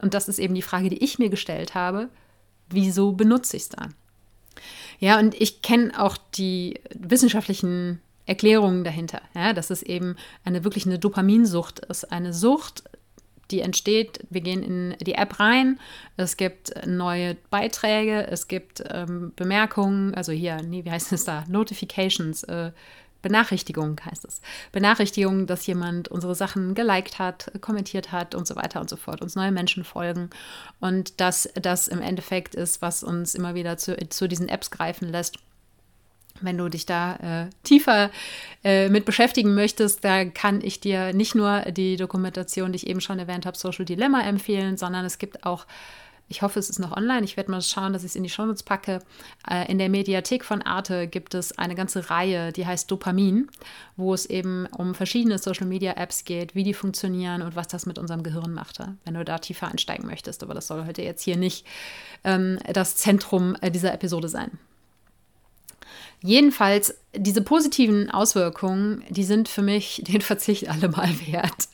und 0.00 0.14
das 0.14 0.28
ist 0.28 0.38
eben 0.38 0.54
die 0.54 0.62
Frage, 0.62 0.88
die 0.88 1.02
ich 1.02 1.18
mir 1.18 1.28
gestellt 1.28 1.74
habe, 1.74 2.08
wieso 2.70 3.12
benutze 3.12 3.56
ich 3.56 3.64
es 3.64 3.68
dann? 3.70 3.94
Ja, 4.98 5.18
und 5.18 5.34
ich 5.40 5.62
kenne 5.62 5.92
auch 6.02 6.16
die 6.16 6.80
wissenschaftlichen 6.94 8.00
Erklärungen 8.26 8.84
dahinter, 8.84 9.22
ja, 9.34 9.52
dass 9.52 9.70
es 9.70 9.82
eben 9.82 10.16
eine 10.44 10.64
wirklich 10.64 10.86
eine 10.86 10.98
Dopaminsucht 10.98 11.80
ist. 11.80 12.12
Eine 12.12 12.34
Sucht, 12.34 12.84
die 13.50 13.60
entsteht, 13.60 14.20
wir 14.28 14.42
gehen 14.42 14.62
in 14.62 14.96
die 15.00 15.14
App 15.14 15.40
rein, 15.40 15.80
es 16.16 16.36
gibt 16.36 16.74
neue 16.86 17.36
Beiträge, 17.50 18.26
es 18.26 18.46
gibt 18.48 18.82
ähm, 18.90 19.32
Bemerkungen, 19.36 20.14
also 20.14 20.32
hier, 20.32 20.60
nee, 20.62 20.84
wie 20.84 20.90
heißt 20.90 21.12
es 21.12 21.24
da, 21.24 21.44
Notifications, 21.48 22.42
äh, 22.44 22.72
Benachrichtigung 23.22 24.00
heißt 24.04 24.24
es. 24.24 24.40
Benachrichtigung, 24.72 25.46
dass 25.46 25.66
jemand 25.66 26.08
unsere 26.08 26.34
Sachen 26.34 26.74
geliked 26.74 27.18
hat, 27.18 27.50
kommentiert 27.60 28.12
hat 28.12 28.34
und 28.34 28.46
so 28.46 28.54
weiter 28.56 28.80
und 28.80 28.88
so 28.88 28.96
fort, 28.96 29.22
uns 29.22 29.34
neue 29.34 29.50
Menschen 29.50 29.84
folgen 29.84 30.30
und 30.80 31.20
dass 31.20 31.48
das 31.54 31.88
im 31.88 32.00
Endeffekt 32.00 32.54
ist, 32.54 32.80
was 32.80 33.02
uns 33.02 33.34
immer 33.34 33.54
wieder 33.54 33.76
zu, 33.76 33.96
zu 34.08 34.28
diesen 34.28 34.48
Apps 34.48 34.70
greifen 34.70 35.08
lässt. 35.08 35.38
Wenn 36.40 36.56
du 36.56 36.68
dich 36.68 36.86
da 36.86 37.16
äh, 37.16 37.50
tiefer 37.64 38.10
äh, 38.62 38.88
mit 38.88 39.04
beschäftigen 39.04 39.56
möchtest, 39.56 40.04
da 40.04 40.24
kann 40.24 40.60
ich 40.60 40.78
dir 40.78 41.12
nicht 41.12 41.34
nur 41.34 41.62
die 41.62 41.96
Dokumentation, 41.96 42.70
die 42.70 42.76
ich 42.76 42.86
eben 42.86 43.00
schon 43.00 43.18
erwähnt 43.18 43.44
habe, 43.44 43.58
Social 43.58 43.84
Dilemma 43.84 44.20
empfehlen, 44.20 44.76
sondern 44.76 45.04
es 45.04 45.18
gibt 45.18 45.44
auch 45.44 45.66
ich 46.28 46.42
hoffe, 46.42 46.58
es 46.58 46.68
ist 46.68 46.78
noch 46.78 46.96
online. 46.96 47.24
Ich 47.24 47.36
werde 47.36 47.50
mal 47.50 47.62
schauen, 47.62 47.92
dass 47.92 48.02
ich 48.02 48.10
es 48.10 48.16
in 48.16 48.22
die 48.22 48.28
Shownotes 48.28 48.62
packe. 48.62 49.00
Äh, 49.48 49.70
in 49.70 49.78
der 49.78 49.88
Mediathek 49.88 50.44
von 50.44 50.62
Arte 50.62 51.08
gibt 51.08 51.34
es 51.34 51.58
eine 51.58 51.74
ganze 51.74 52.10
Reihe, 52.10 52.52
die 52.52 52.66
heißt 52.66 52.90
Dopamin, 52.90 53.48
wo 53.96 54.12
es 54.12 54.26
eben 54.26 54.66
um 54.66 54.94
verschiedene 54.94 55.38
Social 55.38 55.66
Media 55.66 55.92
Apps 55.92 56.24
geht, 56.24 56.54
wie 56.54 56.64
die 56.64 56.74
funktionieren 56.74 57.42
und 57.42 57.56
was 57.56 57.68
das 57.68 57.86
mit 57.86 57.98
unserem 57.98 58.22
Gehirn 58.22 58.52
machte, 58.52 58.96
wenn 59.04 59.14
du 59.14 59.24
da 59.24 59.38
tiefer 59.38 59.68
einsteigen 59.68 60.06
möchtest. 60.06 60.42
Aber 60.42 60.54
das 60.54 60.66
soll 60.66 60.86
heute 60.86 61.02
jetzt 61.02 61.22
hier 61.22 61.36
nicht 61.36 61.66
ähm, 62.24 62.58
das 62.72 62.96
Zentrum 62.96 63.56
äh, 63.60 63.70
dieser 63.70 63.94
Episode 63.94 64.28
sein. 64.28 64.58
Jedenfalls, 66.20 66.96
diese 67.14 67.42
positiven 67.42 68.10
Auswirkungen, 68.10 69.04
die 69.08 69.24
sind 69.24 69.48
für 69.48 69.62
mich 69.62 70.02
den 70.08 70.20
Verzicht 70.20 70.68
allemal 70.68 71.10
wert. 71.26 71.68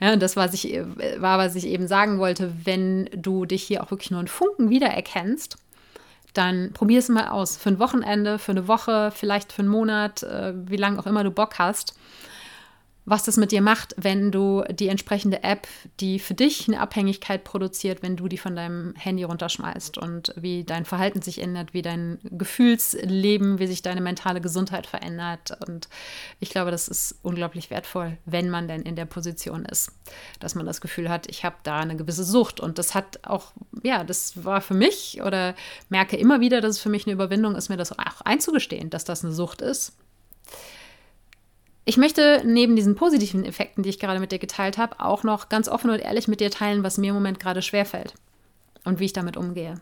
Ja, 0.00 0.16
das 0.16 0.36
was 0.36 0.54
ich, 0.54 0.78
war, 1.18 1.38
was 1.38 1.54
ich 1.54 1.66
eben 1.66 1.88
sagen 1.88 2.18
wollte, 2.18 2.52
wenn 2.64 3.08
du 3.14 3.44
dich 3.46 3.62
hier 3.62 3.82
auch 3.82 3.90
wirklich 3.90 4.10
nur 4.10 4.20
einen 4.20 4.28
Funken 4.28 4.70
wiedererkennst, 4.70 5.56
dann 6.34 6.72
probier 6.74 6.98
es 6.98 7.08
mal 7.08 7.28
aus. 7.28 7.56
Für 7.56 7.70
ein 7.70 7.78
Wochenende, 7.78 8.38
für 8.38 8.52
eine 8.52 8.68
Woche, 8.68 9.10
vielleicht 9.14 9.52
für 9.52 9.62
einen 9.62 9.70
Monat, 9.70 10.22
äh, 10.22 10.52
wie 10.66 10.76
lange 10.76 10.98
auch 10.98 11.06
immer 11.06 11.24
du 11.24 11.30
Bock 11.30 11.58
hast 11.58 11.94
was 13.06 13.22
das 13.22 13.36
mit 13.36 13.52
dir 13.52 13.62
macht, 13.62 13.94
wenn 13.96 14.32
du 14.32 14.64
die 14.68 14.88
entsprechende 14.88 15.44
App, 15.44 15.68
die 16.00 16.18
für 16.18 16.34
dich 16.34 16.66
eine 16.66 16.80
Abhängigkeit 16.80 17.44
produziert, 17.44 18.02
wenn 18.02 18.16
du 18.16 18.26
die 18.26 18.36
von 18.36 18.56
deinem 18.56 18.94
Handy 18.96 19.22
runterschmeißt 19.22 19.96
und 19.96 20.34
wie 20.36 20.64
dein 20.64 20.84
Verhalten 20.84 21.22
sich 21.22 21.40
ändert, 21.40 21.72
wie 21.72 21.82
dein 21.82 22.18
Gefühlsleben, 22.24 23.60
wie 23.60 23.68
sich 23.68 23.82
deine 23.82 24.00
mentale 24.00 24.40
Gesundheit 24.40 24.88
verändert. 24.88 25.56
Und 25.66 25.88
ich 26.40 26.50
glaube, 26.50 26.72
das 26.72 26.88
ist 26.88 27.14
unglaublich 27.22 27.70
wertvoll, 27.70 28.18
wenn 28.26 28.50
man 28.50 28.66
denn 28.66 28.82
in 28.82 28.96
der 28.96 29.06
Position 29.06 29.64
ist, 29.64 29.92
dass 30.40 30.56
man 30.56 30.66
das 30.66 30.80
Gefühl 30.80 31.08
hat, 31.08 31.30
ich 31.30 31.44
habe 31.44 31.56
da 31.62 31.78
eine 31.78 31.96
gewisse 31.96 32.24
Sucht. 32.24 32.58
Und 32.58 32.78
das 32.78 32.96
hat 32.96 33.20
auch, 33.22 33.52
ja, 33.84 34.02
das 34.02 34.44
war 34.44 34.60
für 34.60 34.74
mich 34.74 35.22
oder 35.22 35.54
merke 35.88 36.16
immer 36.16 36.40
wieder, 36.40 36.60
dass 36.60 36.72
es 36.72 36.78
für 36.80 36.88
mich 36.88 37.06
eine 37.06 37.14
Überwindung 37.14 37.54
ist, 37.54 37.68
mir 37.68 37.76
das 37.76 37.96
auch 37.96 38.20
einzugestehen, 38.24 38.90
dass 38.90 39.04
das 39.04 39.24
eine 39.24 39.32
Sucht 39.32 39.62
ist 39.62 39.92
Ich 41.88 41.96
möchte 41.96 42.42
neben 42.44 42.74
diesen 42.74 42.96
positiven 42.96 43.44
Effekten, 43.44 43.84
die 43.84 43.90
ich 43.90 44.00
gerade 44.00 44.18
mit 44.18 44.32
dir 44.32 44.40
geteilt 44.40 44.76
habe, 44.76 44.98
auch 44.98 45.22
noch 45.22 45.48
ganz 45.48 45.68
offen 45.68 45.88
und 45.88 46.00
ehrlich 46.00 46.26
mit 46.26 46.40
dir 46.40 46.50
teilen, 46.50 46.82
was 46.82 46.98
mir 46.98 47.10
im 47.10 47.14
Moment 47.14 47.38
gerade 47.38 47.62
schwerfällt 47.62 48.14
und 48.84 48.98
wie 48.98 49.04
ich 49.04 49.12
damit 49.12 49.36
umgehe. 49.36 49.80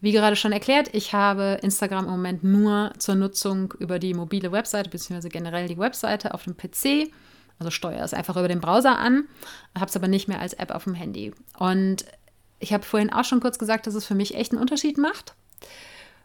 Wie 0.00 0.12
gerade 0.12 0.36
schon 0.36 0.52
erklärt, 0.52 0.88
ich 0.94 1.12
habe 1.12 1.58
Instagram 1.62 2.06
im 2.06 2.12
Moment 2.12 2.44
nur 2.44 2.94
zur 2.96 3.14
Nutzung 3.14 3.74
über 3.78 3.98
die 3.98 4.14
mobile 4.14 4.52
Webseite, 4.52 4.88
beziehungsweise 4.88 5.28
generell 5.28 5.68
die 5.68 5.76
Webseite 5.76 6.32
auf 6.32 6.44
dem 6.44 6.56
PC. 6.56 7.12
Also 7.58 7.70
steuere 7.70 8.02
es 8.02 8.14
einfach 8.14 8.36
über 8.36 8.48
den 8.48 8.60
Browser 8.60 8.98
an, 8.98 9.28
habe 9.78 9.90
es 9.90 9.96
aber 9.96 10.08
nicht 10.08 10.28
mehr 10.28 10.40
als 10.40 10.54
App 10.54 10.70
auf 10.70 10.84
dem 10.84 10.94
Handy. 10.94 11.34
Und 11.58 12.06
ich 12.58 12.72
habe 12.72 12.84
vorhin 12.84 13.12
auch 13.12 13.24
schon 13.24 13.40
kurz 13.40 13.58
gesagt, 13.58 13.86
dass 13.86 13.94
es 13.94 14.06
für 14.06 14.14
mich 14.14 14.34
echt 14.34 14.52
einen 14.52 14.62
Unterschied 14.62 14.96
macht, 14.96 15.34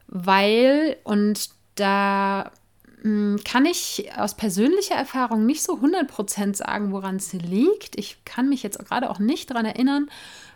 weil, 0.08 0.96
und 1.04 1.50
da 1.76 2.52
kann 3.02 3.66
ich 3.66 4.12
aus 4.18 4.36
persönlicher 4.36 4.96
Erfahrung 4.96 5.46
nicht 5.46 5.64
so 5.64 5.76
100% 5.78 6.56
sagen, 6.56 6.92
woran 6.92 7.16
es 7.16 7.32
liegt. 7.32 7.98
Ich 7.98 8.26
kann 8.26 8.50
mich 8.50 8.62
jetzt 8.62 8.78
gerade 8.86 9.10
auch 9.10 9.20
nicht 9.20 9.50
daran 9.50 9.66
erinnern, 9.66 10.10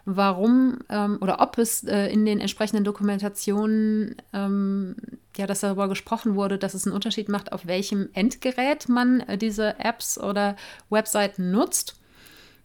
warum 0.04 0.80
ähm, 0.90 1.20
oder 1.22 1.40
ob 1.40 1.58
es 1.58 1.86
äh, 1.86 2.08
in 2.08 2.26
den 2.26 2.42
entsprechenden 2.42 2.84
Dokumentationen 2.84 4.18
ähm, 4.34 4.96
ja, 5.38 5.48
dass 5.48 5.62
darüber 5.62 5.88
gesprochen 5.88 6.36
wurde, 6.36 6.58
dass 6.58 6.74
es 6.74 6.86
einen 6.86 6.96
Unterschied 6.96 7.30
macht, 7.30 7.54
auf 7.54 7.66
welchem 7.66 8.10
Endgerät 8.14 8.90
man 8.90 9.22
äh, 9.22 9.38
diese 9.38 9.80
Apps 9.80 10.18
oder 10.18 10.58
Webseiten 10.90 11.52
nutzt. 11.52 11.96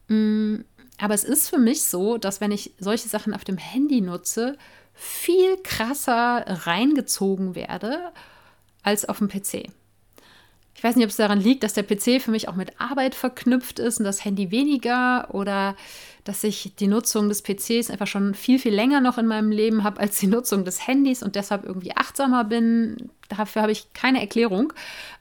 Mm, 0.08 0.56
aber 0.98 1.14
es 1.14 1.22
ist 1.22 1.48
für 1.48 1.58
mich 1.58 1.84
so, 1.84 2.18
dass 2.18 2.40
wenn 2.40 2.50
ich 2.50 2.74
solche 2.80 3.08
Sachen 3.08 3.32
auf 3.32 3.44
dem 3.44 3.58
Handy 3.58 4.00
nutze, 4.00 4.58
viel 4.92 5.56
krasser 5.62 6.44
reingezogen 6.66 7.54
werde 7.54 8.12
als 8.82 9.08
auf 9.08 9.18
dem 9.18 9.28
PC. 9.28 9.70
Ich 10.78 10.84
weiß 10.84 10.94
nicht, 10.94 11.04
ob 11.04 11.10
es 11.10 11.16
daran 11.16 11.40
liegt, 11.40 11.64
dass 11.64 11.72
der 11.72 11.82
PC 11.82 12.22
für 12.22 12.30
mich 12.30 12.48
auch 12.48 12.54
mit 12.54 12.80
Arbeit 12.80 13.16
verknüpft 13.16 13.80
ist 13.80 13.98
und 13.98 14.04
das 14.04 14.24
Handy 14.24 14.52
weniger 14.52 15.34
oder 15.34 15.74
dass 16.22 16.44
ich 16.44 16.74
die 16.78 16.86
Nutzung 16.86 17.28
des 17.28 17.42
PCs 17.42 17.90
einfach 17.90 18.06
schon 18.06 18.34
viel, 18.34 18.60
viel 18.60 18.74
länger 18.74 19.00
noch 19.00 19.18
in 19.18 19.26
meinem 19.26 19.50
Leben 19.50 19.82
habe 19.82 19.98
als 19.98 20.18
die 20.18 20.28
Nutzung 20.28 20.64
des 20.64 20.86
Handys 20.86 21.24
und 21.24 21.34
deshalb 21.34 21.64
irgendwie 21.64 21.96
achtsamer 21.96 22.44
bin. 22.44 23.10
Dafür 23.28 23.62
habe 23.62 23.72
ich 23.72 23.92
keine 23.92 24.20
Erklärung. 24.20 24.72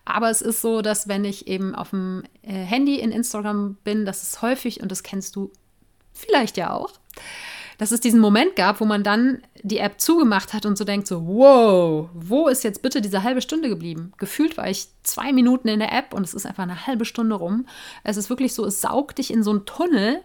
Aber 0.06 0.30
es 0.30 0.44
ist 0.44 0.62
so, 0.62 0.84
dass 0.84 1.08
wenn 1.08 1.26
ich 1.26 1.48
eben 1.48 1.74
auf 1.74 1.90
dem 1.90 2.24
äh, 2.44 2.52
Handy 2.52 3.00
in 3.00 3.12
Instagram 3.12 3.78
bin, 3.84 4.06
das 4.06 4.22
ist 4.22 4.44
häufig 4.44 4.82
und 4.82 4.92
das 4.92 5.02
kennst 5.02 5.36
du 5.36 5.52
vielleicht 6.14 6.58
ja 6.58 6.72
auch, 6.72 6.92
dass 7.78 7.92
es 7.92 8.00
diesen 8.00 8.20
Moment 8.20 8.56
gab, 8.56 8.82
wo 8.82 8.86
man 8.86 9.04
dann 9.04 9.42
die 9.62 9.78
App 9.78 10.02
zugemacht 10.02 10.54
hat 10.54 10.66
und 10.66 10.78
so 10.78 10.84
denkt 10.84 11.08
so, 11.08 11.28
wow, 11.28 12.10
wo 12.14 12.48
ist 12.48 12.64
jetzt 12.64 12.82
bitte 12.82 13.02
diese 13.02 13.24
halbe 13.24 13.42
Stunde 13.42 13.70
geblieben? 13.70 14.14
Gefühlt 14.18 14.58
war 14.58 14.68
ich 14.70 14.88
zwei 15.04 15.32
Minuten 15.32 15.68
in 15.68 15.80
der 15.80 15.94
App 15.94 16.14
und 16.14 16.24
es 16.24 16.34
ist 16.34 16.46
einfach 16.46 16.64
eine 16.64 16.88
halbe 16.88 17.06
Stunde 17.06 17.36
rum. 17.36 17.68
Es 18.04 18.18
ist 18.18 18.30
wirklich 18.30 18.54
so, 18.54 18.66
es 18.66 18.82
saugt 18.82 19.20
dich 19.20 19.32
in 19.32 19.44
so 19.44 19.52
einen 19.52 19.66
Tunnel 19.66 20.22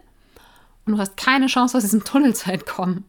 und 0.85 0.93
du 0.93 0.99
hast 0.99 1.15
keine 1.15 1.47
Chance, 1.47 1.77
aus 1.77 1.83
diesem 1.83 2.03
Tunnel 2.03 2.35
zu 2.35 2.51
entkommen. 2.51 3.05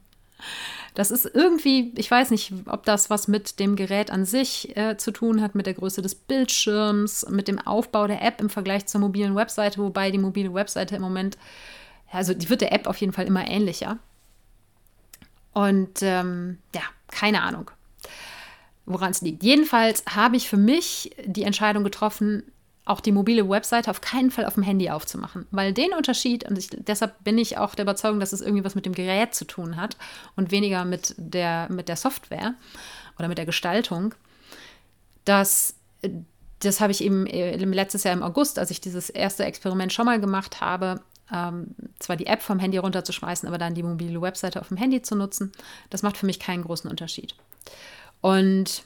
Das 0.95 1.11
ist 1.11 1.25
irgendwie, 1.25 1.93
ich 1.97 2.09
weiß 2.09 2.31
nicht, 2.31 2.53
ob 2.67 2.85
das 2.85 3.11
was 3.11 3.27
mit 3.27 3.59
dem 3.59 3.75
Gerät 3.75 4.13
an 4.13 4.25
sich 4.25 4.77
äh, 4.77 4.97
zu 4.97 5.11
tun 5.11 5.41
hat, 5.41 5.57
mit 5.57 5.67
der 5.67 5.75
Größe 5.75 6.03
des 6.03 6.15
Bildschirms, 6.15 7.27
mit 7.31 7.49
dem 7.49 7.59
Aufbau 7.59 8.07
der 8.07 8.23
App 8.23 8.41
im 8.41 8.49
Vergleich 8.49 8.87
zur 8.87 9.01
mobilen 9.01 9.35
Webseite, 9.35 9.79
wobei 9.79 10.13
die 10.13 10.19
mobile 10.19 10.55
Webseite 10.55 10.95
im 10.95 11.03
Moment, 11.03 11.37
also 12.13 12.33
die 12.33 12.49
wird 12.49 12.61
der 12.61 12.73
App 12.73 12.87
auf 12.87 12.99
jeden 12.99 13.13
Fall 13.13 13.27
immer 13.27 13.45
ähnlicher. 13.49 13.99
Und 15.55 16.03
ähm, 16.03 16.59
ja, 16.75 16.83
keine 17.09 17.43
Ahnung, 17.43 17.71
woran 18.85 19.13
es 19.13 19.23
liegt. 19.23 19.43
Jedenfalls 19.43 20.05
habe 20.15 20.37
ich 20.37 20.49
für 20.49 20.57
mich 20.57 21.13
die 21.25 21.45
Entscheidung 21.45 21.85
getroffen, 21.85 22.43
auch 22.85 23.01
die 23.01 23.13
mobile 23.13 23.49
Webseite 23.49 23.91
auf 23.91 24.03
keinen 24.03 24.31
Fall 24.31 24.45
auf 24.45 24.55
dem 24.55 24.63
Handy 24.63 24.91
aufzumachen. 24.91 25.47
Weil 25.51 25.73
den 25.73 25.93
Unterschied, 25.95 26.45
und 26.45 26.59
ich, 26.59 26.69
deshalb 26.71 27.25
bin 27.25 27.39
ich 27.39 27.57
auch 27.57 27.75
der 27.75 27.85
Überzeugung, 27.85 28.21
dass 28.21 28.35
es 28.35 28.43
irgendwie 28.43 28.65
was 28.65 28.75
mit 28.75 28.85
dem 28.85 28.93
Gerät 28.93 29.35
zu 29.35 29.47
tun 29.47 29.77
hat 29.77 29.97
und 30.37 30.51
weniger 30.51 30.85
mit 30.85 31.15
der, 31.17 31.69
mit 31.71 31.89
der 31.89 31.97
Software 31.97 32.55
oder 33.19 33.29
mit 33.29 33.39
der 33.39 33.47
Gestaltung, 33.47 34.15
dass 35.25 35.77
das 36.59 36.81
habe 36.81 36.93
ich 36.93 37.03
eben 37.03 37.27
äh, 37.27 37.57
letztes 37.57 38.05
Jahr 38.05 38.15
im 38.15 38.23
August, 38.23 38.59
als 38.59 38.71
ich 38.71 38.81
dieses 38.81 39.11
erste 39.11 39.45
Experiment 39.45 39.93
schon 39.93 40.07
mal 40.07 40.21
gemacht 40.21 40.61
habe, 40.61 41.01
ähm, 41.33 41.75
zwar 41.99 42.17
die 42.17 42.27
App 42.27 42.43
vom 42.43 42.59
Handy 42.59 42.79
runterzuschmeißen, 42.79 43.49
aber 43.49 43.59
dann 43.59 43.75
die 43.75 43.83
mobile 43.83 44.21
Webseite 44.21 44.61
auf 44.61 44.69
dem 44.69 44.77
Handy 44.77 45.03
zu 45.03 45.17
nutzen. 45.17 45.53
Das 45.91 46.03
macht 46.03 46.17
für 46.17 46.27
mich 46.27 46.39
keinen 46.39 46.65
großen 46.65 46.91
Unterschied. 46.91 47.35
Und 48.21 48.85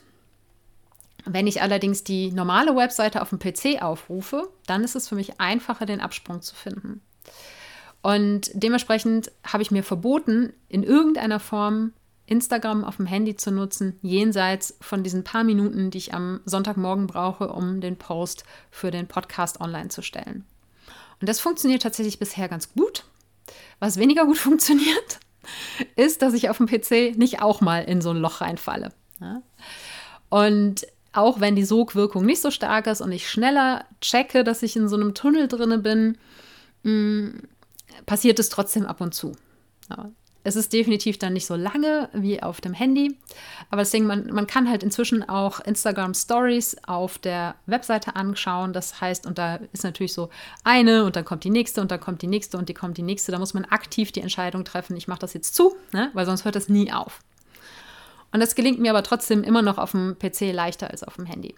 wenn 1.25 1.47
ich 1.47 1.63
allerdings 1.63 2.05
die 2.05 2.33
normale 2.33 2.75
Webseite 2.75 3.23
auf 3.23 3.31
dem 3.31 3.39
PC 3.39 3.83
aufrufe, 3.83 4.49
dann 4.67 4.85
ist 4.85 4.97
es 4.97 5.09
für 5.09 5.15
mich 5.15 5.41
einfacher, 5.41 5.87
den 5.87 6.01
Absprung 6.01 6.43
zu 6.43 6.55
finden. 6.55 7.03
Und 8.03 8.51
dementsprechend 8.55 9.33
habe 9.45 9.63
ich 9.63 9.71
mir 9.71 9.83
verboten, 9.83 10.53
in 10.69 10.83
irgendeiner 10.83 11.41
Form 11.41 11.93
Instagram 12.27 12.85
auf 12.85 12.97
dem 12.97 13.07
Handy 13.07 13.37
zu 13.37 13.51
nutzen, 13.51 13.99
jenseits 14.03 14.77
von 14.81 15.03
diesen 15.03 15.25
paar 15.25 15.45
Minuten, 15.45 15.91
die 15.91 15.99
ich 15.99 16.15
am 16.15 16.41
Sonntagmorgen 16.45 17.07
brauche, 17.07 17.49
um 17.49 17.81
den 17.81 17.97
Post 17.97 18.45
für 18.71 18.91
den 18.91 19.09
Podcast 19.09 19.61
online 19.61 19.89
zu 19.89 20.03
stellen. 20.03 20.45
Und 21.21 21.29
das 21.29 21.41
funktioniert 21.41 21.83
tatsächlich 21.83 22.19
bisher 22.19 22.49
ganz 22.49 22.73
gut. 22.73 23.05
Was 23.81 23.99
weniger 23.99 24.25
gut 24.25 24.39
funktioniert, 24.39 25.21
ist, 25.97 26.23
dass 26.23 26.35
ich 26.35 26.51
auf 26.51 26.59
dem 26.59 26.67
PC 26.67 27.17
nicht 27.17 27.43
auch 27.43 27.61
mal 27.61 27.85
in 27.85 28.01
so 28.01 28.11
ein 28.11 28.19
Loch 28.19 28.41
reinfalle. 28.41 28.93
Und 30.29 30.87
auch 31.13 31.41
wenn 31.41 31.57
die 31.57 31.65
Sogwirkung 31.65 32.25
nicht 32.25 32.43
so 32.43 32.51
stark 32.51 32.87
ist 32.87 33.01
und 33.01 33.13
ich 33.13 33.29
schneller 33.29 33.85
checke, 34.01 34.45
dass 34.45 34.63
ich 34.63 34.77
in 34.77 34.89
so 34.89 34.97
einem 34.97 35.15
Tunnel 35.15 35.49
drinne 35.49 35.79
bin, 35.79 36.19
mm, 36.83 37.41
passiert 38.07 38.39
es 38.39 38.51
trotzdem 38.51 38.87
ab 38.87 39.01
und 39.01 39.15
zu. 39.15 39.33
Es 40.49 40.57
ist 40.57 40.73
definitiv 40.73 41.19
dann 41.19 41.35
nicht 41.35 41.45
so 41.45 41.57
lange 41.57 42.09
wie 42.15 42.43
auf 42.43 42.63
dem 42.63 42.73
Handy. 42.73 43.19
Aber 43.71 43.83
deswegen, 43.83 44.07
man, 44.07 44.33
man 44.33 44.47
kann 44.47 44.67
halt 44.67 44.83
inzwischen 44.83 45.29
auch 45.29 45.61
Instagram 45.61 46.15
Stories 46.15 46.75
auf 46.87 47.19
der 47.19 47.57
Webseite 47.67 48.17
anschauen. 48.17 48.73
Das 48.73 48.99
heißt, 49.03 49.27
und 49.27 49.37
da 49.37 49.57
ist 49.75 49.85
natürlich 49.85 50.15
so 50.15 50.31
eine 50.65 51.05
und 51.05 51.17
dann 51.17 51.27
kommt 51.27 51.45
die 51.45 51.51
nächste 51.51 51.83
und 51.83 51.91
dann 51.91 52.01
kommt 52.01 52.23
die 52.23 52.27
nächste 52.27 52.57
und 52.57 52.71
die 52.71 52.75
kommt 52.75 52.97
die 52.97 53.03
nächste. 53.03 53.31
Da 53.31 53.39
muss 53.39 53.53
man 53.53 53.67
aktiv 53.67 54.11
die 54.11 54.23
Entscheidung 54.23 54.65
treffen, 54.65 54.97
ich 54.97 55.07
mache 55.07 55.19
das 55.19 55.35
jetzt 55.35 55.55
zu, 55.55 55.77
ne? 55.93 56.11
weil 56.15 56.25
sonst 56.25 56.47
hört 56.47 56.57
das 56.57 56.71
nie 56.71 56.91
auf. 56.91 57.21
Und 58.33 58.41
das 58.41 58.55
gelingt 58.55 58.79
mir 58.79 58.91
aber 58.91 59.03
trotzdem 59.03 59.45
immer 59.45 59.61
noch 59.61 59.77
auf 59.77 59.91
dem 59.91 60.17
PC 60.19 60.53
leichter 60.53 60.91
als 60.91 61.03
auf 61.03 61.17
dem 61.17 61.27
Handy. 61.27 61.55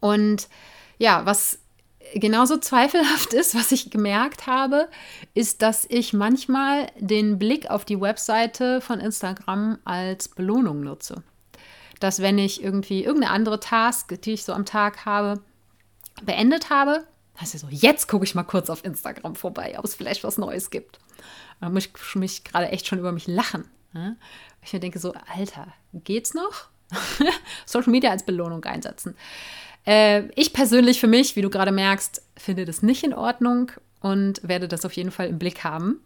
Und 0.00 0.48
ja, 0.98 1.24
was 1.26 1.60
genauso 2.14 2.58
zweifelhaft 2.58 3.32
ist, 3.32 3.54
was 3.54 3.72
ich 3.72 3.90
gemerkt 3.90 4.46
habe, 4.46 4.88
ist, 5.34 5.62
dass 5.62 5.86
ich 5.88 6.12
manchmal 6.12 6.86
den 6.98 7.38
Blick 7.38 7.70
auf 7.70 7.84
die 7.84 8.00
Webseite 8.00 8.80
von 8.80 9.00
Instagram 9.00 9.78
als 9.84 10.28
Belohnung 10.28 10.80
nutze. 10.80 11.22
Dass 12.00 12.20
wenn 12.20 12.38
ich 12.38 12.62
irgendwie 12.62 13.04
irgendeine 13.04 13.32
andere 13.32 13.60
Task, 13.60 14.20
die 14.22 14.32
ich 14.32 14.44
so 14.44 14.52
am 14.52 14.64
Tag 14.64 15.04
habe, 15.04 15.40
beendet 16.22 16.70
habe, 16.70 17.04
heißt 17.40 17.54
ja 17.54 17.60
so, 17.60 17.68
jetzt 17.70 18.06
gucke 18.08 18.24
ich 18.24 18.34
mal 18.34 18.44
kurz 18.44 18.70
auf 18.70 18.84
Instagram 18.84 19.34
vorbei, 19.34 19.74
ob 19.78 19.84
es 19.84 19.94
vielleicht 19.94 20.24
was 20.24 20.38
Neues 20.38 20.70
gibt. 20.70 20.98
Da 21.60 21.68
muss 21.68 21.86
ich 21.86 22.14
mich 22.14 22.44
gerade 22.44 22.68
echt 22.68 22.86
schon 22.86 22.98
über 22.98 23.12
mich 23.12 23.26
lachen. 23.26 23.64
Ne? 23.92 24.16
Ich 24.62 24.70
denke 24.70 24.98
so, 24.98 25.14
Alter, 25.36 25.68
geht's 25.92 26.34
noch? 26.34 26.68
Social 27.66 27.90
Media 27.90 28.10
als 28.10 28.24
Belohnung 28.24 28.64
einsetzen. 28.64 29.16
Äh, 29.86 30.24
ich 30.34 30.52
persönlich 30.52 31.00
für 31.00 31.06
mich, 31.06 31.36
wie 31.36 31.42
du 31.42 31.50
gerade 31.50 31.72
merkst, 31.72 32.22
finde 32.36 32.64
das 32.64 32.82
nicht 32.82 33.04
in 33.04 33.14
Ordnung 33.14 33.72
und 34.00 34.46
werde 34.46 34.68
das 34.68 34.84
auf 34.84 34.92
jeden 34.92 35.10
Fall 35.10 35.28
im 35.28 35.38
Blick 35.38 35.64
haben, 35.64 36.00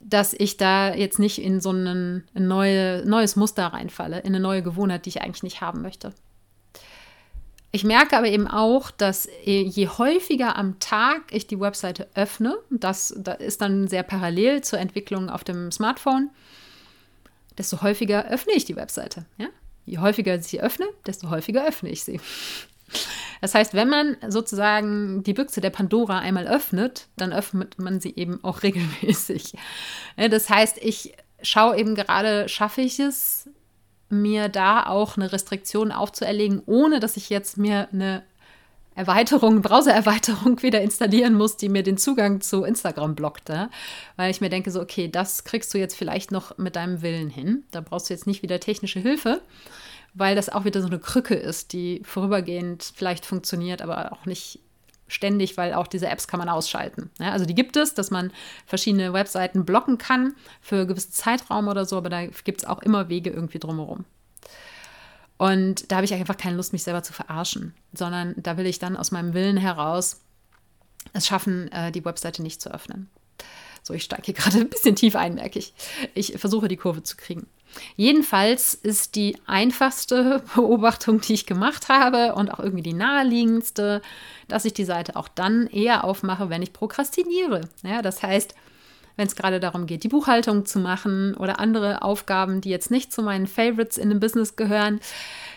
dass 0.00 0.32
ich 0.32 0.56
da 0.56 0.94
jetzt 0.94 1.18
nicht 1.18 1.40
in 1.40 1.60
so 1.60 1.70
ein 1.70 2.24
neue, 2.34 3.04
neues 3.06 3.36
Muster 3.36 3.66
reinfalle, 3.66 4.20
in 4.20 4.34
eine 4.34 4.40
neue 4.40 4.62
Gewohnheit, 4.62 5.06
die 5.06 5.10
ich 5.10 5.22
eigentlich 5.22 5.42
nicht 5.44 5.60
haben 5.60 5.82
möchte. 5.82 6.12
Ich 7.74 7.84
merke 7.84 8.18
aber 8.18 8.26
eben 8.26 8.48
auch, 8.48 8.90
dass 8.90 9.26
je 9.44 9.88
häufiger 9.88 10.56
am 10.56 10.78
Tag 10.78 11.22
ich 11.30 11.46
die 11.46 11.58
Webseite 11.58 12.06
öffne, 12.14 12.58
das, 12.68 13.14
das 13.16 13.40
ist 13.40 13.62
dann 13.62 13.88
sehr 13.88 14.02
parallel 14.02 14.62
zur 14.62 14.78
Entwicklung 14.78 15.30
auf 15.30 15.42
dem 15.42 15.72
Smartphone, 15.72 16.28
desto 17.56 17.80
häufiger 17.80 18.28
öffne 18.28 18.52
ich 18.52 18.66
die 18.66 18.76
Webseite. 18.76 19.24
Ja? 19.38 19.46
Je 19.84 19.98
häufiger 19.98 20.34
ich 20.36 20.44
sie 20.44 20.60
öffne, 20.60 20.86
desto 21.06 21.30
häufiger 21.30 21.66
öffne 21.66 21.90
ich 21.90 22.04
sie. 22.04 22.20
Das 23.40 23.54
heißt, 23.54 23.74
wenn 23.74 23.88
man 23.88 24.16
sozusagen 24.28 25.22
die 25.24 25.32
Büchse 25.32 25.60
der 25.60 25.70
Pandora 25.70 26.18
einmal 26.18 26.46
öffnet, 26.46 27.08
dann 27.16 27.32
öffnet 27.32 27.78
man 27.78 28.00
sie 28.00 28.14
eben 28.14 28.42
auch 28.44 28.62
regelmäßig. 28.62 29.54
Das 30.16 30.48
heißt, 30.48 30.78
ich 30.78 31.14
schaue 31.42 31.76
eben 31.76 31.94
gerade, 31.94 32.48
schaffe 32.48 32.82
ich 32.82 33.00
es, 33.00 33.48
mir 34.08 34.48
da 34.48 34.86
auch 34.86 35.16
eine 35.16 35.32
Restriktion 35.32 35.90
aufzuerlegen, 35.90 36.62
ohne 36.66 37.00
dass 37.00 37.16
ich 37.16 37.30
jetzt 37.30 37.56
mir 37.56 37.88
eine 37.92 38.22
Erweiterung, 38.94 39.62
Browser-Erweiterung 39.62 40.62
wieder 40.62 40.80
installieren 40.80 41.34
muss, 41.34 41.56
die 41.56 41.68
mir 41.68 41.82
den 41.82 41.96
Zugang 41.96 42.40
zu 42.40 42.64
Instagram 42.64 43.14
blockt. 43.14 43.48
Ja? 43.48 43.70
Weil 44.16 44.30
ich 44.30 44.40
mir 44.40 44.50
denke, 44.50 44.70
so, 44.70 44.80
okay, 44.80 45.08
das 45.08 45.44
kriegst 45.44 45.72
du 45.72 45.78
jetzt 45.78 45.96
vielleicht 45.96 46.30
noch 46.30 46.58
mit 46.58 46.76
deinem 46.76 47.02
Willen 47.02 47.30
hin. 47.30 47.64
Da 47.70 47.80
brauchst 47.80 48.10
du 48.10 48.14
jetzt 48.14 48.26
nicht 48.26 48.42
wieder 48.42 48.60
technische 48.60 49.00
Hilfe, 49.00 49.40
weil 50.14 50.36
das 50.36 50.48
auch 50.50 50.64
wieder 50.64 50.80
so 50.82 50.88
eine 50.88 50.98
Krücke 50.98 51.34
ist, 51.34 51.72
die 51.72 52.02
vorübergehend 52.04 52.92
vielleicht 52.94 53.24
funktioniert, 53.24 53.80
aber 53.80 54.12
auch 54.12 54.26
nicht 54.26 54.60
ständig, 55.08 55.56
weil 55.56 55.74
auch 55.74 55.86
diese 55.86 56.08
Apps 56.08 56.28
kann 56.28 56.38
man 56.38 56.48
ausschalten. 56.48 57.10
Ja? 57.18 57.32
Also 57.32 57.44
die 57.44 57.54
gibt 57.54 57.76
es, 57.76 57.94
dass 57.94 58.10
man 58.10 58.30
verschiedene 58.66 59.12
Webseiten 59.12 59.64
blocken 59.64 59.98
kann 59.98 60.34
für 60.60 60.86
gewisse 60.86 61.10
Zeitraum 61.10 61.68
oder 61.68 61.84
so, 61.84 61.96
aber 61.96 62.10
da 62.10 62.26
gibt 62.26 62.62
es 62.62 62.68
auch 62.68 62.80
immer 62.82 63.08
Wege 63.08 63.30
irgendwie 63.30 63.58
drumherum. 63.58 64.04
Und 65.42 65.90
da 65.90 65.96
habe 65.96 66.04
ich 66.04 66.14
einfach 66.14 66.36
keine 66.36 66.56
Lust, 66.56 66.72
mich 66.72 66.84
selber 66.84 67.02
zu 67.02 67.12
verarschen, 67.12 67.74
sondern 67.92 68.32
da 68.36 68.56
will 68.56 68.66
ich 68.66 68.78
dann 68.78 68.96
aus 68.96 69.10
meinem 69.10 69.34
Willen 69.34 69.56
heraus 69.56 70.20
es 71.14 71.26
schaffen, 71.26 71.66
äh, 71.72 71.90
die 71.90 72.04
Webseite 72.04 72.42
nicht 72.42 72.60
zu 72.60 72.72
öffnen. 72.72 73.10
So, 73.82 73.92
ich 73.92 74.04
steige 74.04 74.22
hier 74.26 74.34
gerade 74.36 74.58
ein 74.58 74.68
bisschen 74.68 74.94
tief 74.94 75.16
ein, 75.16 75.34
merke 75.34 75.58
ich. 75.58 75.74
Ich 76.14 76.38
versuche 76.38 76.68
die 76.68 76.76
Kurve 76.76 77.02
zu 77.02 77.16
kriegen. 77.16 77.48
Jedenfalls 77.96 78.74
ist 78.74 79.16
die 79.16 79.36
einfachste 79.44 80.44
Beobachtung, 80.54 81.20
die 81.20 81.34
ich 81.34 81.44
gemacht 81.44 81.88
habe 81.88 82.36
und 82.36 82.54
auch 82.54 82.60
irgendwie 82.60 82.84
die 82.84 82.92
naheliegendste, 82.92 84.00
dass 84.46 84.64
ich 84.64 84.74
die 84.74 84.84
Seite 84.84 85.16
auch 85.16 85.26
dann 85.26 85.66
eher 85.66 86.04
aufmache, 86.04 86.50
wenn 86.50 86.62
ich 86.62 86.72
prokrastiniere. 86.72 87.62
Ja, 87.82 88.00
das 88.00 88.22
heißt, 88.22 88.54
wenn 89.16 89.26
es 89.26 89.36
gerade 89.36 89.60
darum 89.60 89.86
geht, 89.86 90.04
die 90.04 90.08
Buchhaltung 90.08 90.64
zu 90.64 90.78
machen 90.78 91.34
oder 91.34 91.60
andere 91.60 92.02
Aufgaben, 92.02 92.60
die 92.60 92.70
jetzt 92.70 92.90
nicht 92.90 93.12
zu 93.12 93.22
meinen 93.22 93.46
Favorites 93.46 93.98
in 93.98 94.08
dem 94.08 94.20
Business 94.20 94.56
gehören, 94.56 95.00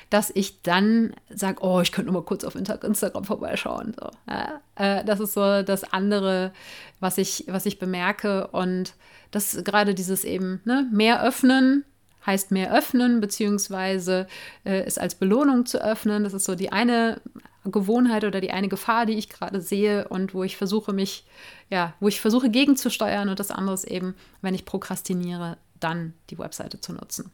dass 0.10 0.32
ich 0.34 0.62
dann 0.62 1.14
sage, 1.30 1.64
oh, 1.64 1.82
ich 1.82 1.92
könnte 1.92 2.12
nur 2.12 2.22
mal 2.22 2.26
kurz 2.26 2.44
auf 2.44 2.56
Instagram 2.56 3.24
vorbeischauen. 3.24 3.96
So, 4.00 4.10
ja, 4.30 4.62
äh, 4.76 5.04
das 5.04 5.20
ist 5.20 5.34
so 5.34 5.64
das 5.64 5.84
andere, 5.94 6.52
was 7.00 7.18
ich, 7.18 7.46
was 7.48 7.66
ich 7.66 7.80
bemerke. 7.80 8.48
Und 8.48 8.94
das 9.32 9.64
gerade 9.64 9.96
dieses 9.96 10.24
eben, 10.24 10.62
ne, 10.64 10.88
mehr 10.92 11.24
öffnen, 11.24 11.86
heißt 12.26 12.52
mehr 12.52 12.74
öffnen, 12.74 13.22
beziehungsweise 13.22 14.28
äh, 14.64 14.84
es 14.84 14.98
als 14.98 15.16
Belohnung 15.16 15.66
zu 15.66 15.84
öffnen. 15.84 16.24
Das 16.24 16.34
ist 16.34 16.46
so 16.46 16.56
die 16.56 16.72
eine 16.72 17.22
Gewohnheit 17.66 18.24
oder 18.24 18.42
die 18.42 18.52
eine 18.52 18.68
Gefahr, 18.68 19.06
die 19.06 19.14
ich 19.14 19.30
gerade 19.30 19.62
sehe 19.62 20.08
und 20.08 20.34
wo 20.34 20.44
ich 20.44 20.58
versuche, 20.58 20.94
mich, 20.94 21.26
ja, 21.70 21.94
wo 22.00 22.08
ich 22.08 22.22
versuche 22.22 22.50
gegenzusteuern 22.50 23.30
und 23.30 23.40
das 23.40 23.52
andere 23.52 23.74
ist 23.74 23.86
eben, 23.86 24.16
wenn 24.42 24.56
ich 24.56 24.66
prokrastiniere, 24.66 25.58
dann 25.80 26.14
die 26.30 26.38
Webseite 26.38 26.80
zu 26.80 26.94
nutzen. 26.94 27.32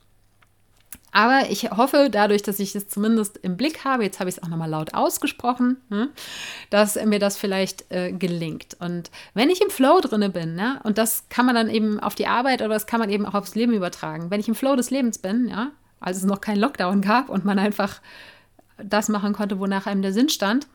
Aber 1.12 1.50
ich 1.50 1.70
hoffe, 1.72 2.10
dadurch, 2.10 2.42
dass 2.42 2.60
ich 2.60 2.74
es 2.74 2.88
zumindest 2.88 3.38
im 3.38 3.58
Blick 3.58 3.84
habe, 3.84 4.04
jetzt 4.04 4.20
habe 4.20 4.30
ich 4.30 4.38
es 4.38 4.44
auch 4.44 4.48
nochmal 4.48 4.70
laut 4.70 4.94
ausgesprochen, 4.94 5.78
hm, 5.90 6.10
dass 6.70 6.96
mir 7.04 7.20
das 7.20 7.38
vielleicht 7.38 7.92
äh, 7.92 8.14
gelingt. 8.14 8.78
Und 8.80 9.12
wenn 9.34 9.50
ich 9.50 9.62
im 9.62 9.70
Flow 9.70 10.00
drinne 10.00 10.30
bin, 10.30 10.58
ja, 10.58 10.80
und 10.84 10.98
das 10.98 11.26
kann 11.30 11.46
man 11.46 11.56
dann 11.56 11.70
eben 11.70 12.00
auf 12.00 12.16
die 12.16 12.28
Arbeit 12.28 12.62
oder 12.62 12.74
das 12.74 12.88
kann 12.88 13.00
man 13.00 13.10
eben 13.10 13.26
auch 13.26 13.34
aufs 13.34 13.56
Leben 13.56 13.74
übertragen. 13.74 14.32
Wenn 14.32 14.40
ich 14.40 14.48
im 14.48 14.56
Flow 14.56 14.76
des 14.76 14.90
Lebens 14.90 15.18
bin, 15.18 15.50
ja, 15.50 15.72
als 16.00 16.18
es 16.18 16.24
noch 16.24 16.40
keinen 16.40 16.60
Lockdown 16.60 17.02
gab 17.02 17.30
und 17.30 17.44
man 17.44 17.60
einfach 17.60 18.00
das 18.82 19.10
machen 19.10 19.34
konnte, 19.34 19.60
wonach 19.60 19.86
einem 19.86 20.02
der 20.02 20.14
Sinn 20.14 20.30
stand. 20.30 20.68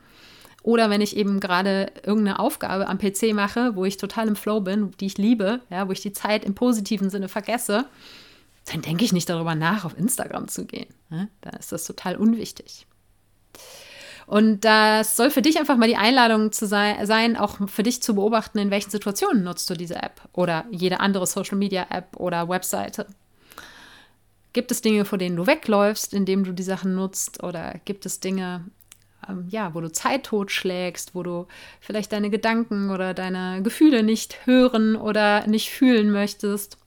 Oder 0.63 0.89
wenn 0.89 1.01
ich 1.01 1.15
eben 1.15 1.39
gerade 1.39 1.91
irgendeine 2.03 2.39
Aufgabe 2.39 2.87
am 2.87 2.97
PC 2.97 3.33
mache, 3.33 3.75
wo 3.75 3.85
ich 3.85 3.97
total 3.97 4.27
im 4.27 4.35
Flow 4.35 4.59
bin, 4.59 4.91
die 4.99 5.05
ich 5.05 5.17
liebe, 5.17 5.61
ja, 5.69 5.87
wo 5.87 5.91
ich 5.91 6.01
die 6.01 6.13
Zeit 6.13 6.43
im 6.43 6.55
positiven 6.55 7.09
Sinne 7.09 7.29
vergesse, 7.29 7.85
dann 8.71 8.81
denke 8.81 9.05
ich 9.05 9.13
nicht 9.13 9.29
darüber 9.29 9.55
nach, 9.55 9.85
auf 9.85 9.97
Instagram 9.97 10.47
zu 10.47 10.65
gehen. 10.65 10.93
Ne? 11.09 11.29
Da 11.41 11.51
ist 11.51 11.71
das 11.71 11.85
total 11.85 12.15
unwichtig. 12.17 12.85
Und 14.25 14.65
das 14.65 15.15
soll 15.15 15.31
für 15.31 15.41
dich 15.41 15.57
einfach 15.57 15.77
mal 15.77 15.87
die 15.87 15.95
Einladung 15.95 16.51
zu 16.51 16.67
sein, 16.67 17.05
sein, 17.05 17.37
auch 17.37 17.69
für 17.69 17.83
dich 17.83 18.03
zu 18.03 18.15
beobachten, 18.15 18.57
in 18.57 18.71
welchen 18.71 18.89
Situationen 18.89 19.43
nutzt 19.43 19.69
du 19.69 19.73
diese 19.73 19.95
App 19.95 20.21
oder 20.33 20.65
jede 20.69 20.99
andere 20.99 21.25
Social 21.25 21.57
Media 21.57 21.87
App 21.89 22.17
oder 22.17 22.49
Webseite. 22.49 23.07
Gibt 24.51 24.71
es 24.71 24.81
Dinge, 24.81 25.05
vor 25.05 25.17
denen 25.17 25.37
du 25.37 25.47
wegläufst, 25.47 26.13
indem 26.13 26.43
du 26.43 26.51
die 26.51 26.63
Sachen 26.63 26.93
nutzt? 26.93 27.41
Oder 27.41 27.79
gibt 27.85 28.05
es 28.05 28.19
Dinge, 28.19 28.65
ähm, 29.29 29.45
ja, 29.49 29.73
wo 29.73 29.79
du 29.79 29.91
Zeit 29.93 30.25
totschlägst, 30.25 31.15
wo 31.15 31.23
du 31.23 31.47
vielleicht 31.79 32.11
deine 32.11 32.29
Gedanken 32.29 32.89
oder 32.89 33.13
deine 33.13 33.61
Gefühle 33.61 34.03
nicht 34.03 34.45
hören 34.45 34.97
oder 34.97 35.47
nicht 35.47 35.69
fühlen 35.69 36.11
möchtest? 36.11 36.77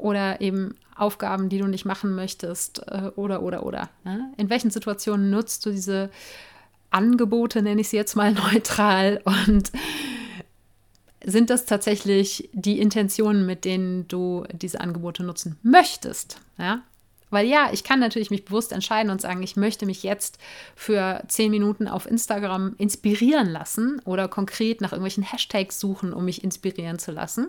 Oder 0.00 0.40
eben 0.40 0.74
Aufgaben, 0.96 1.48
die 1.48 1.58
du 1.58 1.66
nicht 1.66 1.84
machen 1.84 2.14
möchtest? 2.14 2.86
Äh, 2.88 3.10
oder, 3.16 3.42
oder, 3.42 3.64
oder. 3.64 3.90
Ne? 4.04 4.32
In 4.36 4.50
welchen 4.50 4.70
Situationen 4.70 5.30
nutzt 5.30 5.64
du 5.64 5.70
diese 5.70 6.10
Angebote, 6.90 7.62
nenne 7.62 7.80
ich 7.80 7.88
sie 7.88 7.96
jetzt 7.96 8.16
mal 8.16 8.32
neutral 8.52 9.20
und 9.24 9.72
sind 11.22 11.50
das 11.50 11.66
tatsächlich 11.66 12.48
die 12.52 12.80
Intentionen, 12.80 13.44
mit 13.44 13.64
denen 13.64 14.08
du 14.08 14.44
diese 14.52 14.80
Angebote 14.80 15.22
nutzen 15.22 15.58
möchtest? 15.62 16.40
Ja? 16.58 16.82
Weil 17.30 17.46
ja, 17.46 17.70
ich 17.72 17.84
kann 17.84 18.00
natürlich 18.00 18.30
mich 18.30 18.44
bewusst 18.44 18.72
entscheiden 18.72 19.10
und 19.10 19.20
sagen, 19.20 19.42
ich 19.42 19.56
möchte 19.56 19.86
mich 19.86 20.02
jetzt 20.02 20.38
für 20.74 21.22
zehn 21.28 21.50
Minuten 21.50 21.86
auf 21.88 22.06
Instagram 22.06 22.74
inspirieren 22.76 23.48
lassen 23.48 24.00
oder 24.04 24.28
konkret 24.28 24.80
nach 24.80 24.92
irgendwelchen 24.92 25.22
Hashtags 25.22 25.78
suchen, 25.78 26.12
um 26.12 26.24
mich 26.24 26.42
inspirieren 26.42 26.98
zu 26.98 27.12
lassen. 27.12 27.48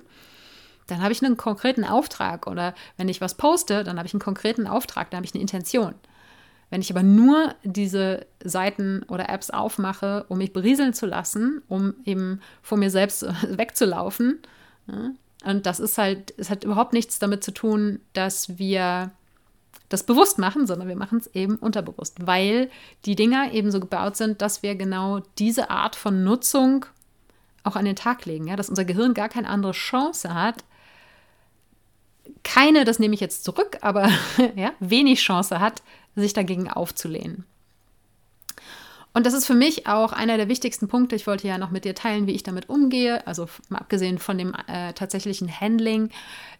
Dann 0.91 1.01
habe 1.01 1.13
ich 1.13 1.23
einen 1.23 1.37
konkreten 1.37 1.85
Auftrag 1.85 2.47
oder 2.47 2.75
wenn 2.97 3.07
ich 3.07 3.21
was 3.21 3.35
poste, 3.35 3.83
dann 3.83 3.97
habe 3.97 4.07
ich 4.07 4.13
einen 4.13 4.21
konkreten 4.21 4.67
Auftrag, 4.67 5.09
dann 5.09 5.19
habe 5.19 5.25
ich 5.25 5.33
eine 5.33 5.41
Intention. 5.41 5.95
Wenn 6.69 6.81
ich 6.81 6.91
aber 6.91 7.03
nur 7.03 7.55
diese 7.63 8.25
Seiten 8.43 9.03
oder 9.07 9.29
Apps 9.29 9.49
aufmache, 9.49 10.25
um 10.27 10.37
mich 10.37 10.53
berieseln 10.53 10.93
zu 10.93 11.05
lassen, 11.05 11.61
um 11.67 11.93
eben 12.05 12.41
vor 12.61 12.77
mir 12.77 12.89
selbst 12.89 13.25
wegzulaufen, 13.57 14.39
ja, 14.87 15.11
und 15.43 15.65
das 15.65 15.79
ist 15.79 15.97
halt, 15.97 16.33
es 16.37 16.49
hat 16.49 16.63
überhaupt 16.63 16.93
nichts 16.93 17.17
damit 17.17 17.43
zu 17.43 17.51
tun, 17.51 17.99
dass 18.13 18.59
wir 18.59 19.11
das 19.89 20.03
bewusst 20.03 20.37
machen, 20.37 20.67
sondern 20.67 20.87
wir 20.87 20.95
machen 20.95 21.19
es 21.19 21.27
eben 21.33 21.55
unterbewusst, 21.55 22.27
weil 22.27 22.69
die 23.05 23.15
Dinger 23.15 23.51
eben 23.51 23.71
so 23.71 23.79
gebaut 23.79 24.17
sind, 24.17 24.41
dass 24.41 24.61
wir 24.61 24.75
genau 24.75 25.21
diese 25.39 25.69
Art 25.69 25.95
von 25.95 26.23
Nutzung 26.23 26.85
auch 27.63 27.75
an 27.75 27.85
den 27.85 27.95
Tag 27.95 28.25
legen, 28.25 28.47
ja, 28.47 28.55
dass 28.55 28.69
unser 28.69 28.85
Gehirn 28.85 29.13
gar 29.13 29.29
keine 29.29 29.49
andere 29.49 29.71
Chance 29.71 30.33
hat, 30.33 30.63
keine, 32.43 32.85
das 32.85 32.99
nehme 32.99 33.13
ich 33.13 33.19
jetzt 33.19 33.43
zurück, 33.43 33.77
aber 33.81 34.09
ja, 34.55 34.73
wenig 34.79 35.21
Chance 35.21 35.59
hat, 35.59 35.81
sich 36.15 36.33
dagegen 36.33 36.69
aufzulehnen. 36.69 37.45
Und 39.13 39.25
das 39.25 39.33
ist 39.33 39.45
für 39.45 39.53
mich 39.53 39.87
auch 39.87 40.13
einer 40.13 40.37
der 40.37 40.47
wichtigsten 40.47 40.87
Punkte. 40.87 41.17
Ich 41.17 41.27
wollte 41.27 41.45
ja 41.45 41.57
noch 41.57 41.69
mit 41.69 41.83
dir 41.83 41.93
teilen, 41.93 42.27
wie 42.27 42.31
ich 42.31 42.43
damit 42.43 42.69
umgehe. 42.69 43.25
Also 43.27 43.49
mal 43.67 43.79
abgesehen 43.79 44.19
von 44.19 44.37
dem 44.37 44.53
äh, 44.67 44.93
tatsächlichen 44.93 45.51
Handling 45.59 46.09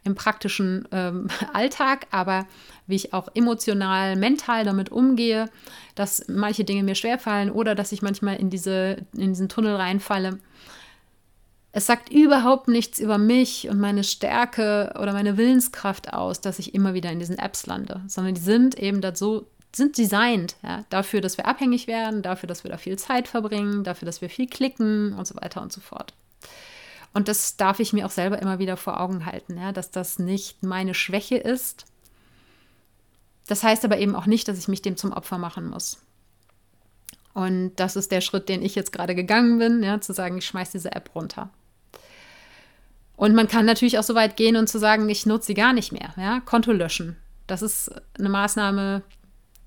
im 0.04 0.16
praktischen 0.16 0.86
ähm, 0.92 1.30
Alltag, 1.54 2.08
aber 2.12 2.46
wie 2.88 2.96
ich 2.96 3.14
auch 3.14 3.30
emotional, 3.36 4.18
mental 4.18 4.66
damit 4.66 4.92
umgehe, 4.92 5.50
dass 5.96 6.28
manche 6.28 6.66
Dinge 6.66 6.84
mir 6.84 6.96
schwerfallen 6.96 7.52
oder 7.52 7.74
dass 7.74 7.94
ich 7.94 8.02
manchmal 8.02 8.36
in, 8.36 8.50
diese, 8.50 8.98
in 9.14 9.30
diesen 9.30 9.48
Tunnel 9.48 9.76
reinfalle. 9.78 10.40
Es 11.74 11.86
sagt 11.86 12.11
überhaupt 12.11 12.67
nichts 12.67 12.99
über 12.99 13.17
mich 13.17 13.69
und 13.69 13.80
meine 13.80 14.03
Stärke 14.03 14.93
oder 14.99 15.13
meine 15.13 15.38
Willenskraft 15.38 16.13
aus, 16.13 16.41
dass 16.41 16.59
ich 16.59 16.74
immer 16.74 16.93
wieder 16.93 17.11
in 17.11 17.19
diesen 17.19 17.38
Apps 17.38 17.65
lande, 17.65 18.01
sondern 18.07 18.36
die 18.36 18.41
sind 18.41 18.78
eben 18.78 19.01
dazu 19.01 19.47
sind 19.74 19.97
designt 19.97 20.55
ja, 20.63 20.84
dafür, 20.89 21.22
dass 21.22 21.38
wir 21.38 21.47
abhängig 21.47 21.88
werden, 21.88 22.22
dafür, 22.22 22.47
dass 22.47 22.63
wir 22.63 22.72
da 22.72 22.78
viel 22.78 22.97
Zeit 22.97 23.28
verbringen, 23.28 23.84
dafür, 23.84 24.05
dass 24.05 24.22
wir 24.22 24.30
viel 24.30 24.47
klicken 24.47 25.13
und 25.13 25.26
so 25.26 25.36
weiter 25.36 25.61
und 25.61 25.72
so 25.72 25.80
fort. 25.80 26.13
Und 27.13 27.28
das 27.28 27.57
darf 27.57 27.80
ich 27.80 27.93
mir 27.93 28.05
auch 28.05 28.11
selber 28.11 28.41
immer 28.41 28.59
wieder 28.59 28.78
vor 28.78 28.99
Augen 28.99 29.26
halten, 29.26 29.57
ja, 29.57 29.72
dass 29.72 29.91
das 29.91 30.19
nicht 30.19 30.63
meine 30.63 30.93
Schwäche 30.93 31.38
ist. 31.38 31.86
Das 33.47 33.63
heißt 33.63 33.84
aber 33.84 33.97
eben 33.97 34.15
auch 34.15 34.26
nicht, 34.26 34.47
dass 34.47 34.57
ich 34.57 34.67
mich 34.67 34.82
dem 34.82 34.97
zum 34.97 35.11
Opfer 35.11 35.38
machen 35.38 35.69
muss. 35.69 35.99
Und 37.34 37.76
das 37.78 37.95
ist 37.95 38.11
der 38.11 38.22
Schritt, 38.22 38.49
den 38.49 38.61
ich 38.61 38.76
jetzt 38.76 38.91
gerade 38.91 39.15
gegangen 39.15 39.57
bin, 39.57 39.84
ja, 39.84 40.01
zu 40.01 40.13
sagen, 40.13 40.38
ich 40.38 40.45
schmeiße 40.45 40.74
diese 40.74 40.91
App 40.91 41.15
runter. 41.15 41.49
Und 43.22 43.36
man 43.36 43.47
kann 43.47 43.67
natürlich 43.67 43.99
auch 43.99 44.03
so 44.03 44.15
weit 44.15 44.36
gehen 44.36 44.55
und 44.55 44.65
zu 44.65 44.80
sagen, 44.80 45.07
ich 45.07 45.28
nutze 45.28 45.45
sie 45.45 45.53
gar 45.53 45.74
nicht 45.74 45.91
mehr. 45.91 46.11
Ja? 46.17 46.39
Konto 46.39 46.72
löschen. 46.72 47.17
Das 47.45 47.61
ist 47.61 47.91
eine 48.17 48.30
Maßnahme, 48.30 49.03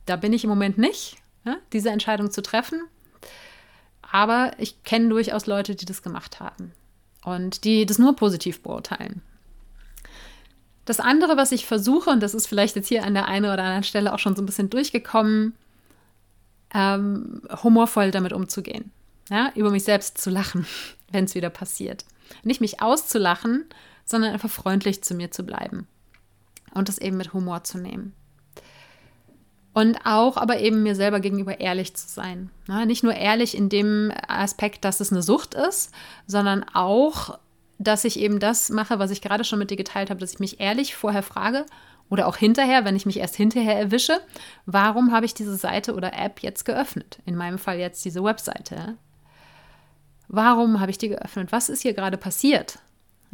da 0.07 0.17
bin 0.17 0.33
ich 0.33 0.43
im 0.43 0.51
Moment 0.51 0.77
nicht, 0.77 1.19
ja? 1.45 1.59
diese 1.73 1.91
Entscheidung 1.91 2.33
zu 2.33 2.43
treffen. 2.43 2.83
Aber 4.03 4.51
ich 4.59 4.83
kenne 4.83 5.09
durchaus 5.09 5.47
Leute, 5.47 5.77
die 5.77 5.85
das 5.85 6.03
gemacht 6.03 6.41
haben 6.41 6.73
und 7.25 7.63
die 7.63 7.87
das 7.87 8.01
nur 8.01 8.17
positiv 8.17 8.61
beurteilen. 8.61 9.23
Das 10.85 10.99
andere, 10.99 11.37
was 11.37 11.53
ich 11.53 11.65
versuche, 11.65 12.11
und 12.11 12.25
das 12.25 12.35
ist 12.35 12.49
vielleicht 12.49 12.75
jetzt 12.75 12.89
hier 12.89 13.05
an 13.05 13.15
der 13.15 13.29
einen 13.29 13.45
oder 13.45 13.63
anderen 13.63 13.85
Stelle 13.85 14.15
auch 14.15 14.19
schon 14.19 14.35
so 14.35 14.43
ein 14.43 14.47
bisschen 14.47 14.69
durchgekommen, 14.69 15.55
ähm, 16.75 17.43
humorvoll 17.63 18.11
damit 18.11 18.33
umzugehen. 18.33 18.91
Ja? 19.31 19.53
Über 19.55 19.71
mich 19.71 19.85
selbst 19.85 20.19
zu 20.19 20.31
lachen, 20.31 20.67
wenn 21.13 21.27
es 21.27 21.37
wieder 21.37 21.51
passiert. 21.51 22.05
Nicht 22.43 22.61
mich 22.61 22.81
auszulachen, 22.83 23.65
sondern 24.05 24.33
einfach 24.33 24.51
freundlich 24.51 25.03
zu 25.03 25.15
mir 25.15 25.31
zu 25.31 25.45
bleiben 25.45 25.87
und 26.75 26.89
es 26.89 26.99
eben 26.99 27.17
mit 27.17 27.33
Humor 27.33 27.65
zu 27.65 27.79
nehmen. 27.79 28.15
Und 29.73 29.99
auch 30.05 30.37
aber 30.37 30.61
eben 30.61 30.85
mir 30.85 30.95
selber 30.95 31.19
gegenüber 31.19 31.61
ehrlich 31.61 31.95
zu 31.97 32.09
sein. 32.09 32.51
Ja, 32.69 32.87
nicht 32.87 33.03
nur 33.03 33.15
ehrlich 33.15 33.57
in 33.57 33.69
dem 33.69 34.13
Aspekt, 34.29 34.85
dass 34.85 35.01
es 35.01 35.11
eine 35.11 35.23
Sucht 35.23 35.55
ist, 35.55 35.93
sondern 36.29 36.65
auch, 36.75 37.39
dass 37.79 38.05
ich 38.05 38.21
eben 38.21 38.39
das 38.39 38.71
mache, 38.71 39.01
was 39.01 39.11
ich 39.11 39.21
gerade 39.21 39.43
schon 39.43 39.59
mit 39.59 39.71
dir 39.71 39.77
geteilt 39.77 40.11
habe, 40.11 40.21
dass 40.21 40.35
ich 40.35 40.39
mich 40.39 40.61
ehrlich 40.61 40.95
vorher 40.95 41.25
frage 41.25 41.67
oder 42.09 42.29
auch 42.29 42.37
hinterher, 42.37 42.85
wenn 42.85 42.95
ich 42.95 43.07
mich 43.07 43.19
erst 43.19 43.35
hinterher 43.35 43.77
erwische, 43.77 44.21
warum 44.65 45.11
habe 45.11 45.27
ich 45.27 45.35
diese 45.35 45.57
Seite 45.57 45.95
oder 45.95 46.13
App 46.13 46.41
jetzt 46.41 46.65
geöffnet? 46.65 47.19
In 47.25 47.35
meinem 47.35 47.59
Fall 47.59 47.79
jetzt 47.79 48.05
diese 48.05 48.23
Webseite. 48.23 48.97
Warum 50.35 50.81
habe 50.81 50.91
ich 50.91 50.99
die 50.99 51.09
geöffnet? 51.09 51.53
Was 51.53 51.69
ist 51.69 51.83
hier 51.83 51.95
gerade 51.95 52.17
passiert? 52.17 52.79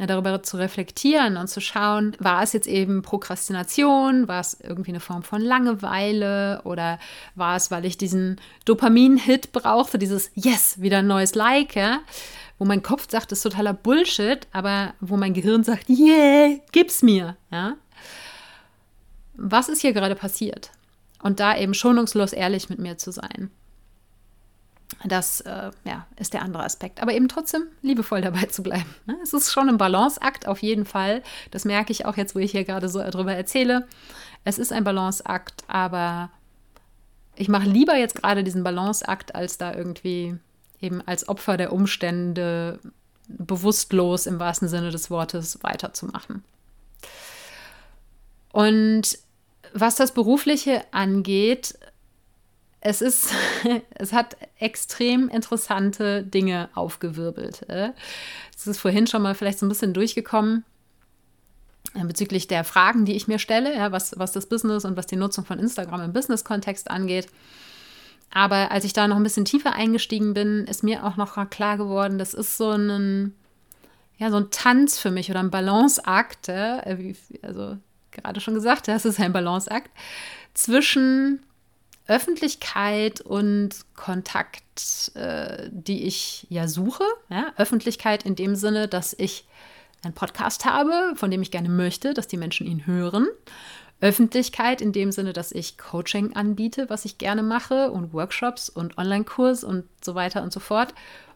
ja, 0.01 0.07
darüber 0.07 0.41
zu 0.41 0.57
reflektieren 0.57 1.37
und 1.37 1.47
zu 1.47 1.61
schauen, 1.61 2.17
war 2.17 2.41
es 2.41 2.53
jetzt 2.53 2.65
eben 2.65 3.03
Prokrastination, 3.03 4.27
war 4.27 4.39
es 4.39 4.59
irgendwie 4.59 4.89
eine 4.89 4.99
Form 4.99 5.21
von 5.21 5.41
Langeweile 5.41 6.61
oder 6.63 6.97
war 7.35 7.55
es, 7.55 7.69
weil 7.69 7.85
ich 7.85 7.99
diesen 7.99 8.41
Dopamin-Hit 8.65 9.51
brauchte, 9.51 9.99
dieses 9.99 10.31
Yes, 10.33 10.81
wieder 10.81 10.99
ein 10.99 11.07
neues 11.07 11.35
Like, 11.35 11.75
ja? 11.75 11.99
wo 12.57 12.65
mein 12.65 12.81
Kopf 12.81 13.11
sagt, 13.11 13.31
das 13.31 13.39
ist 13.39 13.43
totaler 13.43 13.73
Bullshit, 13.73 14.47
aber 14.51 14.95
wo 15.01 15.17
mein 15.17 15.33
Gehirn 15.33 15.63
sagt, 15.63 15.87
yeah, 15.87 16.57
gib's 16.71 17.03
mir, 17.03 17.37
ja. 17.51 17.75
Was 19.35 19.69
ist 19.69 19.81
hier 19.81 19.93
gerade 19.93 20.15
passiert? 20.15 20.71
Und 21.21 21.39
da 21.39 21.55
eben 21.55 21.75
schonungslos 21.75 22.33
ehrlich 22.33 22.69
mit 22.69 22.79
mir 22.79 22.97
zu 22.97 23.11
sein. 23.11 23.51
Das 25.03 25.41
äh, 25.41 25.71
ja, 25.83 26.05
ist 26.17 26.33
der 26.33 26.43
andere 26.43 26.63
Aspekt. 26.63 27.01
Aber 27.01 27.13
eben 27.13 27.27
trotzdem 27.27 27.63
liebevoll 27.81 28.21
dabei 28.21 28.45
zu 28.45 28.63
bleiben. 28.63 28.93
Ne? 29.05 29.17
Es 29.23 29.33
ist 29.33 29.51
schon 29.51 29.69
ein 29.69 29.77
Balanceakt 29.77 30.47
auf 30.47 30.61
jeden 30.61 30.85
Fall. 30.85 31.23
Das 31.49 31.65
merke 31.65 31.91
ich 31.91 32.05
auch 32.05 32.17
jetzt, 32.17 32.35
wo 32.35 32.39
ich 32.39 32.51
hier 32.51 32.65
gerade 32.65 32.89
so 32.89 32.99
darüber 32.99 33.33
erzähle. 33.33 33.87
Es 34.43 34.57
ist 34.57 34.71
ein 34.71 34.83
Balanceakt, 34.83 35.63
aber 35.67 36.29
ich 37.35 37.49
mache 37.49 37.67
lieber 37.67 37.95
jetzt 37.95 38.15
gerade 38.15 38.43
diesen 38.43 38.63
Balanceakt, 38.63 39.35
als 39.35 39.57
da 39.57 39.73
irgendwie 39.73 40.35
eben 40.79 41.01
als 41.07 41.27
Opfer 41.29 41.57
der 41.57 41.73
Umstände 41.73 42.79
bewusstlos 43.27 44.25
im 44.25 44.39
wahrsten 44.39 44.67
Sinne 44.67 44.91
des 44.91 45.09
Wortes 45.09 45.63
weiterzumachen. 45.63 46.43
Und 48.51 49.17
was 49.73 49.95
das 49.95 50.13
Berufliche 50.13 50.83
angeht, 50.91 51.77
es 52.81 53.01
ist, 53.01 53.31
es 53.95 54.11
hat 54.11 54.35
extrem 54.59 55.29
interessante 55.29 56.23
Dinge 56.23 56.69
aufgewirbelt. 56.73 57.69
Äh. 57.69 57.91
Es 58.57 58.67
ist 58.67 58.79
vorhin 58.79 59.07
schon 59.07 59.21
mal 59.21 59.35
vielleicht 59.35 59.59
so 59.59 59.65
ein 59.65 59.69
bisschen 59.69 59.93
durchgekommen 59.93 60.65
äh, 61.93 62.03
bezüglich 62.03 62.47
der 62.47 62.63
Fragen, 62.63 63.05
die 63.05 63.15
ich 63.15 63.27
mir 63.27 63.39
stelle, 63.39 63.75
ja, 63.75 63.91
was, 63.91 64.17
was 64.17 64.31
das 64.31 64.47
Business 64.47 64.83
und 64.83 64.97
was 64.97 65.07
die 65.07 65.15
Nutzung 65.15 65.45
von 65.45 65.59
Instagram 65.59 66.01
im 66.01 66.13
Business-Kontext 66.13 66.89
angeht. 66.89 67.27
Aber 68.33 68.71
als 68.71 68.85
ich 68.85 68.93
da 68.93 69.07
noch 69.07 69.17
ein 69.17 69.23
bisschen 69.23 69.45
tiefer 69.45 69.73
eingestiegen 69.73 70.33
bin, 70.33 70.65
ist 70.65 70.83
mir 70.83 71.05
auch 71.05 71.17
noch 71.17 71.49
klar 71.49 71.77
geworden, 71.77 72.17
das 72.17 72.33
ist 72.33 72.57
so 72.57 72.71
ein, 72.71 73.35
ja, 74.17 74.31
so 74.31 74.37
ein 74.37 74.51
Tanz 74.51 74.97
für 74.99 75.11
mich 75.11 75.29
oder 75.29 75.41
ein 75.41 75.51
Balanceakt. 75.51 76.47
Ja, 76.47 76.81
wie, 76.97 77.15
also 77.41 77.77
gerade 78.11 78.39
schon 78.39 78.53
gesagt, 78.53 78.87
das 78.87 79.05
ist 79.05 79.19
ein 79.19 79.33
Balanceakt 79.33 79.91
zwischen 80.53 81.41
Öffentlichkeit 82.11 83.21
und 83.21 83.69
Kontakt, 83.95 85.15
äh, 85.15 85.69
die 85.71 86.03
ich 86.03 86.45
ja 86.49 86.67
suche. 86.67 87.05
Ja? 87.29 87.53
Öffentlichkeit 87.55 88.23
in 88.23 88.35
dem 88.35 88.55
Sinne, 88.55 88.89
dass 88.89 89.15
ich 89.17 89.45
einen 90.03 90.13
Podcast 90.13 90.65
habe, 90.65 91.13
von 91.15 91.31
dem 91.31 91.41
ich 91.41 91.51
gerne 91.51 91.69
möchte, 91.69 92.13
dass 92.13 92.27
die 92.27 92.35
Menschen 92.35 92.67
ihn 92.67 92.85
hören. 92.85 93.27
Öffentlichkeit 94.01 94.81
in 94.81 94.91
dem 94.91 95.13
Sinne, 95.13 95.31
dass 95.31 95.53
ich 95.53 95.77
Coaching 95.77 96.35
anbiete, 96.35 96.89
was 96.89 97.05
ich 97.05 97.17
gerne 97.17 97.43
mache 97.43 97.91
und 97.91 98.11
Workshops 98.11 98.67
und 98.67 98.97
Online-Kurs 98.97 99.63
und 99.63 99.85
so 100.03 100.13
weiter 100.13 100.43
und 100.43 100.51
so 100.51 100.59
fort. 100.59 100.93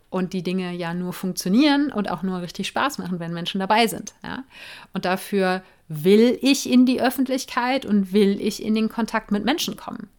Und 0.10 0.34
die 0.34 0.44
Dinge 0.44 0.74
ja 0.74 0.94
nur 0.94 1.14
funktionieren 1.14 1.90
und 1.90 2.12
auch 2.12 2.22
nur 2.22 2.42
richtig 2.42 2.68
Spaß 2.68 2.98
machen, 2.98 3.22
wenn 3.22 3.34
Menschen 3.34 3.60
dabei 3.60 3.88
sind. 3.88 4.14
Ja? 4.24 4.44
Und 4.92 5.06
dafür 5.06 5.64
will 5.88 6.38
ich 6.42 6.70
in 6.70 6.86
die 6.86 7.02
Öffentlichkeit 7.02 7.86
und 7.86 8.12
will 8.12 8.42
ich 8.42 8.62
in 8.62 8.76
den 8.76 8.90
Kontakt 8.90 9.32
mit 9.32 9.46
Menschen 9.46 9.78
kommen 9.78 10.10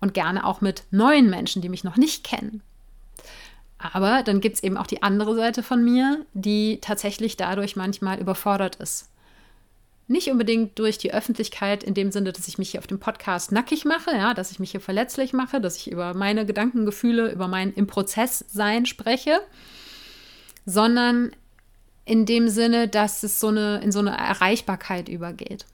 und 0.00 0.14
gerne 0.14 0.44
auch 0.44 0.60
mit 0.60 0.84
neuen 0.90 1.30
Menschen, 1.30 1.62
die 1.62 1.68
mich 1.68 1.84
noch 1.84 1.96
nicht 1.96 2.24
kennen. 2.24 2.62
Aber 3.78 4.22
dann 4.22 4.40
gibt 4.40 4.56
es 4.56 4.62
eben 4.62 4.76
auch 4.76 4.86
die 4.86 5.02
andere 5.02 5.34
Seite 5.34 5.62
von 5.62 5.84
mir, 5.84 6.24
die 6.32 6.78
tatsächlich 6.80 7.36
dadurch 7.36 7.76
manchmal 7.76 8.18
überfordert 8.18 8.76
ist. 8.76 9.10
Nicht 10.06 10.30
unbedingt 10.30 10.78
durch 10.78 10.98
die 10.98 11.12
Öffentlichkeit 11.12 11.82
in 11.82 11.94
dem 11.94 12.10
Sinne, 12.12 12.32
dass 12.32 12.48
ich 12.48 12.58
mich 12.58 12.70
hier 12.70 12.80
auf 12.80 12.86
dem 12.86 12.98
Podcast 12.98 13.52
nackig 13.52 13.84
mache, 13.84 14.10
ja, 14.12 14.34
dass 14.34 14.50
ich 14.50 14.58
mich 14.58 14.70
hier 14.70 14.80
verletzlich 14.80 15.32
mache, 15.32 15.60
dass 15.60 15.76
ich 15.76 15.90
über 15.90 16.14
meine 16.14 16.46
Gedankengefühle, 16.46 17.32
über 17.32 17.48
mein 17.48 17.72
im 17.72 17.86
Prozess 17.86 18.44
sein 18.48 18.86
spreche, 18.86 19.40
sondern 20.66 21.32
in 22.04 22.26
dem 22.26 22.48
Sinne, 22.48 22.88
dass 22.88 23.22
es 23.22 23.40
so 23.40 23.48
eine, 23.48 23.80
in 23.82 23.92
so 23.92 23.98
eine 23.98 24.16
Erreichbarkeit 24.16 25.08
übergeht 25.08 25.66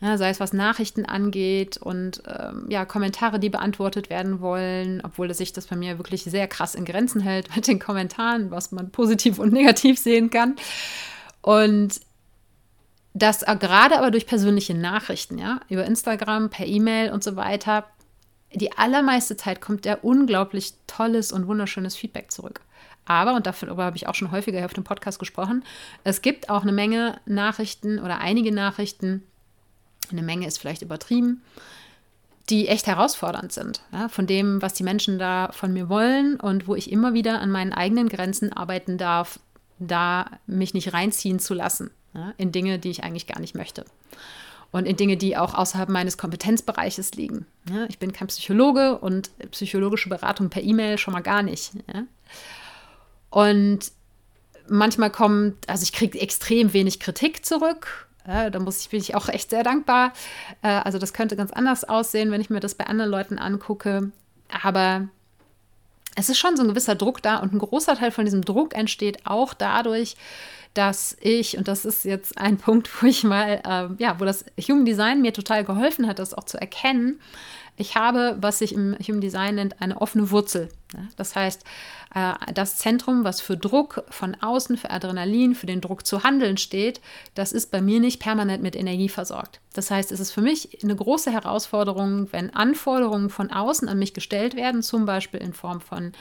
ja, 0.00 0.16
sei 0.16 0.30
es 0.30 0.40
was 0.40 0.52
Nachrichten 0.52 1.04
angeht 1.04 1.76
und 1.76 2.22
ähm, 2.26 2.66
ja, 2.68 2.84
Kommentare, 2.86 3.38
die 3.38 3.50
beantwortet 3.50 4.08
werden 4.08 4.40
wollen, 4.40 5.02
obwohl 5.04 5.32
sich 5.34 5.52
das 5.52 5.66
bei 5.66 5.76
mir 5.76 5.98
wirklich 5.98 6.24
sehr 6.24 6.48
krass 6.48 6.74
in 6.74 6.86
Grenzen 6.86 7.20
hält 7.20 7.54
mit 7.54 7.66
den 7.66 7.78
Kommentaren, 7.78 8.50
was 8.50 8.72
man 8.72 8.90
positiv 8.90 9.38
und 9.38 9.52
negativ 9.52 9.98
sehen 9.98 10.30
kann. 10.30 10.56
Und 11.42 12.00
das 13.12 13.40
gerade 13.40 13.98
aber 13.98 14.10
durch 14.10 14.26
persönliche 14.26 14.74
Nachrichten, 14.74 15.38
ja, 15.38 15.60
über 15.68 15.84
Instagram, 15.84 16.48
per 16.48 16.66
E-Mail 16.66 17.12
und 17.12 17.24
so 17.24 17.36
weiter, 17.36 17.84
die 18.54 18.72
allermeiste 18.72 19.36
Zeit 19.36 19.60
kommt 19.60 19.84
der 19.84 20.04
unglaublich 20.04 20.74
tolles 20.86 21.32
und 21.32 21.46
wunderschönes 21.46 21.96
Feedback 21.96 22.30
zurück. 22.30 22.60
Aber, 23.04 23.34
und 23.34 23.46
darüber 23.46 23.84
habe 23.84 23.96
ich 23.96 24.06
auch 24.06 24.14
schon 24.14 24.30
häufiger 24.30 24.64
auf 24.64 24.72
dem 24.72 24.84
Podcast 24.84 25.18
gesprochen, 25.18 25.64
es 26.04 26.22
gibt 26.22 26.48
auch 26.48 26.62
eine 26.62 26.72
Menge 26.72 27.20
Nachrichten 27.26 27.98
oder 27.98 28.18
einige 28.18 28.52
Nachrichten, 28.52 29.24
eine 30.12 30.22
Menge 30.22 30.46
ist 30.46 30.58
vielleicht 30.58 30.82
übertrieben, 30.82 31.42
die 32.48 32.68
echt 32.68 32.86
herausfordernd 32.86 33.52
sind. 33.52 33.82
Ja, 33.92 34.08
von 34.08 34.26
dem, 34.26 34.60
was 34.60 34.74
die 34.74 34.82
Menschen 34.82 35.18
da 35.18 35.50
von 35.52 35.72
mir 35.72 35.88
wollen 35.88 36.38
und 36.38 36.66
wo 36.66 36.74
ich 36.74 36.90
immer 36.90 37.14
wieder 37.14 37.40
an 37.40 37.50
meinen 37.50 37.72
eigenen 37.72 38.08
Grenzen 38.08 38.52
arbeiten 38.52 38.98
darf, 38.98 39.38
da 39.78 40.26
mich 40.46 40.74
nicht 40.74 40.92
reinziehen 40.92 41.38
zu 41.38 41.54
lassen 41.54 41.90
ja, 42.14 42.34
in 42.36 42.52
Dinge, 42.52 42.78
die 42.78 42.90
ich 42.90 43.04
eigentlich 43.04 43.26
gar 43.26 43.40
nicht 43.40 43.54
möchte. 43.54 43.84
Und 44.72 44.86
in 44.86 44.96
Dinge, 44.96 45.16
die 45.16 45.36
auch 45.36 45.54
außerhalb 45.54 45.88
meines 45.88 46.16
Kompetenzbereiches 46.16 47.12
liegen. 47.14 47.46
Ja, 47.68 47.86
ich 47.88 47.98
bin 47.98 48.12
kein 48.12 48.28
Psychologe 48.28 48.98
und 48.98 49.30
psychologische 49.50 50.08
Beratung 50.08 50.48
per 50.48 50.62
E-Mail 50.62 50.96
schon 50.96 51.12
mal 51.12 51.22
gar 51.22 51.42
nicht. 51.42 51.72
Und 53.30 53.90
manchmal 54.68 55.10
kommt, 55.10 55.68
also 55.68 55.82
ich 55.82 55.92
kriege 55.92 56.20
extrem 56.20 56.72
wenig 56.72 57.00
Kritik 57.00 57.44
zurück 57.44 58.08
da 58.24 58.58
muss 58.58 58.80
ich, 58.80 58.90
bin 58.90 59.00
ich 59.00 59.14
auch 59.14 59.28
echt 59.28 59.50
sehr 59.50 59.62
dankbar. 59.62 60.12
Äh, 60.62 60.68
also 60.68 60.98
das 60.98 61.12
könnte 61.12 61.36
ganz 61.36 61.52
anders 61.52 61.84
aussehen, 61.84 62.30
wenn 62.30 62.40
ich 62.40 62.50
mir 62.50 62.60
das 62.60 62.74
bei 62.74 62.86
anderen 62.86 63.10
Leuten 63.10 63.38
angucke. 63.38 64.12
Aber 64.62 65.08
es 66.16 66.28
ist 66.28 66.38
schon 66.38 66.56
so 66.56 66.62
ein 66.62 66.68
gewisser 66.68 66.94
Druck 66.94 67.22
da 67.22 67.36
und 67.38 67.52
ein 67.52 67.58
großer 67.58 67.96
Teil 67.96 68.10
von 68.10 68.24
diesem 68.24 68.44
Druck 68.44 68.74
entsteht 68.74 69.26
auch 69.26 69.54
dadurch, 69.54 70.16
dass 70.74 71.16
ich, 71.20 71.56
und 71.56 71.68
das 71.68 71.84
ist 71.84 72.04
jetzt 72.04 72.38
ein 72.38 72.58
Punkt, 72.58 72.90
wo 73.02 73.06
ich 73.06 73.24
mal, 73.24 73.60
äh, 73.64 74.02
ja, 74.02 74.18
wo 74.20 74.24
das 74.24 74.44
Human 74.68 74.84
Design 74.84 75.22
mir 75.22 75.32
total 75.32 75.64
geholfen 75.64 76.06
hat, 76.06 76.18
das 76.18 76.34
auch 76.34 76.44
zu 76.44 76.60
erkennen, 76.60 77.20
ich 77.76 77.94
habe, 77.96 78.36
was 78.40 78.58
sich 78.58 78.74
im 78.74 78.94
Human 79.06 79.22
Design 79.22 79.54
nennt, 79.54 79.80
eine 79.80 80.00
offene 80.00 80.30
Wurzel. 80.30 80.68
Das 81.16 81.34
heißt, 81.34 81.62
äh, 81.62 81.66
das 82.12 82.76
Zentrum, 82.76 83.22
was 83.22 83.40
für 83.40 83.56
Druck 83.56 84.02
von 84.10 84.34
außen, 84.40 84.76
für 84.76 84.90
Adrenalin, 84.90 85.54
für 85.54 85.66
den 85.66 85.80
Druck 85.80 86.04
zu 86.04 86.24
handeln 86.24 86.56
steht, 86.56 87.00
das 87.36 87.52
ist 87.52 87.70
bei 87.70 87.80
mir 87.80 88.00
nicht 88.00 88.20
permanent 88.20 88.64
mit 88.64 88.74
Energie 88.74 89.08
versorgt. 89.08 89.60
Das 89.74 89.92
heißt, 89.92 90.10
es 90.10 90.18
ist 90.18 90.32
für 90.32 90.40
mich 90.40 90.82
eine 90.82 90.96
große 90.96 91.30
Herausforderung, 91.30 92.26
wenn 92.32 92.52
Anforderungen 92.52 93.30
von 93.30 93.52
außen 93.52 93.88
an 93.88 94.00
mich 94.00 94.12
gestellt 94.12 94.56
werden, 94.56 94.82
zum 94.82 95.06
Beispiel 95.06 95.40
in 95.40 95.52
Form 95.52 95.80
von 95.80 96.12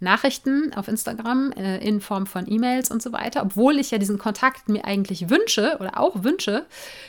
Nachrichten 0.00 0.72
auf 0.74 0.88
Instagram 0.88 1.52
äh, 1.52 1.78
in 1.78 2.00
Form 2.00 2.26
von 2.26 2.50
E-Mails 2.50 2.90
und 2.90 3.02
so 3.02 3.12
weiter. 3.12 3.42
Obwohl 3.42 3.78
ich 3.78 3.90
ja 3.90 3.98
diesen 3.98 4.18
Kontakt 4.18 4.68
mir 4.68 4.84
eigentlich 4.84 5.30
wünsche 5.30 5.76
oder 5.80 5.98
auch 5.98 6.22
wünsche, 6.24 6.66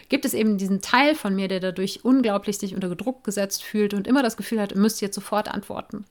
gibt 0.09 0.25
es 0.25 0.33
eben 0.33 0.57
diesen 0.57 0.81
Teil 0.81 1.15
von 1.15 1.35
mir, 1.35 1.47
der 1.47 1.59
dadurch 1.59 2.03
unglaublich 2.03 2.57
sich 2.57 2.75
unter 2.75 2.95
Druck 2.95 3.23
gesetzt 3.23 3.63
fühlt 3.63 3.93
und 3.93 4.07
immer 4.07 4.23
das 4.23 4.37
Gefühl 4.37 4.61
hat, 4.61 4.75
müsst 4.75 5.01
jetzt 5.01 5.15
sofort 5.15 5.49
antworten. 5.49 6.05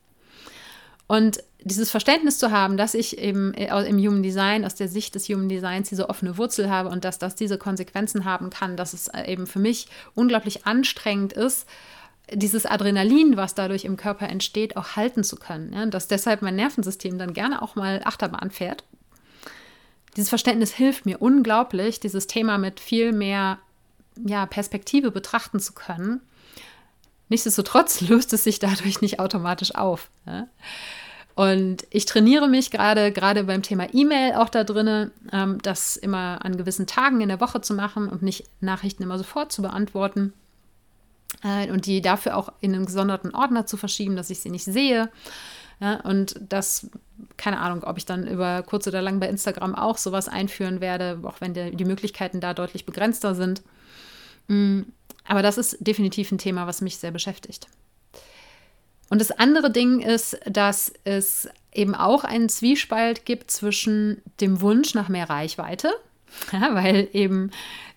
Und 1.08 1.42
dieses 1.64 1.90
Verständnis 1.90 2.38
zu 2.38 2.52
haben, 2.52 2.76
dass 2.76 2.94
ich 2.94 3.18
eben 3.18 3.52
äh, 3.54 3.66
im 3.84 3.98
Human 3.98 4.22
Design, 4.22 4.64
aus 4.64 4.76
der 4.76 4.88
Sicht 4.88 5.14
des 5.14 5.28
Human 5.28 5.48
Designs, 5.48 5.88
diese 5.88 6.08
offene 6.08 6.38
Wurzel 6.38 6.70
habe 6.70 6.90
und 6.90 7.04
dass 7.04 7.18
das 7.18 7.34
diese 7.34 7.58
Konsequenzen 7.58 8.24
haben 8.24 8.50
kann, 8.50 8.76
dass 8.76 8.92
es 8.92 9.08
äh, 9.08 9.24
eben 9.24 9.46
für 9.46 9.58
mich 9.58 9.88
unglaublich 10.14 10.66
anstrengend 10.66 11.32
ist, 11.32 11.66
dieses 12.32 12.66
Adrenalin, 12.66 13.36
was 13.36 13.54
dadurch 13.54 13.84
im 13.84 13.96
Körper 13.96 14.28
entsteht, 14.28 14.76
auch 14.76 14.96
halten 14.96 15.24
zu 15.24 15.36
können. 15.36 15.72
Ja? 15.72 15.86
Dass 15.86 16.08
deshalb 16.08 16.42
mein 16.42 16.56
Nervensystem 16.56 17.18
dann 17.18 17.32
gerne 17.32 17.62
auch 17.62 17.74
mal 17.74 18.02
Achterbahn 18.04 18.50
fährt. 18.50 18.84
Dieses 20.16 20.28
Verständnis 20.28 20.72
hilft 20.72 21.06
mir 21.06 21.22
unglaublich, 21.22 22.00
dieses 22.00 22.26
Thema 22.26 22.58
mit 22.58 22.80
viel 22.80 23.12
mehr 23.12 23.58
ja, 24.26 24.46
Perspektive 24.46 25.10
betrachten 25.10 25.60
zu 25.60 25.72
können. 25.72 26.20
Nichtsdestotrotz 27.28 28.00
löst 28.08 28.32
es 28.32 28.44
sich 28.44 28.58
dadurch 28.58 29.00
nicht 29.00 29.20
automatisch 29.20 29.74
auf. 29.74 30.10
Ja? 30.26 30.46
Und 31.34 31.86
ich 31.90 32.04
trainiere 32.04 32.48
mich 32.48 32.72
gerade, 32.72 33.12
gerade 33.12 33.44
beim 33.44 33.62
Thema 33.62 33.86
E-Mail 33.92 34.34
auch 34.34 34.48
da 34.48 34.64
drin, 34.64 35.12
ähm, 35.32 35.58
das 35.62 35.96
immer 35.96 36.44
an 36.44 36.56
gewissen 36.56 36.88
Tagen 36.88 37.20
in 37.20 37.28
der 37.28 37.40
Woche 37.40 37.60
zu 37.60 37.74
machen 37.74 38.08
und 38.08 38.22
nicht 38.22 38.44
Nachrichten 38.60 39.04
immer 39.04 39.18
sofort 39.18 39.52
zu 39.52 39.62
beantworten. 39.62 40.32
Äh, 41.44 41.70
und 41.70 41.86
die 41.86 42.02
dafür 42.02 42.36
auch 42.36 42.52
in 42.60 42.74
einen 42.74 42.86
gesonderten 42.86 43.34
Ordner 43.34 43.66
zu 43.66 43.76
verschieben, 43.76 44.16
dass 44.16 44.30
ich 44.30 44.40
sie 44.40 44.50
nicht 44.50 44.64
sehe. 44.64 45.10
Ja, 45.80 46.00
und 46.00 46.34
das, 46.40 46.90
keine 47.36 47.60
Ahnung, 47.60 47.84
ob 47.84 47.98
ich 47.98 48.04
dann 48.04 48.26
über 48.26 48.64
kurz 48.64 48.88
oder 48.88 49.00
lang 49.00 49.20
bei 49.20 49.28
Instagram 49.28 49.76
auch 49.76 49.96
sowas 49.96 50.28
einführen 50.28 50.80
werde, 50.80 51.20
auch 51.22 51.40
wenn 51.40 51.54
der, 51.54 51.70
die 51.70 51.84
Möglichkeiten 51.84 52.40
da 52.40 52.52
deutlich 52.52 52.84
begrenzter 52.84 53.36
sind. 53.36 53.62
Mm, 54.48 54.80
aber 55.28 55.42
das 55.42 55.58
ist 55.58 55.76
definitiv 55.80 56.32
ein 56.32 56.38
Thema, 56.38 56.66
was 56.66 56.80
mich 56.80 56.96
sehr 56.96 57.10
beschäftigt. 57.10 57.68
Und 59.10 59.20
das 59.20 59.30
andere 59.30 59.70
Ding 59.70 60.00
ist, 60.00 60.38
dass 60.46 60.92
es 61.04 61.48
eben 61.72 61.94
auch 61.94 62.24
einen 62.24 62.48
Zwiespalt 62.48 63.24
gibt 63.24 63.50
zwischen 63.50 64.22
dem 64.40 64.60
Wunsch 64.60 64.94
nach 64.94 65.08
mehr 65.08 65.28
Reichweite, 65.30 65.92
ja, 66.52 66.74
weil 66.74 67.08
eben 67.12 67.50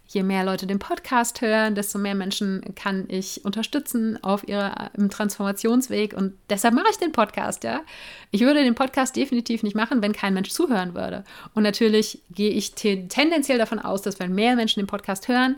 je 0.08 0.24
mehr 0.24 0.44
Leute 0.44 0.68
den 0.68 0.80
Podcast 0.80 1.40
hören, 1.40 1.74
desto 1.74 1.98
mehr 1.98 2.16
Menschen 2.16 2.76
kann 2.76 3.06
ich 3.08 3.46
unterstützen 3.46 4.22
auf 4.22 4.46
ihrem 4.46 5.10
Transformationsweg. 5.10 6.14
Und 6.14 6.34
deshalb 6.50 6.74
mache 6.74 6.88
ich 6.92 6.98
den 6.98 7.14
Podcast, 7.14 7.64
ja. 7.64 7.82
Ich 8.30 8.42
würde 8.42 8.62
den 8.62 8.76
Podcast 8.76 9.16
definitiv 9.16 9.64
nicht 9.64 9.76
machen, 9.76 10.02
wenn 10.02 10.12
kein 10.12 10.34
Mensch 10.34 10.50
zuhören 10.50 10.96
würde. 10.96 11.24
Und 11.54 11.64
natürlich 11.64 12.22
gehe 12.30 12.52
ich 12.52 12.74
tendenziell 12.76 13.58
davon 13.58 13.80
aus, 13.80 14.02
dass 14.02 14.20
wenn 14.20 14.36
mehr 14.36 14.58
Menschen 14.58 14.82
den 14.82 14.88
Podcast 14.88 15.30
hören, 15.30 15.56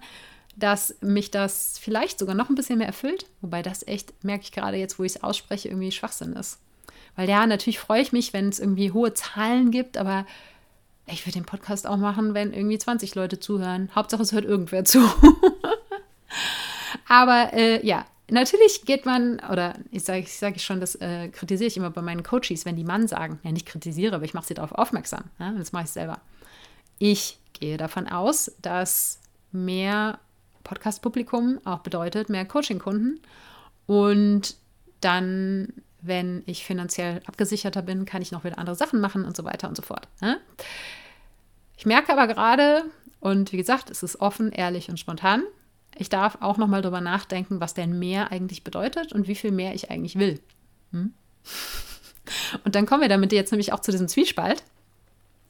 dass 0.56 0.96
mich 1.02 1.32
das 1.32 1.80
vielleicht 1.80 2.20
sogar 2.20 2.36
noch 2.36 2.50
ein 2.50 2.56
bisschen 2.56 2.78
mehr 2.78 2.88
erfüllt. 2.88 3.26
Wobei 3.42 3.62
das 3.62 3.86
echt, 3.88 4.14
merke 4.24 4.44
ich 4.44 4.52
gerade 4.52 4.78
jetzt, 4.78 5.00
wo 5.00 5.04
ich 5.04 5.16
es 5.16 5.24
ausspreche, 5.24 5.70
irgendwie 5.70 5.92
Schwachsinn 5.92 6.34
ist. 6.34 6.60
Weil 7.16 7.30
ja, 7.30 7.46
natürlich 7.46 7.80
freue 7.80 8.02
ich 8.02 8.12
mich, 8.12 8.34
wenn 8.34 8.50
es 8.50 8.60
irgendwie 8.60 8.92
hohe 8.92 9.14
Zahlen 9.14 9.72
gibt, 9.72 9.98
aber 9.98 10.26
ich 11.06 11.26
würde 11.26 11.40
den 11.40 11.46
Podcast 11.46 11.86
auch 11.86 11.98
machen, 11.98 12.34
wenn 12.34 12.54
irgendwie 12.54 12.78
20 12.78 13.14
Leute 13.16 13.40
zuhören. 13.40 13.90
Hauptsache, 13.94 14.22
es 14.22 14.32
hört 14.32 14.46
irgendwer 14.46 14.86
zu. 14.86 15.00
aber 17.08 17.52
äh, 17.54 17.86
ja, 17.86 18.06
natürlich 18.30 18.86
geht 18.86 19.06
man, 19.06 19.40
oder 19.52 19.76
ich 19.92 20.04
sage 20.04 20.20
ich 20.20 20.38
sag 20.38 20.60
schon, 20.60 20.80
das 20.80 20.96
äh, 20.96 21.30
kritisiere 21.30 21.68
ich 21.68 21.78
immer 21.78 21.92
bei 21.92 22.02
meinen 22.02 22.24
Coaches, 22.24 22.66
wenn 22.66 22.76
die 22.76 22.84
Mann 22.84 23.08
sagen, 23.08 23.40
ja, 23.44 23.52
nicht 23.52 23.66
kritisiere, 23.66 24.16
aber 24.16 24.26
ich 24.26 24.34
mache 24.34 24.48
sie 24.48 24.54
darauf 24.54 24.72
aufmerksam. 24.72 25.26
Ja, 25.40 25.52
das 25.52 25.72
mache 25.72 25.84
ich 25.84 25.92
selber. 25.92 26.20
Ich 27.00 27.38
gehe 27.54 27.78
davon 27.78 28.08
aus, 28.08 28.52
dass 28.62 29.20
mehr 29.52 30.20
Podcast-Publikum 30.64 31.60
auch 31.66 31.80
bedeutet 31.80 32.30
mehr 32.30 32.46
Coaching-Kunden. 32.46 33.20
Und 33.86 34.56
dann, 35.02 35.74
wenn 36.02 36.44
ich 36.46 36.66
finanziell 36.66 37.22
abgesicherter 37.26 37.82
bin, 37.82 38.06
kann 38.06 38.22
ich 38.22 38.32
noch 38.32 38.44
wieder 38.44 38.58
andere 38.58 38.76
Sachen 38.76 39.02
machen 39.02 39.26
und 39.26 39.36
so 39.36 39.44
weiter 39.44 39.68
und 39.68 39.76
so 39.76 39.82
fort. 39.82 40.08
Ne? 40.22 40.40
Ich 41.78 41.86
merke 41.86 42.14
aber 42.14 42.28
gerade, 42.28 42.84
und 43.20 43.52
wie 43.52 43.58
gesagt, 43.58 43.90
es 43.90 44.04
ist 44.04 44.22
offen, 44.22 44.52
ehrlich 44.52 44.90
und 44.90 45.00
spontan, 45.00 45.44
ich 45.96 46.10
darf 46.10 46.38
auch 46.42 46.58
noch 46.58 46.68
mal 46.68 46.82
darüber 46.82 47.02
nachdenken, 47.02 47.60
was 47.60 47.74
denn 47.74 48.00
mehr 48.00 48.32
eigentlich 48.32 48.64
bedeutet 48.64 49.14
und 49.14 49.28
wie 49.28 49.36
viel 49.36 49.52
mehr 49.52 49.76
ich 49.76 49.92
eigentlich 49.92 50.18
will. 50.18 50.40
Hm? 50.92 51.14
Und 52.64 52.76
dann 52.76 52.86
kommen 52.86 53.02
wir 53.02 53.10
damit 53.10 53.34
jetzt 53.34 53.52
nämlich 53.52 53.74
auch 53.74 53.82
zu 53.82 53.92
diesem 53.92 54.08
Zwiespalt 54.08 54.64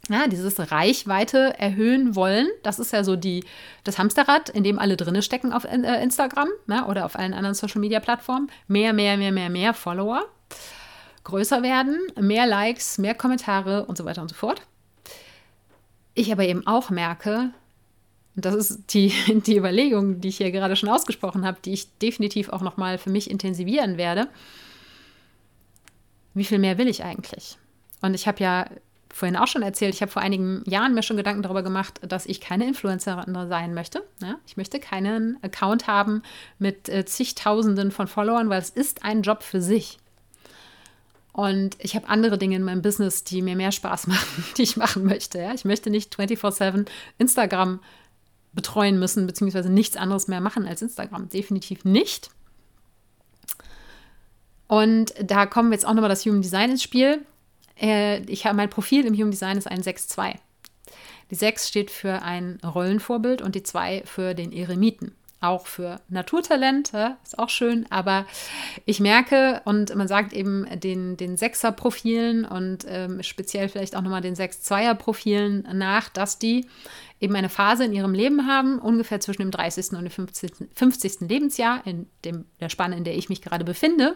ja, 0.10 0.28
dieses 0.28 0.72
Reichweite 0.72 1.58
erhöhen 1.58 2.16
wollen, 2.16 2.48
das 2.62 2.80
ist 2.80 2.92
ja 2.92 3.04
so 3.04 3.16
die, 3.16 3.46
das 3.86 3.98
Hamsterrad, 3.98 4.50
in 4.50 4.64
dem 4.64 4.78
alle 4.78 4.98
drinne 4.98 5.22
stecken 5.22 5.54
auf 5.54 5.64
äh, 5.64 6.04
Instagram 6.04 6.50
ne, 6.68 6.86
oder 6.88 7.06
auf 7.06 7.18
allen 7.18 7.34
anderen 7.34 7.56
Social 7.56 7.80
Media 7.80 8.02
Plattformen. 8.02 8.52
Mehr, 8.68 8.92
mehr, 8.92 9.18
mehr, 9.18 9.32
mehr, 9.32 9.50
mehr 9.50 9.74
Follower, 9.74 10.26
größer 11.24 11.64
werden, 11.64 12.00
mehr 12.20 12.46
Likes, 12.46 12.98
mehr 12.98 13.16
Kommentare 13.16 13.86
und 13.86 13.98
so 13.98 14.04
weiter 14.04 14.22
und 14.22 14.30
so 14.30 14.36
fort. 14.36 14.62
Ich 16.16 16.32
aber 16.32 16.44
eben 16.44 16.68
auch 16.68 16.90
merke, 16.90 17.52
und 18.36 18.44
das 18.46 18.56
ist 18.56 18.94
die, 18.94 19.14
die 19.46 19.58
Überlegung, 19.58 20.20
die 20.20 20.28
ich 20.28 20.38
hier 20.38 20.52
gerade 20.52 20.76
schon 20.76 20.90
ausgesprochen 20.90 21.46
habe, 21.46 21.60
die 21.64 21.72
ich 21.72 21.98
definitiv 22.00 22.50
auch 22.50 22.62
nochmal 22.62 22.98
für 22.98 23.10
mich 23.10 23.32
intensivieren 23.32 23.98
werde. 23.98 24.28
Wie 26.34 26.44
viel 26.44 26.60
mehr 26.60 26.78
will 26.78 26.90
ich 26.90 27.06
eigentlich? 27.06 27.58
Und 28.02 28.16
ich 28.16 28.28
habe 28.28 28.44
ja 28.44 28.66
vorhin 29.14 29.38
auch 29.38 29.48
schon 29.48 29.62
erzählt, 29.62 29.94
ich 29.94 30.02
habe 30.02 30.12
vor 30.12 30.22
einigen 30.22 30.64
Jahren 30.66 30.96
mir 30.96 31.04
schon 31.04 31.18
Gedanken 31.18 31.44
darüber 31.44 31.62
gemacht, 31.62 32.00
dass 32.02 32.26
ich 32.26 32.42
keine 32.42 32.68
Influencerin 32.68 33.34
sein 33.48 33.74
möchte. 33.74 34.04
Ja, 34.22 34.40
ich 34.48 34.58
möchte 34.58 34.80
keinen 34.80 35.38
Account 35.44 35.88
haben 35.88 36.24
mit 36.58 36.90
äh, 36.90 37.06
zigtausenden 37.06 37.92
von 37.92 38.08
Followern, 38.08 38.50
weil 38.50 38.60
es 38.60 38.72
ist 38.72 39.06
ein 39.06 39.22
Job 39.22 39.44
für 39.44 39.62
sich. 39.62 40.00
Und 41.32 41.78
ich 41.80 41.96
habe 41.96 42.10
andere 42.10 42.38
Dinge 42.38 42.56
in 42.56 42.64
meinem 42.64 42.82
Business, 42.82 43.24
die 43.24 43.42
mir 43.44 43.56
mehr 43.56 43.72
Spaß 43.72 44.08
machen, 44.08 44.46
die 44.58 44.64
ich 44.64 44.78
machen 44.78 45.06
möchte. 45.06 45.40
Ja? 45.40 45.54
Ich 45.54 45.64
möchte 45.64 45.92
nicht 45.92 46.16
24/7 46.16 46.88
Instagram 47.20 47.80
betreuen 48.54 49.00
müssen, 49.00 49.28
beziehungsweise 49.28 49.72
nichts 49.72 49.96
anderes 49.96 50.28
mehr 50.28 50.42
machen 50.42 50.68
als 50.68 50.82
Instagram. 50.82 51.30
Definitiv 51.30 51.86
nicht. 51.86 52.32
Und 54.68 55.14
da 55.22 55.46
kommen 55.46 55.72
jetzt 55.72 55.86
auch 55.86 55.94
nochmal 55.94 56.10
das 56.10 56.26
Human 56.26 56.42
Design 56.42 56.72
ins 56.72 56.82
Spiel. 56.82 57.24
Äh, 57.84 58.22
ich 58.22 58.46
habe 58.46 58.56
mein 58.56 58.70
Profil 58.70 59.06
im 59.06 59.14
Human 59.14 59.32
Design 59.32 59.58
ist 59.58 59.70
ein 59.70 59.82
6-2. 59.82 60.36
Die 61.30 61.36
6 61.36 61.68
steht 61.68 61.92
für 61.92 62.22
ein 62.22 62.60
Rollenvorbild 62.64 63.42
und 63.42 63.56
die 63.56 63.64
2 63.64 64.04
für 64.06 64.34
den 64.34 64.52
Eremiten. 64.52 65.16
Auch 65.42 65.68
für 65.68 66.00
Naturtalent, 66.08 66.94
ist 67.22 67.38
auch 67.38 67.50
schön, 67.50 67.86
aber 67.90 68.26
ich 68.86 69.02
merke, 69.02 69.62
und 69.66 69.94
man 69.94 70.08
sagt 70.08 70.32
eben 70.32 70.66
den, 70.80 71.18
den 71.18 71.36
Sechser-Profilen 71.36 72.46
und 72.46 72.86
ähm, 72.88 73.22
speziell 73.24 73.68
vielleicht 73.68 73.98
auch 73.98 74.02
nochmal 74.02 74.22
den 74.22 74.36
6-2er-Profilen 74.36 75.68
nach, 75.74 76.08
dass 76.08 76.40
die 76.40 76.66
eben 77.20 77.36
eine 77.36 77.50
Phase 77.50 77.84
in 77.84 77.92
ihrem 77.92 78.14
Leben 78.14 78.48
haben, 78.48 78.80
ungefähr 78.80 79.20
zwischen 79.20 79.42
dem 79.42 79.52
30. 79.52 79.92
und 79.92 80.04
dem 80.04 80.12
50. 80.12 80.70
50. 80.76 81.28
Lebensjahr, 81.28 81.82
in 81.86 82.08
dem, 82.24 82.46
der 82.62 82.70
Spanne, 82.70 82.96
in 82.96 83.04
der 83.04 83.18
ich 83.18 83.28
mich 83.28 83.42
gerade 83.42 83.66
befinde, 83.66 84.16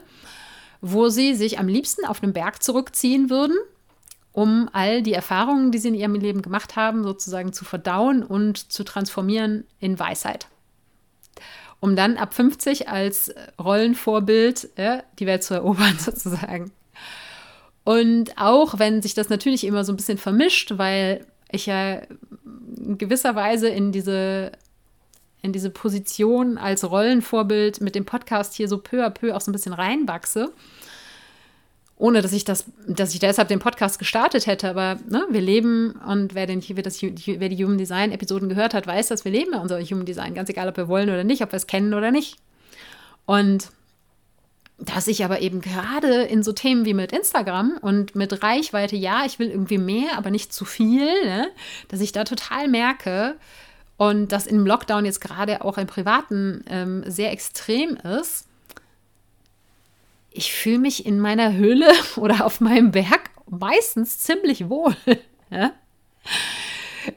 wo 0.81 1.09
sie 1.09 1.35
sich 1.35 1.59
am 1.59 1.67
liebsten 1.67 2.05
auf 2.05 2.21
einen 2.21 2.33
Berg 2.33 2.63
zurückziehen 2.63 3.29
würden, 3.29 3.57
um 4.31 4.69
all 4.71 5.01
die 5.01 5.13
Erfahrungen, 5.13 5.71
die 5.71 5.79
sie 5.79 5.87
in 5.89 5.95
ihrem 5.95 6.15
Leben 6.15 6.41
gemacht 6.41 6.75
haben, 6.75 7.03
sozusagen 7.03 7.53
zu 7.53 7.65
verdauen 7.65 8.23
und 8.23 8.71
zu 8.71 8.83
transformieren 8.83 9.65
in 9.79 9.99
Weisheit. 9.99 10.47
Um 11.79 11.95
dann 11.95 12.17
ab 12.17 12.33
50 12.33 12.89
als 12.89 13.33
Rollenvorbild 13.59 14.69
äh, 14.77 15.03
die 15.19 15.25
Welt 15.25 15.43
zu 15.43 15.53
erobern, 15.53 15.97
sozusagen. 15.99 16.71
Und 17.83 18.37
auch 18.37 18.79
wenn 18.79 19.01
sich 19.01 19.13
das 19.13 19.29
natürlich 19.29 19.63
immer 19.63 19.83
so 19.83 19.93
ein 19.93 19.95
bisschen 19.95 20.17
vermischt, 20.17 20.77
weil 20.77 21.25
ich 21.49 21.67
ja 21.67 22.01
in 22.75 22.97
gewisser 22.97 23.35
Weise 23.35 23.69
in 23.69 23.91
diese 23.91 24.51
in 25.41 25.53
diese 25.53 25.69
Position 25.69 26.57
als 26.57 26.89
Rollenvorbild 26.89 27.81
mit 27.81 27.95
dem 27.95 28.05
Podcast 28.05 28.55
hier 28.55 28.67
so 28.67 28.77
peu 28.77 29.05
à 29.05 29.09
peu 29.09 29.35
auch 29.35 29.41
so 29.41 29.51
ein 29.51 29.53
bisschen 29.53 29.73
reinwachse. 29.73 30.51
Ohne 31.99 32.21
dass 32.21 32.31
ich 32.31 32.45
das, 32.45 32.65
dass 32.87 33.13
ich 33.13 33.19
deshalb 33.19 33.47
den 33.47 33.59
Podcast 33.59 33.97
gestartet 33.97 34.45
hätte, 34.45 34.69
aber 34.69 34.99
ne, 35.09 35.25
wir 35.31 35.41
leben 35.41 35.93
und 36.07 36.35
wer, 36.35 36.45
den, 36.45 36.61
wer, 36.67 36.83
das, 36.83 37.01
wer 37.01 37.49
die 37.49 37.63
Human 37.63 37.79
Design 37.79 38.11
Episoden 38.11 38.49
gehört 38.49 38.75
hat, 38.75 38.85
weiß, 38.85 39.07
dass 39.07 39.25
wir 39.25 39.31
leben 39.31 39.53
ja 39.53 39.59
unser 39.59 39.81
Human 39.81 40.05
Design, 40.05 40.35
ganz 40.35 40.49
egal, 40.49 40.69
ob 40.69 40.77
wir 40.77 40.87
wollen 40.87 41.09
oder 41.09 41.23
nicht, 41.23 41.41
ob 41.41 41.51
wir 41.51 41.57
es 41.57 41.65
kennen 41.65 41.95
oder 41.95 42.11
nicht. 42.11 42.37
Und 43.25 43.71
dass 44.79 45.07
ich 45.07 45.25
aber 45.25 45.41
eben 45.41 45.59
gerade 45.61 46.23
in 46.23 46.43
so 46.43 46.53
Themen 46.53 46.85
wie 46.85 46.93
mit 46.93 47.11
Instagram 47.11 47.79
und 47.81 48.15
mit 48.15 48.43
Reichweite, 48.43 48.95
ja, 48.95 49.25
ich 49.25 49.39
will 49.39 49.49
irgendwie 49.49 49.79
mehr, 49.79 50.17
aber 50.17 50.29
nicht 50.29 50.53
zu 50.53 50.65
viel, 50.65 51.25
ne, 51.25 51.47
dass 51.87 51.99
ich 51.99 52.11
da 52.11 52.25
total 52.25 52.67
merke, 52.67 53.37
und 53.97 54.31
das 54.31 54.47
im 54.47 54.65
Lockdown 54.65 55.05
jetzt 55.05 55.21
gerade 55.21 55.63
auch 55.63 55.77
im 55.77 55.87
Privaten 55.87 56.63
ähm, 56.69 57.03
sehr 57.07 57.31
extrem 57.31 57.97
ist, 57.97 58.47
ich 60.31 60.53
fühle 60.53 60.77
mich 60.77 61.05
in 61.05 61.19
meiner 61.19 61.53
Höhle 61.53 61.91
oder 62.15 62.45
auf 62.45 62.61
meinem 62.61 62.91
Berg 62.91 63.31
meistens 63.49 64.19
ziemlich 64.19 64.69
wohl. 64.69 64.95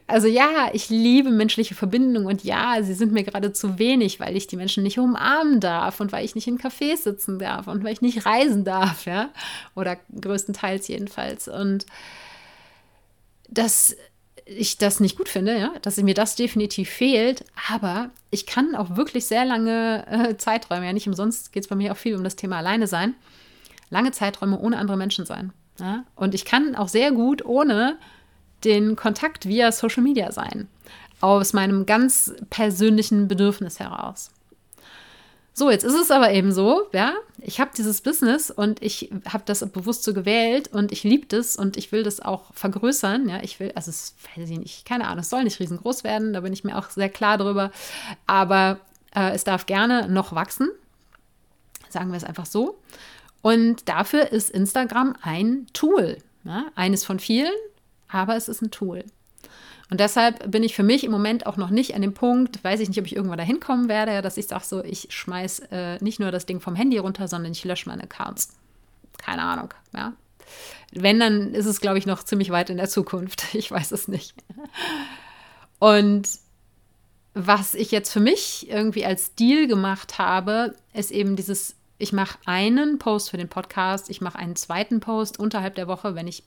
Also 0.07 0.29
ja, 0.29 0.71
ich 0.73 0.89
liebe 0.89 1.31
menschliche 1.31 1.75
Verbindungen 1.75 2.27
und 2.27 2.45
ja, 2.45 2.81
sie 2.81 2.95
sind 2.95 3.13
mir 3.13 3.25
gerade 3.25 3.53
zu 3.53 3.81
wenig, 3.81 4.21
weil 4.21 4.37
ich 4.37 4.47
die 4.47 4.57
Menschen 4.57 4.85
nicht 4.85 5.01
umarmen 5.01 5.59
darf 5.59 5.99
und 5.99 6.13
weil 6.13 6.25
ich 6.25 6.37
nicht 6.37 6.47
in 6.47 6.59
Cafés 6.59 6.99
sitzen 7.03 7.41
darf 7.41 7.67
und 7.67 7.83
weil 7.83 7.93
ich 7.93 8.01
nicht 8.01 8.25
reisen 8.25 8.65
darf, 8.65 9.05
ja, 9.07 9.31
oder 9.75 9.97
größtenteils 10.21 10.87
jedenfalls. 10.87 11.49
Und 11.49 11.87
das 13.49 13.97
ich 14.57 14.79
das 14.79 15.01
nicht 15.01 15.17
gut 15.17 15.29
finde, 15.29 15.57
ja, 15.57 15.73
dass 15.83 15.97
mir 15.99 16.15
das 16.15 16.35
definitiv 16.35 16.91
fehlt. 16.91 17.45
Aber 17.71 18.11
ich 18.31 18.47
kann 18.47 18.75
auch 18.75 18.97
wirklich 18.97 19.27
sehr 19.27 19.45
lange 19.45 20.07
äh, 20.09 20.37
Zeiträume, 20.37 20.87
ja 20.87 20.93
nicht 20.93 21.07
umsonst 21.07 21.53
geht 21.53 21.65
es 21.65 21.69
bei 21.69 21.77
mir 21.77 21.93
auch 21.93 21.97
viel 21.97 22.17
um 22.17 22.25
das 22.25 22.37
Thema 22.37 22.59
alleine 22.59 22.87
sein, 22.87 23.15
lange 23.91 24.11
Zeiträume 24.11 24.59
ohne 24.59 24.79
andere 24.79 24.97
Menschen 24.97 25.25
sein. 25.25 25.53
Ja? 25.79 26.05
Und 26.17 26.35
ich 26.35 26.45
kann 26.45 26.75
auch 26.75 26.89
sehr 26.89 27.13
gut 27.13 27.45
ohne 27.45 27.97
den 28.65 28.97
Kontakt 28.97 29.47
via 29.47 29.73
Social 29.73 30.03
Media 30.03 30.33
sein, 30.33 30.69
aus 31.21 31.53
meinem 31.53 31.87
ganz 31.87 32.35
persönlichen 32.51 33.29
Bedürfnis 33.29 33.79
heraus. 33.79 34.33
So, 35.53 35.71
jetzt 35.71 35.85
ist 35.85 35.95
es 35.95 36.11
aber 36.11 36.33
eben 36.33 36.53
so, 36.53 36.89
ja, 36.93 37.15
ich 37.39 37.61
habe 37.61 37.73
dieses 37.77 38.01
Business 38.01 38.51
und 38.51 38.83
ich 38.83 39.11
habe 39.29 39.43
das 39.47 39.69
bewusst 39.71 40.05
so 40.05 40.15
gewählt 40.15 40.69
und 40.69 40.93
ich 40.93 41.03
liebe 41.03 41.27
das 41.27 41.57
und 41.57 41.77
ich 41.77 41.93
will 41.93 42.03
das 42.03 42.21
auch 42.21 42.55
vergrößern, 42.55 43.29
ja, 43.29 43.43
ich 43.43 43.59
will, 43.59 43.73
also 43.75 43.91
es 43.91 44.15
weiß 44.37 44.49
ich 44.49 44.59
nicht, 44.59 44.87
keine 44.87 45.07
Ahnung, 45.07 45.21
es 45.21 45.31
soll 45.31 45.45
nicht 45.45 45.59
riesengroß 45.61 46.05
werden, 46.05 46.33
da 46.33 46.41
bin 46.41 46.53
ich 46.53 46.65
mir 46.65 46.79
auch 46.79 46.91
sehr 46.91 47.09
klar 47.09 47.37
drüber, 47.37 47.73
aber 48.27 48.81
äh, 49.15 49.33
es 49.33 49.45
darf 49.45 49.67
gerne 49.67 50.09
noch 50.09 50.33
wachsen, 50.35 50.71
sagen 51.89 52.11
wir 52.11 52.17
es 52.17 52.25
einfach 52.25 52.47
so. 52.47 52.79
Und 53.43 53.89
dafür 53.89 54.31
ist 54.33 54.51
Instagram 54.51 55.17
ein 55.23 55.67
Tool, 55.73 56.19
ja, 56.45 56.67
eines 56.75 57.05
von 57.05 57.19
vielen, 57.19 57.53
aber 58.09 58.37
es 58.37 58.49
ist 58.49 58.63
ein 58.63 58.71
Tool. 58.71 59.05
Und 59.91 59.99
deshalb 59.99 60.51
bin 60.51 60.63
ich 60.63 60.77
für 60.77 60.85
mich 60.85 61.03
im 61.03 61.11
Moment 61.11 61.47
auch 61.47 61.57
noch 61.57 61.71
nicht 61.71 61.97
an 61.97 62.03
dem 62.03 62.15
Punkt, 62.15 62.63
weiß 62.63 62.79
ich 62.79 62.89
nicht, 62.89 62.99
ob 63.01 63.07
ich 63.07 63.17
irgendwann 63.17 63.39
dahin 63.39 63.59
kommen 63.59 63.89
werde, 63.89 64.23
dass 64.23 64.37
ich 64.37 64.47
sage 64.47 64.65
so, 64.65 64.85
ich 64.85 65.09
schmeiß 65.11 65.61
äh, 65.71 66.03
nicht 66.03 66.21
nur 66.21 66.31
das 66.31 66.47
Ding 66.47 66.61
vom 66.61 66.77
Handy 66.77 66.99
runter, 66.99 67.27
sondern 67.27 67.53
ich 67.53 67.65
lösche 67.65 67.89
meine 67.89 68.05
Accounts. 68.05 68.55
Keine 69.19 69.43
Ahnung, 69.43 69.75
ja. 69.95 70.13
Wenn, 70.93 71.21
dann 71.21 71.55
ist 71.55 71.67
es, 71.67 71.81
glaube 71.81 71.99
ich, 71.99 72.07
noch 72.07 72.23
ziemlich 72.23 72.51
weit 72.51 72.71
in 72.71 72.77
der 72.77 72.89
Zukunft. 72.89 73.45
Ich 73.55 73.71
weiß 73.71 73.91
es 73.91 74.09
nicht. 74.09 74.35
Und 75.81 76.29
was 77.35 77.75
ich 77.75 77.91
jetzt 77.91 78.13
für 78.13 78.21
mich 78.21 78.69
irgendwie 78.69 79.05
als 79.05 79.35
Deal 79.35 79.67
gemacht 79.67 80.19
habe, 80.19 80.75
ist 80.95 81.11
eben 81.11 81.37
dieses, 81.37 81.77
ich 81.99 82.13
mache 82.13 82.39
einen 82.47 82.99
Post 82.99 83.31
für 83.31 83.37
den 83.37 83.49
Podcast, 83.49 84.11
ich 84.11 84.21
mache 84.21 84.39
einen 84.39 84.57
zweiten 84.57 85.01
Post 85.01 85.39
unterhalb 85.39 85.75
der 85.75 85.89
Woche, 85.89 86.15
wenn 86.15 86.27
ich 86.27 86.45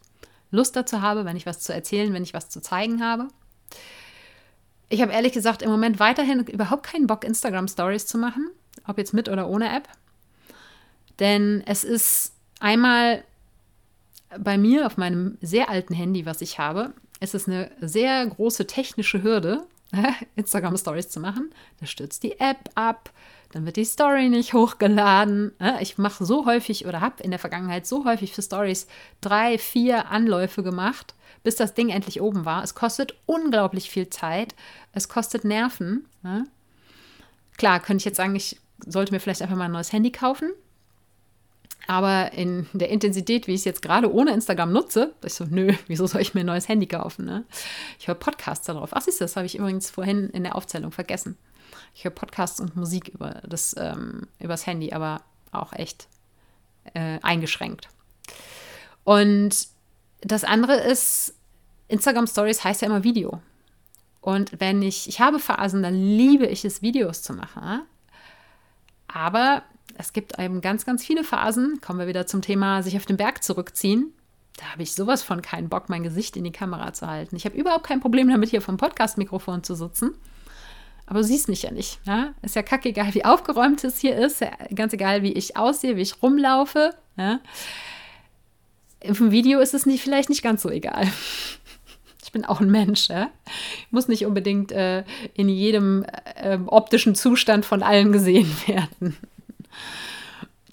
Lust 0.53 0.75
dazu 0.75 1.01
habe, 1.01 1.25
wenn 1.25 1.35
ich 1.35 1.45
was 1.45 1.59
zu 1.59 1.73
erzählen, 1.73 2.13
wenn 2.13 2.23
ich 2.23 2.33
was 2.33 2.49
zu 2.49 2.61
zeigen 2.61 3.03
habe. 3.03 3.27
Ich 4.89 5.01
habe 5.01 5.11
ehrlich 5.11 5.33
gesagt 5.33 5.61
im 5.61 5.71
Moment 5.71 5.99
weiterhin 5.99 6.45
überhaupt 6.45 6.83
keinen 6.83 7.07
Bock, 7.07 7.23
Instagram 7.23 7.67
Stories 7.67 8.05
zu 8.05 8.17
machen, 8.17 8.49
ob 8.87 8.97
jetzt 8.97 9.13
mit 9.13 9.27
oder 9.27 9.49
ohne 9.49 9.75
App. 9.75 9.89
Denn 11.19 11.63
es 11.65 11.83
ist 11.83 12.33
einmal 12.59 13.23
bei 14.37 14.57
mir 14.57 14.85
auf 14.85 14.97
meinem 14.97 15.37
sehr 15.41 15.69
alten 15.69 15.93
Handy, 15.93 16.25
was 16.25 16.41
ich 16.41 16.59
habe, 16.59 16.93
ist 17.19 17.35
es 17.35 17.47
eine 17.47 17.71
sehr 17.81 18.25
große 18.25 18.67
technische 18.67 19.23
Hürde, 19.23 19.65
Instagram 20.35 20.77
Stories 20.77 21.09
zu 21.09 21.19
machen. 21.19 21.51
Da 21.79 21.85
stürzt 21.85 22.23
die 22.23 22.39
App 22.39 22.69
ab, 22.75 23.11
dann 23.53 23.65
wird 23.67 23.75
die 23.75 23.85
Story 23.85 24.29
nicht 24.29 24.53
hochgeladen. 24.53 25.51
Ich 25.79 25.99
mache 25.99 26.25
so 26.25 26.47
häufig 26.47 26.87
oder 26.87 27.01
habe 27.01 27.21
in 27.21 27.29
der 27.29 27.39
Vergangenheit 27.39 27.85
so 27.85 28.03
häufig 28.03 28.33
für 28.33 28.41
Stories 28.41 28.87
drei, 29.21 29.59
vier 29.59 30.09
Anläufe 30.09 30.63
gemacht, 30.63 31.13
bis 31.43 31.55
das 31.55 31.75
Ding 31.75 31.89
endlich 31.89 32.19
oben 32.19 32.45
war. 32.45 32.63
Es 32.63 32.73
kostet 32.73 33.13
unglaublich 33.27 33.91
viel 33.91 34.09
Zeit. 34.09 34.55
Es 34.91 35.07
kostet 35.07 35.45
Nerven. 35.45 36.07
Klar, 37.57 37.79
könnte 37.79 38.01
ich 38.01 38.05
jetzt 38.05 38.17
sagen, 38.17 38.35
ich 38.35 38.59
sollte 38.85 39.13
mir 39.13 39.19
vielleicht 39.19 39.43
einfach 39.43 39.55
mal 39.55 39.65
ein 39.65 39.71
neues 39.71 39.93
Handy 39.93 40.11
kaufen. 40.11 40.49
Aber 41.85 42.31
in 42.33 42.65
der 42.73 42.89
Intensität, 42.89 43.45
wie 43.45 43.53
ich 43.53 43.59
es 43.59 43.65
jetzt 43.65 43.81
gerade 43.81 44.11
ohne 44.11 44.33
Instagram 44.33 44.71
nutze, 44.71 45.13
ich 45.23 45.33
so, 45.33 45.45
nö, 45.47 45.73
wieso 45.87 46.07
soll 46.07 46.21
ich 46.21 46.33
mir 46.33 46.39
ein 46.39 46.47
neues 46.47 46.69
Handy 46.69 46.87
kaufen? 46.87 47.25
Ne? 47.25 47.43
Ich 47.99 48.07
höre 48.07 48.15
Podcasts 48.15 48.65
darauf. 48.65 48.91
Ach, 48.93 49.01
siehst 49.01 49.19
du, 49.19 49.25
das 49.25 49.35
habe 49.35 49.45
ich 49.45 49.59
übrigens 49.59 49.91
vorhin 49.91 50.29
in 50.29 50.43
der 50.43 50.55
Aufzählung 50.55 50.91
vergessen. 50.91 51.37
Ich 51.93 52.03
höre 52.03 52.11
Podcasts 52.11 52.59
und 52.59 52.75
Musik 52.75 53.09
über 53.09 53.41
das 53.47 53.75
ähm, 53.77 54.27
übers 54.39 54.65
Handy, 54.65 54.93
aber 54.93 55.21
auch 55.51 55.73
echt 55.73 56.07
äh, 56.93 57.19
eingeschränkt. 57.21 57.89
Und 59.03 59.67
das 60.21 60.43
andere 60.43 60.75
ist, 60.75 61.35
Instagram 61.87 62.27
Stories 62.27 62.63
heißt 62.63 62.81
ja 62.81 62.87
immer 62.87 63.03
Video. 63.03 63.41
Und 64.21 64.59
wenn 64.59 64.81
ich, 64.81 65.09
ich 65.09 65.19
habe 65.19 65.39
Phasen, 65.39 65.83
dann 65.83 65.95
liebe 65.95 66.45
ich 66.47 66.63
es, 66.63 66.81
Videos 66.81 67.21
zu 67.21 67.33
machen. 67.33 67.81
Aber 69.07 69.63
es 69.97 70.13
gibt 70.13 70.39
eben 70.39 70.61
ganz, 70.61 70.85
ganz 70.85 71.05
viele 71.05 71.23
Phasen, 71.23 71.81
kommen 71.81 71.99
wir 71.99 72.07
wieder 72.07 72.25
zum 72.25 72.41
Thema 72.41 72.81
sich 72.81 72.95
auf 72.97 73.05
den 73.05 73.17
Berg 73.17 73.43
zurückziehen. 73.43 74.13
Da 74.57 74.65
habe 74.71 74.83
ich 74.83 74.93
sowas 74.93 75.23
von 75.23 75.41
keinen 75.41 75.69
Bock, 75.69 75.89
mein 75.89 76.03
Gesicht 76.03 76.37
in 76.37 76.43
die 76.43 76.51
Kamera 76.51 76.93
zu 76.93 77.07
halten. 77.07 77.35
Ich 77.35 77.45
habe 77.45 77.57
überhaupt 77.57 77.85
kein 77.85 77.99
Problem 77.99 78.29
damit, 78.29 78.49
hier 78.49 78.61
vom 78.61 78.77
Podcast-Mikrofon 78.77 79.63
zu 79.63 79.75
sitzen. 79.75 80.15
Aber 81.05 81.19
du 81.19 81.25
siehst 81.25 81.49
mich 81.49 81.63
ja 81.63 81.71
nicht. 81.71 81.99
Ja? 82.05 82.33
Ist 82.41 82.55
ja 82.55 82.63
kackegal, 82.63 83.13
wie 83.13 83.25
aufgeräumt 83.25 83.83
es 83.83 83.99
hier 83.99 84.15
ist. 84.15 84.43
Ganz 84.73 84.93
egal, 84.93 85.21
wie 85.23 85.33
ich 85.33 85.57
aussehe, 85.57 85.97
wie 85.97 86.01
ich 86.01 86.21
rumlaufe. 86.21 86.93
Ja? 87.17 87.39
Im 89.01 89.31
Video 89.31 89.59
ist 89.59 89.73
es 89.73 89.85
nicht, 89.85 90.01
vielleicht 90.01 90.29
nicht 90.29 90.43
ganz 90.43 90.61
so 90.61 90.69
egal. 90.69 91.07
Ich 92.23 92.31
bin 92.31 92.45
auch 92.45 92.61
ein 92.61 92.71
Mensch. 92.71 93.09
Ja? 93.09 93.29
Muss 93.91 94.07
nicht 94.07 94.25
unbedingt 94.25 94.71
äh, 94.71 95.03
in 95.33 95.49
jedem 95.49 96.05
äh, 96.35 96.57
optischen 96.65 97.15
Zustand 97.15 97.65
von 97.65 97.83
allen 97.83 98.11
gesehen 98.11 98.49
werden. 98.67 99.17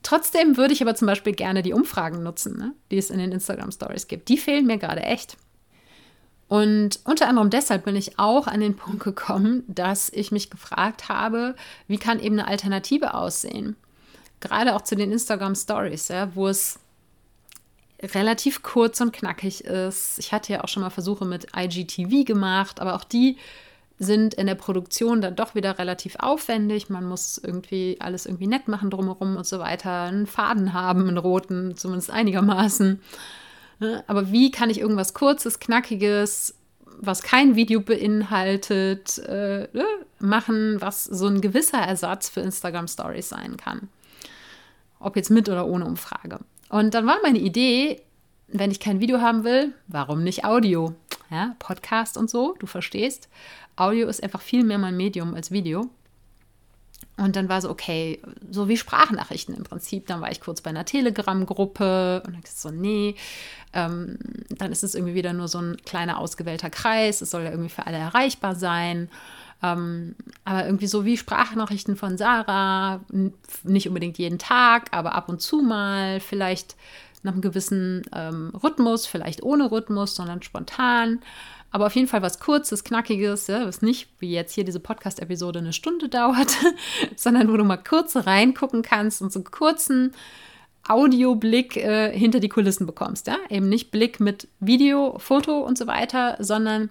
Trotzdem 0.02 0.56
würde 0.56 0.72
ich 0.72 0.80
aber 0.80 0.94
zum 0.94 1.06
Beispiel 1.06 1.34
gerne 1.34 1.62
die 1.62 1.72
Umfragen 1.72 2.22
nutzen, 2.22 2.56
ne? 2.56 2.72
die 2.90 2.98
es 2.98 3.10
in 3.10 3.18
den 3.18 3.32
Instagram 3.32 3.72
Stories 3.72 4.08
gibt. 4.08 4.28
Die 4.28 4.38
fehlen 4.38 4.66
mir 4.66 4.78
gerade 4.78 5.02
echt. 5.02 5.36
Und 6.51 6.98
unter 7.05 7.28
anderem 7.28 7.48
deshalb 7.48 7.84
bin 7.84 7.94
ich 7.94 8.18
auch 8.18 8.48
an 8.48 8.59
den 8.59 8.74
Punkt 8.74 9.05
gekommen, 9.05 9.62
dass 9.68 10.11
ich 10.11 10.32
mich 10.32 10.51
gefragt 10.51 11.09
habe, 11.09 11.55
wie 11.86 11.96
kann 11.96 12.18
eben 12.18 12.40
eine 12.40 12.48
Alternative 12.48 13.14
aussehen? 13.14 13.76
Gerade 14.40 14.74
auch 14.74 14.80
zu 14.80 14.96
den 14.96 15.12
Instagram 15.12 15.55
Stories, 15.55 16.09
ja, 16.09 16.34
wo 16.34 16.48
es 16.48 16.80
relativ 18.03 18.64
kurz 18.64 19.01
und 19.01 19.12
knackig 19.12 19.64
ist. 19.64 20.18
Ich 20.18 20.32
hatte 20.32 20.53
ja 20.53 20.64
auch 20.64 20.68
schon 20.68 20.82
mal 20.82 20.90
Versuche 20.90 21.24
mit 21.24 21.46
IGTV 21.57 22.24
gemacht, 22.24 22.80
aber 22.80 22.96
auch 22.96 23.05
die 23.05 23.36
sind 24.01 24.34
in 24.34 24.48
der 24.48 24.57
Produktion 24.57 25.20
dann 25.20 25.36
doch 25.36 25.55
wieder 25.55 25.78
relativ 25.78 26.16
aufwendig. 26.18 26.90
Man 26.90 27.05
muss 27.05 27.38
irgendwie 27.38 27.96
alles 28.01 28.26
irgendwie 28.26 28.48
nett 28.48 28.66
machen 28.66 28.90
drumherum 28.90 29.36
und 29.36 29.46
so 29.46 29.61
weiter. 29.61 30.03
Einen 30.03 30.26
Faden 30.26 30.72
haben, 30.72 31.07
einen 31.07 31.16
roten, 31.16 31.76
zumindest 31.76 32.11
einigermaßen. 32.11 33.01
Ne? 33.80 34.04
Aber 34.06 34.30
wie 34.30 34.50
kann 34.50 34.70
ich 34.70 34.78
irgendwas 34.78 35.14
Kurzes, 35.14 35.58
Knackiges, 35.58 36.54
was 36.98 37.22
kein 37.22 37.56
Video 37.56 37.80
beinhaltet, 37.80 39.18
äh, 39.18 39.68
ne, 39.72 39.84
machen, 40.18 40.80
was 40.80 41.04
so 41.04 41.26
ein 41.26 41.40
gewisser 41.40 41.78
Ersatz 41.78 42.28
für 42.28 42.40
Instagram 42.40 42.88
Stories 42.88 43.30
sein 43.30 43.56
kann? 43.56 43.88
Ob 45.00 45.16
jetzt 45.16 45.30
mit 45.30 45.48
oder 45.48 45.66
ohne 45.66 45.86
Umfrage. 45.86 46.40
Und 46.68 46.94
dann 46.94 47.06
war 47.06 47.16
meine 47.22 47.38
Idee, 47.38 48.02
wenn 48.48 48.70
ich 48.70 48.80
kein 48.80 49.00
Video 49.00 49.20
haben 49.20 49.44
will, 49.44 49.72
warum 49.88 50.22
nicht 50.22 50.44
Audio? 50.44 50.94
Ja, 51.30 51.54
Podcast 51.58 52.16
und 52.16 52.28
so, 52.28 52.54
du 52.58 52.66
verstehst. 52.66 53.28
Audio 53.76 54.08
ist 54.08 54.22
einfach 54.22 54.42
viel 54.42 54.64
mehr 54.64 54.78
mein 54.78 54.96
Medium 54.96 55.34
als 55.34 55.50
Video. 55.50 55.88
Und 57.20 57.36
dann 57.36 57.50
war 57.50 57.60
so, 57.60 57.68
okay, 57.68 58.18
so 58.50 58.68
wie 58.68 58.78
Sprachnachrichten 58.78 59.54
im 59.54 59.64
Prinzip. 59.64 60.06
Dann 60.06 60.22
war 60.22 60.30
ich 60.30 60.40
kurz 60.40 60.62
bei 60.62 60.70
einer 60.70 60.86
Telegram-Gruppe 60.86 62.22
und 62.26 62.32
dann 62.32 62.42
so, 62.46 62.70
nee, 62.70 63.14
ähm, 63.74 64.18
dann 64.48 64.72
ist 64.72 64.82
es 64.82 64.94
irgendwie 64.94 65.14
wieder 65.14 65.34
nur 65.34 65.46
so 65.46 65.58
ein 65.58 65.76
kleiner 65.84 66.18
ausgewählter 66.18 66.70
Kreis. 66.70 67.20
Es 67.20 67.30
soll 67.30 67.42
ja 67.42 67.50
irgendwie 67.50 67.68
für 67.68 67.86
alle 67.86 67.98
erreichbar 67.98 68.54
sein. 68.54 69.10
Ähm, 69.62 70.14
aber 70.46 70.64
irgendwie 70.64 70.86
so 70.86 71.04
wie 71.04 71.18
Sprachnachrichten 71.18 71.94
von 71.94 72.16
Sarah, 72.16 73.00
nicht 73.64 73.86
unbedingt 73.86 74.16
jeden 74.16 74.38
Tag, 74.38 74.88
aber 74.92 75.14
ab 75.14 75.28
und 75.28 75.42
zu 75.42 75.60
mal, 75.60 76.20
vielleicht 76.20 76.74
nach 77.22 77.32
einem 77.32 77.42
gewissen 77.42 78.02
ähm, 78.14 78.50
Rhythmus, 78.62 79.06
vielleicht 79.06 79.42
ohne 79.42 79.70
Rhythmus, 79.70 80.14
sondern 80.14 80.40
spontan. 80.40 81.20
Aber 81.70 81.86
auf 81.86 81.94
jeden 81.94 82.08
Fall 82.08 82.22
was 82.22 82.40
Kurzes, 82.40 82.84
Knackiges, 82.84 83.46
ja, 83.46 83.66
was 83.66 83.82
nicht 83.82 84.08
wie 84.18 84.32
jetzt 84.32 84.54
hier 84.54 84.64
diese 84.64 84.80
Podcast-Episode 84.80 85.60
eine 85.60 85.72
Stunde 85.72 86.08
dauert, 86.08 86.56
sondern 87.16 87.52
wo 87.52 87.56
du 87.56 87.64
mal 87.64 87.76
kurz 87.76 88.16
reingucken 88.16 88.82
kannst 88.82 89.22
und 89.22 89.32
so 89.32 89.38
einen 89.38 89.50
kurzen 89.50 90.12
Audioblick 90.88 91.76
äh, 91.76 92.16
hinter 92.16 92.40
die 92.40 92.48
Kulissen 92.48 92.86
bekommst. 92.86 93.28
Ja? 93.28 93.36
Eben 93.48 93.68
nicht 93.68 93.90
Blick 93.90 94.18
mit 94.18 94.48
Video, 94.58 95.18
Foto 95.18 95.60
und 95.60 95.78
so 95.78 95.86
weiter, 95.86 96.36
sondern 96.40 96.90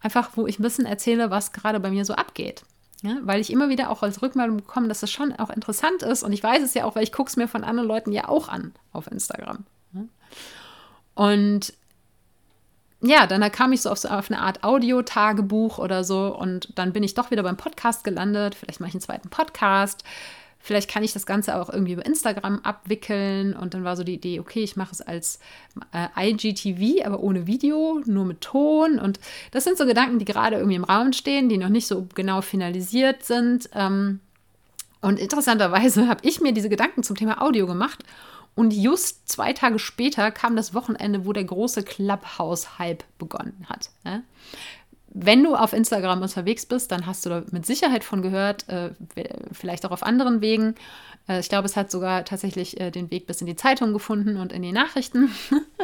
einfach, 0.00 0.30
wo 0.34 0.46
ich 0.46 0.58
ein 0.58 0.62
bisschen 0.62 0.86
erzähle, 0.86 1.30
was 1.30 1.52
gerade 1.52 1.80
bei 1.80 1.90
mir 1.90 2.04
so 2.04 2.14
abgeht. 2.14 2.62
Ja? 3.02 3.16
Weil 3.22 3.40
ich 3.40 3.50
immer 3.50 3.70
wieder 3.70 3.90
auch 3.90 4.02
als 4.02 4.20
Rückmeldung 4.20 4.58
bekomme, 4.58 4.88
dass 4.88 5.00
das 5.00 5.10
schon 5.10 5.32
auch 5.32 5.50
interessant 5.50 6.02
ist. 6.02 6.22
Und 6.22 6.32
ich 6.32 6.42
weiß 6.42 6.62
es 6.62 6.74
ja 6.74 6.84
auch, 6.84 6.96
weil 6.96 7.04
ich 7.04 7.12
gucke 7.12 7.30
es 7.30 7.36
mir 7.36 7.48
von 7.48 7.64
anderen 7.64 7.88
Leuten 7.88 8.12
ja 8.12 8.28
auch 8.28 8.48
an 8.48 8.74
auf 8.92 9.10
Instagram. 9.10 9.64
Und 11.18 11.72
ja, 13.00 13.26
dann 13.26 13.40
kam 13.52 13.72
ich 13.72 13.82
so 13.82 13.90
auf, 13.90 13.98
so 13.98 14.08
auf 14.08 14.30
eine 14.30 14.40
Art 14.40 14.64
Audio-Tagebuch 14.64 15.78
oder 15.78 16.02
so 16.02 16.36
und 16.36 16.76
dann 16.76 16.92
bin 16.92 17.02
ich 17.04 17.14
doch 17.14 17.30
wieder 17.30 17.44
beim 17.44 17.56
Podcast 17.56 18.02
gelandet. 18.02 18.56
Vielleicht 18.56 18.80
mache 18.80 18.88
ich 18.88 18.94
einen 18.94 19.02
zweiten 19.02 19.30
Podcast. 19.30 20.02
Vielleicht 20.60 20.90
kann 20.90 21.04
ich 21.04 21.12
das 21.12 21.24
Ganze 21.24 21.56
auch 21.56 21.70
irgendwie 21.70 21.92
über 21.92 22.04
Instagram 22.04 22.58
abwickeln. 22.64 23.54
Und 23.54 23.74
dann 23.74 23.84
war 23.84 23.96
so 23.96 24.02
die 24.02 24.14
Idee, 24.14 24.40
okay, 24.40 24.64
ich 24.64 24.76
mache 24.76 24.90
es 24.92 25.00
als 25.00 25.38
äh, 25.92 26.30
IGTV, 26.30 27.06
aber 27.06 27.20
ohne 27.20 27.46
Video, 27.46 28.02
nur 28.04 28.24
mit 28.24 28.40
Ton. 28.40 28.98
Und 28.98 29.20
das 29.52 29.62
sind 29.62 29.78
so 29.78 29.86
Gedanken, 29.86 30.18
die 30.18 30.24
gerade 30.24 30.56
irgendwie 30.56 30.74
im 30.74 30.84
Raum 30.84 31.12
stehen, 31.12 31.48
die 31.48 31.58
noch 31.58 31.68
nicht 31.68 31.86
so 31.86 32.08
genau 32.14 32.40
finalisiert 32.40 33.24
sind. 33.24 33.70
Ähm, 33.74 34.18
und 35.00 35.20
interessanterweise 35.20 36.08
habe 36.08 36.26
ich 36.26 36.40
mir 36.40 36.52
diese 36.52 36.68
Gedanken 36.68 37.04
zum 37.04 37.16
Thema 37.16 37.40
Audio 37.40 37.66
gemacht 37.68 38.02
und 38.58 38.72
just 38.72 39.28
zwei 39.28 39.52
Tage 39.52 39.78
später 39.78 40.32
kam 40.32 40.56
das 40.56 40.74
Wochenende, 40.74 41.24
wo 41.24 41.32
der 41.32 41.44
große 41.44 41.84
Clubhouse-Hype 41.84 43.04
begonnen 43.16 43.66
hat. 43.68 43.90
wenn 45.10 45.44
du 45.44 45.54
auf 45.54 45.72
Instagram 45.72 46.22
unterwegs 46.22 46.66
bist, 46.66 46.90
dann 46.90 47.06
hast 47.06 47.24
du 47.24 47.30
da 47.30 47.44
mit 47.52 47.64
Sicherheit 47.64 48.02
von 48.02 48.20
gehört, 48.20 48.68
äh, 48.68 48.90
vielleicht 49.52 49.86
auch 49.86 49.92
auf 49.92 50.02
anderen 50.02 50.40
Wegen. 50.40 50.74
Äh, 51.28 51.38
ich 51.38 51.48
glaube, 51.48 51.66
es 51.66 51.76
hat 51.76 51.92
sogar 51.92 52.24
tatsächlich 52.24 52.80
äh, 52.80 52.90
den 52.90 53.12
Weg 53.12 53.28
bis 53.28 53.40
in 53.40 53.46
die 53.46 53.54
Zeitung 53.54 53.92
gefunden 53.92 54.36
und 54.36 54.52
in 54.52 54.62
die 54.62 54.72
Nachrichten, 54.72 55.30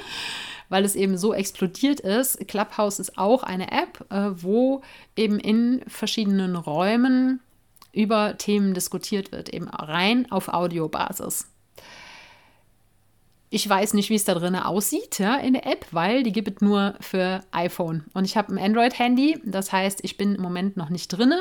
weil 0.69 0.85
es 0.85 0.97
eben 0.97 1.17
so 1.17 1.33
explodiert 1.33 2.01
ist. 2.01 2.47
Clubhouse 2.49 2.99
ist 2.99 3.17
auch 3.17 3.45
eine 3.45 3.71
App, 3.71 4.05
äh, 4.11 4.31
wo 4.43 4.83
eben 5.15 5.39
in 5.39 5.81
verschiedenen 5.87 6.57
Räumen 6.57 7.39
über 7.93 8.37
Themen 8.37 8.75
diskutiert 8.75 9.31
wird, 9.31 9.49
eben 9.49 9.69
rein 9.69 10.31
auf 10.33 10.49
Audiobasis. 10.49 11.54
Ich 13.55 13.69
weiß 13.69 13.95
nicht, 13.95 14.11
wie 14.11 14.17
es 14.17 14.25
da 14.25 14.35
drin 14.35 14.57
aussieht 14.57 15.21
ja, 15.21 15.37
in 15.37 15.53
der 15.53 15.65
App, 15.65 15.87
weil 15.93 16.25
die 16.25 16.33
gibt 16.33 16.49
es 16.57 16.61
nur 16.61 16.97
für 16.99 17.41
iPhone. 17.53 18.03
Und 18.13 18.25
ich 18.25 18.37
habe 18.37 18.53
ein 18.53 18.59
Android-Handy, 18.59 19.43
das 19.45 19.71
heißt, 19.71 20.01
ich 20.03 20.17
bin 20.17 20.35
im 20.35 20.43
Moment 20.43 20.77
noch 20.77 20.91
nicht 20.91 21.07
drin. 21.07 21.33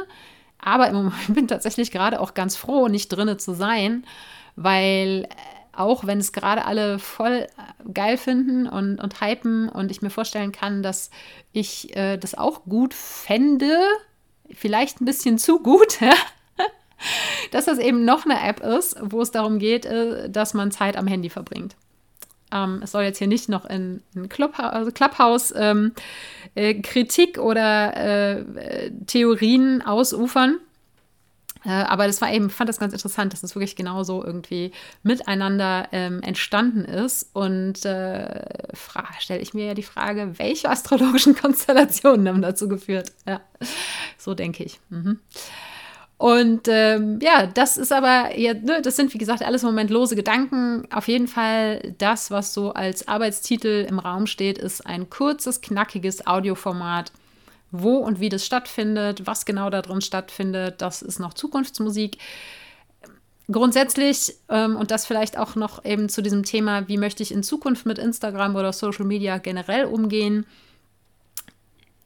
Aber 0.59 0.87
im 0.89 0.95
Moment 1.05 1.33
bin 1.33 1.45
ich 1.45 1.49
tatsächlich 1.49 1.89
gerade 1.89 2.21
auch 2.21 2.35
ganz 2.35 2.55
froh, 2.55 2.87
nicht 2.87 3.09
drin 3.09 3.39
zu 3.39 3.55
sein, 3.55 4.05
weil 4.55 5.23
äh, 5.23 5.27
auch 5.75 6.05
wenn 6.05 6.19
es 6.19 6.33
gerade 6.33 6.65
alle 6.65 6.99
voll 6.99 7.47
äh, 7.47 7.91
geil 7.91 8.17
finden 8.17 8.67
und, 8.67 8.99
und 8.99 9.19
hypen 9.19 9.67
und 9.67 9.89
ich 9.89 10.03
mir 10.03 10.11
vorstellen 10.11 10.51
kann, 10.51 10.83
dass 10.83 11.09
ich 11.51 11.97
äh, 11.97 12.17
das 12.17 12.37
auch 12.37 12.65
gut 12.65 12.93
fände, 12.93 13.75
vielleicht 14.51 15.01
ein 15.01 15.05
bisschen 15.05 15.39
zu 15.39 15.63
gut, 15.63 15.97
dass 17.51 17.65
das 17.65 17.79
eben 17.79 18.05
noch 18.05 18.25
eine 18.25 18.39
App 18.39 18.59
ist, 18.59 18.97
wo 19.01 19.19
es 19.21 19.31
darum 19.31 19.57
geht, 19.57 19.87
äh, 19.87 20.29
dass 20.29 20.53
man 20.53 20.69
Zeit 20.69 20.95
am 20.95 21.07
Handy 21.07 21.31
verbringt. 21.31 21.75
Ähm, 22.53 22.81
es 22.83 22.91
soll 22.91 23.03
jetzt 23.03 23.17
hier 23.17 23.27
nicht 23.27 23.49
noch 23.49 23.65
in, 23.65 24.01
in 24.15 24.29
also 24.57 24.91
Clubhouse 24.91 25.53
ähm, 25.57 25.93
äh, 26.55 26.75
Kritik 26.75 27.39
oder 27.39 27.97
äh, 27.97 28.91
Theorien 29.07 29.81
ausufern. 29.81 30.59
Äh, 31.65 31.69
aber 31.69 32.07
das 32.07 32.21
war 32.21 32.31
eben, 32.31 32.49
fand 32.49 32.69
das 32.69 32.79
ganz 32.79 32.93
interessant, 32.93 33.33
dass 33.33 33.41
das 33.41 33.55
wirklich 33.55 33.75
genauso 33.75 34.23
irgendwie 34.23 34.71
miteinander 35.01 35.87
ähm, 35.91 36.21
entstanden 36.21 36.85
ist. 36.85 37.29
Und 37.33 37.85
äh, 37.85 38.43
stelle 39.19 39.41
ich 39.41 39.53
mir 39.53 39.67
ja 39.67 39.73
die 39.73 39.83
Frage, 39.83 40.37
welche 40.37 40.69
astrologischen 40.69 41.35
Konstellationen 41.41 42.27
haben 42.27 42.41
dazu 42.41 42.67
geführt? 42.67 43.11
Ja, 43.25 43.41
so 44.17 44.33
denke 44.33 44.63
ich. 44.63 44.79
Mhm. 44.89 45.19
Und 46.23 46.69
ähm, 46.69 47.19
ja, 47.21 47.47
das 47.47 47.75
ist 47.75 47.91
aber, 47.91 48.39
ja, 48.39 48.53
ne, 48.53 48.81
das 48.81 48.95
sind 48.95 49.13
wie 49.13 49.17
gesagt 49.17 49.43
alles 49.43 49.63
im 49.63 49.67
Moment 49.67 49.89
lose 49.89 50.15
Gedanken. 50.15 50.87
Auf 50.89 51.09
jeden 51.09 51.27
Fall 51.27 51.95
das, 51.97 52.31
was 52.31 52.53
so 52.53 52.71
als 52.71 53.09
Arbeitstitel 53.09 53.85
im 53.89 53.99
Raum 53.99 54.25
steht, 54.25 54.57
ist 54.57 54.87
ein 54.87 55.09
kurzes, 55.09 55.59
knackiges 55.59 56.25
Audioformat. 56.25 57.11
Wo 57.71 57.97
und 57.97 58.21
wie 58.21 58.29
das 58.29 58.45
stattfindet, 58.45 59.27
was 59.27 59.45
genau 59.45 59.69
da 59.69 59.81
drin 59.81 59.99
stattfindet, 59.99 60.75
das 60.81 61.01
ist 61.01 61.19
noch 61.19 61.33
Zukunftsmusik. 61.33 62.19
Grundsätzlich, 63.51 64.33
ähm, 64.47 64.77
und 64.77 64.91
das 64.91 65.05
vielleicht 65.05 65.37
auch 65.37 65.55
noch 65.55 65.83
eben 65.83 66.07
zu 66.07 66.21
diesem 66.21 66.43
Thema, 66.43 66.87
wie 66.87 66.97
möchte 66.97 67.21
ich 67.21 67.33
in 67.33 67.43
Zukunft 67.43 67.85
mit 67.85 67.97
Instagram 67.97 68.55
oder 68.55 68.71
Social 68.71 69.03
Media 69.03 69.39
generell 69.39 69.83
umgehen. 69.83 70.45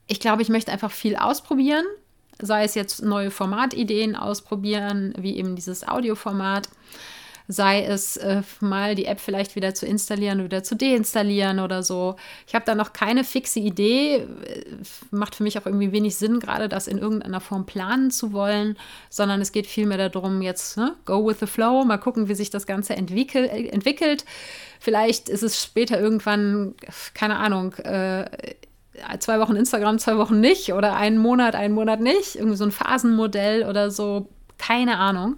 Ich 0.07 0.20
glaube, 0.20 0.41
ich 0.41 0.49
möchte 0.49 0.72
einfach 0.72 0.91
viel 0.91 1.15
ausprobieren 1.15 1.86
sei 2.41 2.63
es 2.63 2.75
jetzt 2.75 3.03
neue 3.03 3.31
Formatideen 3.31 4.15
ausprobieren, 4.15 5.13
wie 5.17 5.38
eben 5.38 5.55
dieses 5.55 5.88
Audioformat, 5.88 6.69
sei 7.47 7.83
es 7.83 8.17
äh, 8.17 8.41
mal 8.59 8.95
die 8.95 9.05
App 9.05 9.19
vielleicht 9.21 9.55
wieder 9.55 9.73
zu 9.73 9.85
installieren, 9.85 10.43
wieder 10.43 10.63
zu 10.63 10.75
deinstallieren 10.75 11.59
oder 11.59 11.81
so. 11.81 12.17
Ich 12.45 12.55
habe 12.55 12.65
da 12.65 12.75
noch 12.75 12.91
keine 12.91 13.23
fixe 13.23 13.59
Idee. 13.59 14.27
Macht 15.11 15.35
für 15.35 15.43
mich 15.43 15.57
auch 15.57 15.65
irgendwie 15.65 15.93
wenig 15.93 16.17
Sinn, 16.17 16.39
gerade 16.39 16.67
das 16.67 16.88
in 16.88 16.97
irgendeiner 16.97 17.39
Form 17.39 17.65
planen 17.65 18.11
zu 18.11 18.33
wollen, 18.33 18.77
sondern 19.09 19.39
es 19.39 19.53
geht 19.53 19.67
vielmehr 19.67 20.09
darum, 20.09 20.41
jetzt 20.41 20.77
ne, 20.77 20.95
go 21.05 21.25
with 21.25 21.39
the 21.39 21.47
flow, 21.47 21.85
mal 21.85 21.97
gucken, 21.97 22.27
wie 22.27 22.35
sich 22.35 22.49
das 22.49 22.67
Ganze 22.67 22.95
entwickel 22.95 23.45
entwickelt. 23.45 24.25
Vielleicht 24.79 25.29
ist 25.29 25.43
es 25.43 25.63
später 25.63 25.99
irgendwann, 25.99 26.75
keine 27.13 27.38
Ahnung, 27.38 27.73
äh, 27.75 28.25
zwei 29.19 29.39
Wochen 29.39 29.55
Instagram, 29.55 29.99
zwei 29.99 30.17
Wochen 30.17 30.39
nicht 30.39 30.73
oder 30.73 30.95
einen 30.95 31.17
Monat, 31.17 31.55
einen 31.55 31.73
Monat 31.73 31.99
nicht. 31.99 32.35
Irgendwie 32.35 32.57
so 32.57 32.65
ein 32.65 32.71
Phasenmodell 32.71 33.63
oder 33.63 33.91
so. 33.91 34.29
Keine 34.57 34.97
Ahnung. 34.97 35.37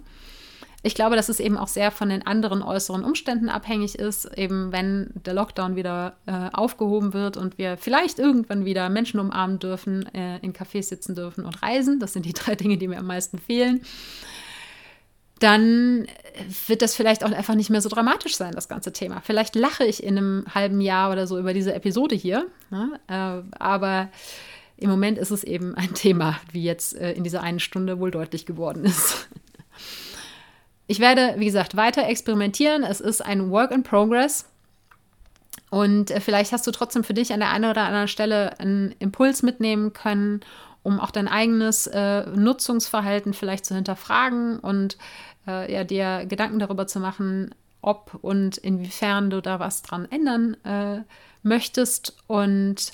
Ich 0.82 0.94
glaube, 0.94 1.14
dass 1.14 1.28
es 1.28 1.40
eben 1.40 1.58
auch 1.58 1.68
sehr 1.68 1.90
von 1.90 2.08
den 2.08 2.26
anderen 2.26 2.62
äußeren 2.62 3.04
Umständen 3.04 3.50
abhängig 3.50 3.96
ist. 3.98 4.24
Eben 4.38 4.72
wenn 4.72 5.10
der 5.26 5.34
Lockdown 5.34 5.76
wieder 5.76 6.14
äh, 6.26 6.48
aufgehoben 6.52 7.12
wird 7.12 7.36
und 7.36 7.58
wir 7.58 7.76
vielleicht 7.76 8.18
irgendwann 8.18 8.64
wieder 8.64 8.88
Menschen 8.88 9.20
umarmen 9.20 9.58
dürfen, 9.58 10.06
äh, 10.14 10.38
in 10.38 10.54
Cafés 10.54 10.84
sitzen 10.84 11.14
dürfen 11.14 11.44
und 11.44 11.62
reisen. 11.62 12.00
Das 12.00 12.14
sind 12.14 12.24
die 12.24 12.32
drei 12.34 12.54
Dinge, 12.54 12.78
die 12.78 12.88
mir 12.88 12.98
am 12.98 13.06
meisten 13.06 13.38
fehlen 13.38 13.82
dann 15.40 16.06
wird 16.66 16.82
das 16.82 16.94
vielleicht 16.94 17.24
auch 17.24 17.32
einfach 17.32 17.54
nicht 17.54 17.70
mehr 17.70 17.80
so 17.80 17.88
dramatisch 17.88 18.36
sein, 18.36 18.52
das 18.52 18.68
ganze 18.68 18.92
Thema. 18.92 19.20
Vielleicht 19.24 19.56
lache 19.56 19.84
ich 19.84 20.02
in 20.02 20.16
einem 20.16 20.44
halben 20.54 20.80
Jahr 20.80 21.10
oder 21.10 21.26
so 21.26 21.38
über 21.38 21.52
diese 21.52 21.74
Episode 21.74 22.14
hier, 22.14 22.46
ne? 22.70 23.00
äh, 23.08 23.42
aber 23.58 24.08
im 24.76 24.88
Moment 24.88 25.18
ist 25.18 25.30
es 25.30 25.44
eben 25.44 25.74
ein 25.74 25.92
Thema, 25.94 26.40
wie 26.52 26.62
jetzt 26.62 26.96
äh, 26.96 27.12
in 27.12 27.24
dieser 27.24 27.42
einen 27.42 27.60
Stunde 27.60 27.98
wohl 27.98 28.10
deutlich 28.10 28.46
geworden 28.46 28.84
ist. 28.84 29.28
Ich 30.86 30.98
werde, 30.98 31.34
wie 31.36 31.44
gesagt, 31.44 31.76
weiter 31.76 32.08
experimentieren. 32.08 32.82
Es 32.82 33.00
ist 33.00 33.20
ein 33.24 33.50
Work 33.50 33.70
in 33.70 33.84
Progress. 33.84 34.46
Und 35.70 36.10
äh, 36.10 36.20
vielleicht 36.20 36.52
hast 36.52 36.66
du 36.66 36.72
trotzdem 36.72 37.04
für 37.04 37.14
dich 37.14 37.32
an 37.32 37.38
der 37.38 37.50
einen 37.50 37.70
oder 37.70 37.82
anderen 37.82 38.08
Stelle 38.08 38.58
einen 38.58 38.92
Impuls 38.98 39.44
mitnehmen 39.44 39.92
können, 39.92 40.40
um 40.82 40.98
auch 40.98 41.10
dein 41.10 41.28
eigenes 41.28 41.86
äh, 41.86 42.26
Nutzungsverhalten 42.26 43.34
vielleicht 43.34 43.66
zu 43.66 43.74
hinterfragen 43.74 44.58
und 44.58 44.94
äh, 44.94 44.98
ja, 45.46 45.84
dir 45.84 46.26
Gedanken 46.26 46.58
darüber 46.58 46.86
zu 46.86 47.00
machen, 47.00 47.54
ob 47.82 48.18
und 48.22 48.58
inwiefern 48.58 49.30
du 49.30 49.40
da 49.40 49.58
was 49.58 49.82
dran 49.82 50.06
ändern 50.10 50.56
äh, 50.64 51.02
möchtest. 51.42 52.16
Und 52.26 52.92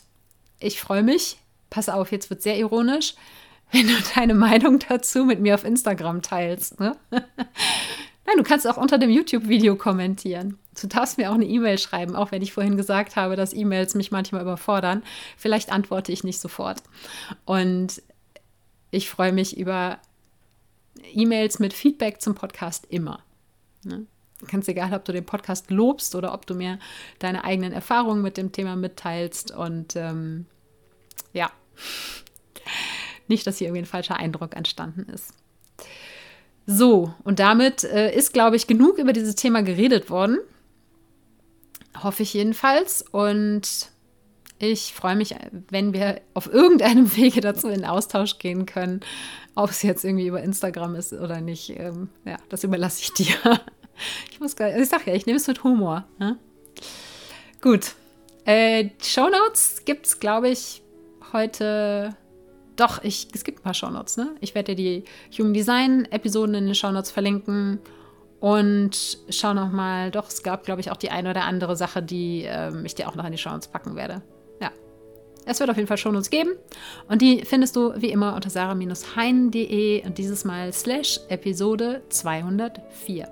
ich 0.60 0.80
freue 0.80 1.02
mich, 1.02 1.38
pass 1.70 1.88
auf, 1.88 2.12
jetzt 2.12 2.30
wird 2.30 2.42
sehr 2.42 2.56
ironisch, 2.56 3.14
wenn 3.72 3.86
du 3.88 3.94
deine 4.14 4.34
Meinung 4.34 4.78
dazu 4.88 5.24
mit 5.24 5.40
mir 5.40 5.54
auf 5.54 5.64
Instagram 5.64 6.22
teilst. 6.22 6.78
Ne? 6.78 6.96
Nein, 7.10 8.36
du 8.38 8.42
kannst 8.42 8.66
auch 8.66 8.76
unter 8.76 8.98
dem 8.98 9.10
YouTube-Video 9.10 9.76
kommentieren. 9.76 10.58
Du 10.80 10.88
darfst 10.88 11.16
mir 11.16 11.30
auch 11.30 11.34
eine 11.34 11.46
E-Mail 11.46 11.78
schreiben, 11.78 12.16
auch 12.16 12.32
wenn 12.32 12.42
ich 12.42 12.52
vorhin 12.52 12.76
gesagt 12.76 13.16
habe, 13.16 13.36
dass 13.36 13.54
E-Mails 13.54 13.94
mich 13.94 14.10
manchmal 14.10 14.42
überfordern. 14.42 15.02
Vielleicht 15.36 15.70
antworte 15.70 16.12
ich 16.12 16.24
nicht 16.24 16.40
sofort. 16.40 16.82
Und 17.44 18.02
ich 18.90 19.08
freue 19.08 19.32
mich 19.32 19.56
über 19.56 19.98
E-Mails 21.12 21.58
mit 21.58 21.72
Feedback 21.72 22.20
zum 22.20 22.34
Podcast 22.34 22.86
immer. 22.88 23.22
Ne? 23.84 24.06
Ganz 24.48 24.68
egal, 24.68 24.92
ob 24.92 25.04
du 25.04 25.12
den 25.12 25.24
Podcast 25.24 25.70
lobst 25.70 26.14
oder 26.14 26.34
ob 26.34 26.46
du 26.46 26.54
mir 26.54 26.78
deine 27.18 27.44
eigenen 27.44 27.72
Erfahrungen 27.72 28.22
mit 28.22 28.36
dem 28.36 28.52
Thema 28.52 28.76
mitteilst. 28.76 29.50
Und 29.50 29.96
ähm, 29.96 30.46
ja, 31.32 31.50
nicht, 33.28 33.46
dass 33.46 33.58
hier 33.58 33.68
irgendwie 33.68 33.82
ein 33.82 33.86
falscher 33.86 34.16
Eindruck 34.16 34.54
entstanden 34.54 35.10
ist. 35.12 35.32
So, 36.66 37.14
und 37.22 37.38
damit 37.38 37.84
äh, 37.84 38.14
ist, 38.14 38.32
glaube 38.32 38.56
ich, 38.56 38.66
genug 38.66 38.98
über 38.98 39.12
dieses 39.12 39.36
Thema 39.36 39.62
geredet 39.62 40.10
worden. 40.10 40.38
Hoffe 42.02 42.24
ich 42.24 42.34
jedenfalls. 42.34 43.02
Und 43.02 43.90
ich 44.58 44.94
freue 44.94 45.16
mich, 45.16 45.34
wenn 45.70 45.92
wir 45.92 46.20
auf 46.34 46.52
irgendeinem 46.52 47.14
Wege 47.16 47.40
dazu 47.40 47.68
in 47.68 47.84
Austausch 47.84 48.38
gehen 48.38 48.66
können. 48.66 49.00
Ob 49.54 49.70
es 49.70 49.82
jetzt 49.82 50.04
irgendwie 50.04 50.26
über 50.26 50.42
Instagram 50.42 50.94
ist 50.94 51.12
oder 51.12 51.40
nicht, 51.40 51.70
ähm, 51.78 52.08
ja, 52.24 52.36
das 52.48 52.64
überlasse 52.64 53.02
ich 53.02 53.12
dir. 53.12 53.34
Ich 54.30 54.40
muss 54.40 54.56
gar, 54.56 54.76
ich 54.76 54.90
sag 54.90 55.06
ja, 55.06 55.14
ich 55.14 55.24
nehme 55.24 55.38
es 55.38 55.46
mit 55.46 55.64
Humor. 55.64 56.04
Ne? 56.18 56.36
Gut. 57.62 57.94
Äh, 58.44 58.90
Show 59.02 59.30
Notes 59.30 59.86
gibt 59.86 60.04
es, 60.04 60.20
glaube 60.20 60.50
ich, 60.50 60.82
heute. 61.32 62.14
Doch, 62.76 63.02
ich, 63.02 63.28
es 63.32 63.42
gibt 63.42 63.60
ein 63.60 63.62
paar 63.62 63.72
Shownotes, 63.72 64.18
ne? 64.18 64.36
Ich 64.40 64.54
werde 64.54 64.74
dir 64.74 65.00
die 65.32 65.38
Human 65.38 65.54
Design-Episoden 65.54 66.54
in 66.56 66.66
den 66.66 66.74
Shownotes 66.74 67.10
verlinken. 67.10 67.80
Und 68.38 69.18
schau 69.30 69.54
noch 69.54 69.72
mal, 69.72 70.10
doch, 70.10 70.28
es 70.28 70.42
gab, 70.42 70.64
glaube 70.64 70.82
ich, 70.82 70.90
auch 70.90 70.98
die 70.98 71.10
eine 71.10 71.30
oder 71.30 71.44
andere 71.44 71.74
Sache, 71.74 72.02
die 72.02 72.42
ähm, 72.46 72.84
ich 72.84 72.94
dir 72.94 73.08
auch 73.08 73.14
noch 73.14 73.24
in 73.24 73.32
die 73.32 73.38
Shownotes 73.38 73.68
packen 73.68 73.96
werde. 73.96 74.20
Es 75.48 75.60
wird 75.60 75.70
auf 75.70 75.76
jeden 75.76 75.86
Fall 75.86 75.96
schon 75.96 76.16
uns 76.16 76.28
geben. 76.28 76.50
Und 77.08 77.22
die 77.22 77.44
findest 77.44 77.76
du 77.76 77.92
wie 77.96 78.10
immer 78.10 78.34
unter 78.34 78.50
sarah-hein.de 78.50 80.04
und 80.04 80.18
dieses 80.18 80.44
Mal 80.44 80.72
slash 80.72 81.20
Episode 81.28 82.02
204. 82.08 83.28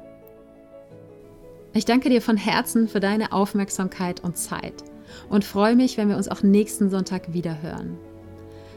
Ich 1.75 1.85
danke 1.85 2.09
dir 2.09 2.23
von 2.23 2.37
Herzen 2.37 2.87
für 2.87 3.01
deine 3.01 3.33
Aufmerksamkeit 3.33 4.23
und 4.23 4.39
Zeit 4.39 4.85
und 5.29 5.45
freue 5.45 5.75
mich, 5.75 5.99
wenn 5.99 6.09
wir 6.09 6.17
uns 6.17 6.29
auch 6.29 6.45
nächsten 6.45 6.89
Sonntag 6.89 7.33
wieder 7.33 7.61
hören. 7.63 7.99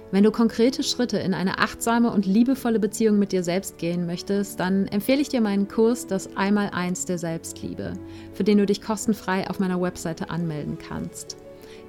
Wenn 0.09 0.23
du 0.23 0.31
konkrete 0.31 0.81
Schritte 0.81 1.17
in 1.19 1.35
eine 1.35 1.59
achtsame 1.59 2.11
und 2.11 2.25
liebevolle 2.25 2.79
Beziehung 2.79 3.19
mit 3.19 3.33
dir 3.33 3.43
selbst 3.43 3.77
gehen 3.77 4.07
möchtest, 4.07 4.59
dann 4.59 4.87
empfehle 4.87 5.21
ich 5.21 5.29
dir 5.29 5.41
meinen 5.41 5.67
Kurs 5.67 6.07
Das 6.07 6.35
Einmaleins 6.35 7.05
der 7.05 7.19
Selbstliebe, 7.19 7.93
für 8.33 8.43
den 8.43 8.57
du 8.57 8.65
dich 8.65 8.81
kostenfrei 8.81 9.47
auf 9.47 9.59
meiner 9.59 9.79
Webseite 9.79 10.31
anmelden 10.31 10.77
kannst. 10.79 11.37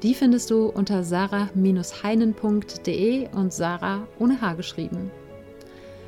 Die 0.03 0.15
findest 0.15 0.51
du 0.51 0.67
unter 0.67 1.03
sarah-heinen.de 1.03 3.29
und 3.35 3.53
Sarah 3.53 4.07
ohne 4.19 4.41
H 4.41 4.55
geschrieben. 4.55 5.11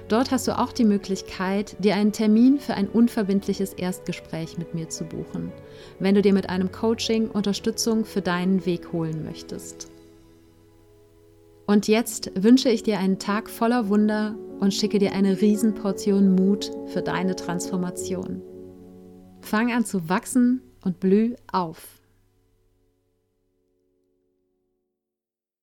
Dort 0.09 0.31
hast 0.33 0.49
du 0.49 0.59
auch 0.59 0.73
die 0.73 0.85
Möglichkeit, 0.85 1.77
dir 1.79 1.95
einen 1.95 2.13
Termin 2.13 2.59
für 2.59 2.75
ein 2.75 2.89
unverbindliches 2.89 3.75
Erstgespräch 3.75 4.59
mit 4.59 4.75
mir 4.75 4.89
zu 4.89 5.05
buchen, 5.05 5.53
wenn 6.01 6.17
du 6.17 6.23
dir 6.23 6.33
mit 6.33 6.51
einem 6.51 6.73
Coaching 6.73 7.29
Unterstützung 7.29 8.05
für 8.05 8.21
deinen 8.21 8.67
Weg 8.67 8.93
holen 8.93 9.25
möchtest. 9.25 9.89
Und 11.67 11.87
jetzt 11.87 12.33
wünsche 12.35 12.69
ich 12.69 12.83
dir 12.83 12.99
einen 12.99 13.21
Tag 13.21 13.49
voller 13.49 13.89
Wunder 13.89 14.35
und 14.59 14.75
schicke 14.75 14.99
dir 14.99 15.13
eine 15.13 15.41
Riesenportion 15.41 16.35
Mut 16.35 16.73
für 16.87 17.03
deine 17.03 17.37
Transformation. 17.37 18.43
Fang 19.43 19.73
an 19.73 19.85
zu 19.85 20.09
wachsen 20.09 20.63
und 20.85 20.99
blüh 20.99 21.37
auf. 21.53 22.00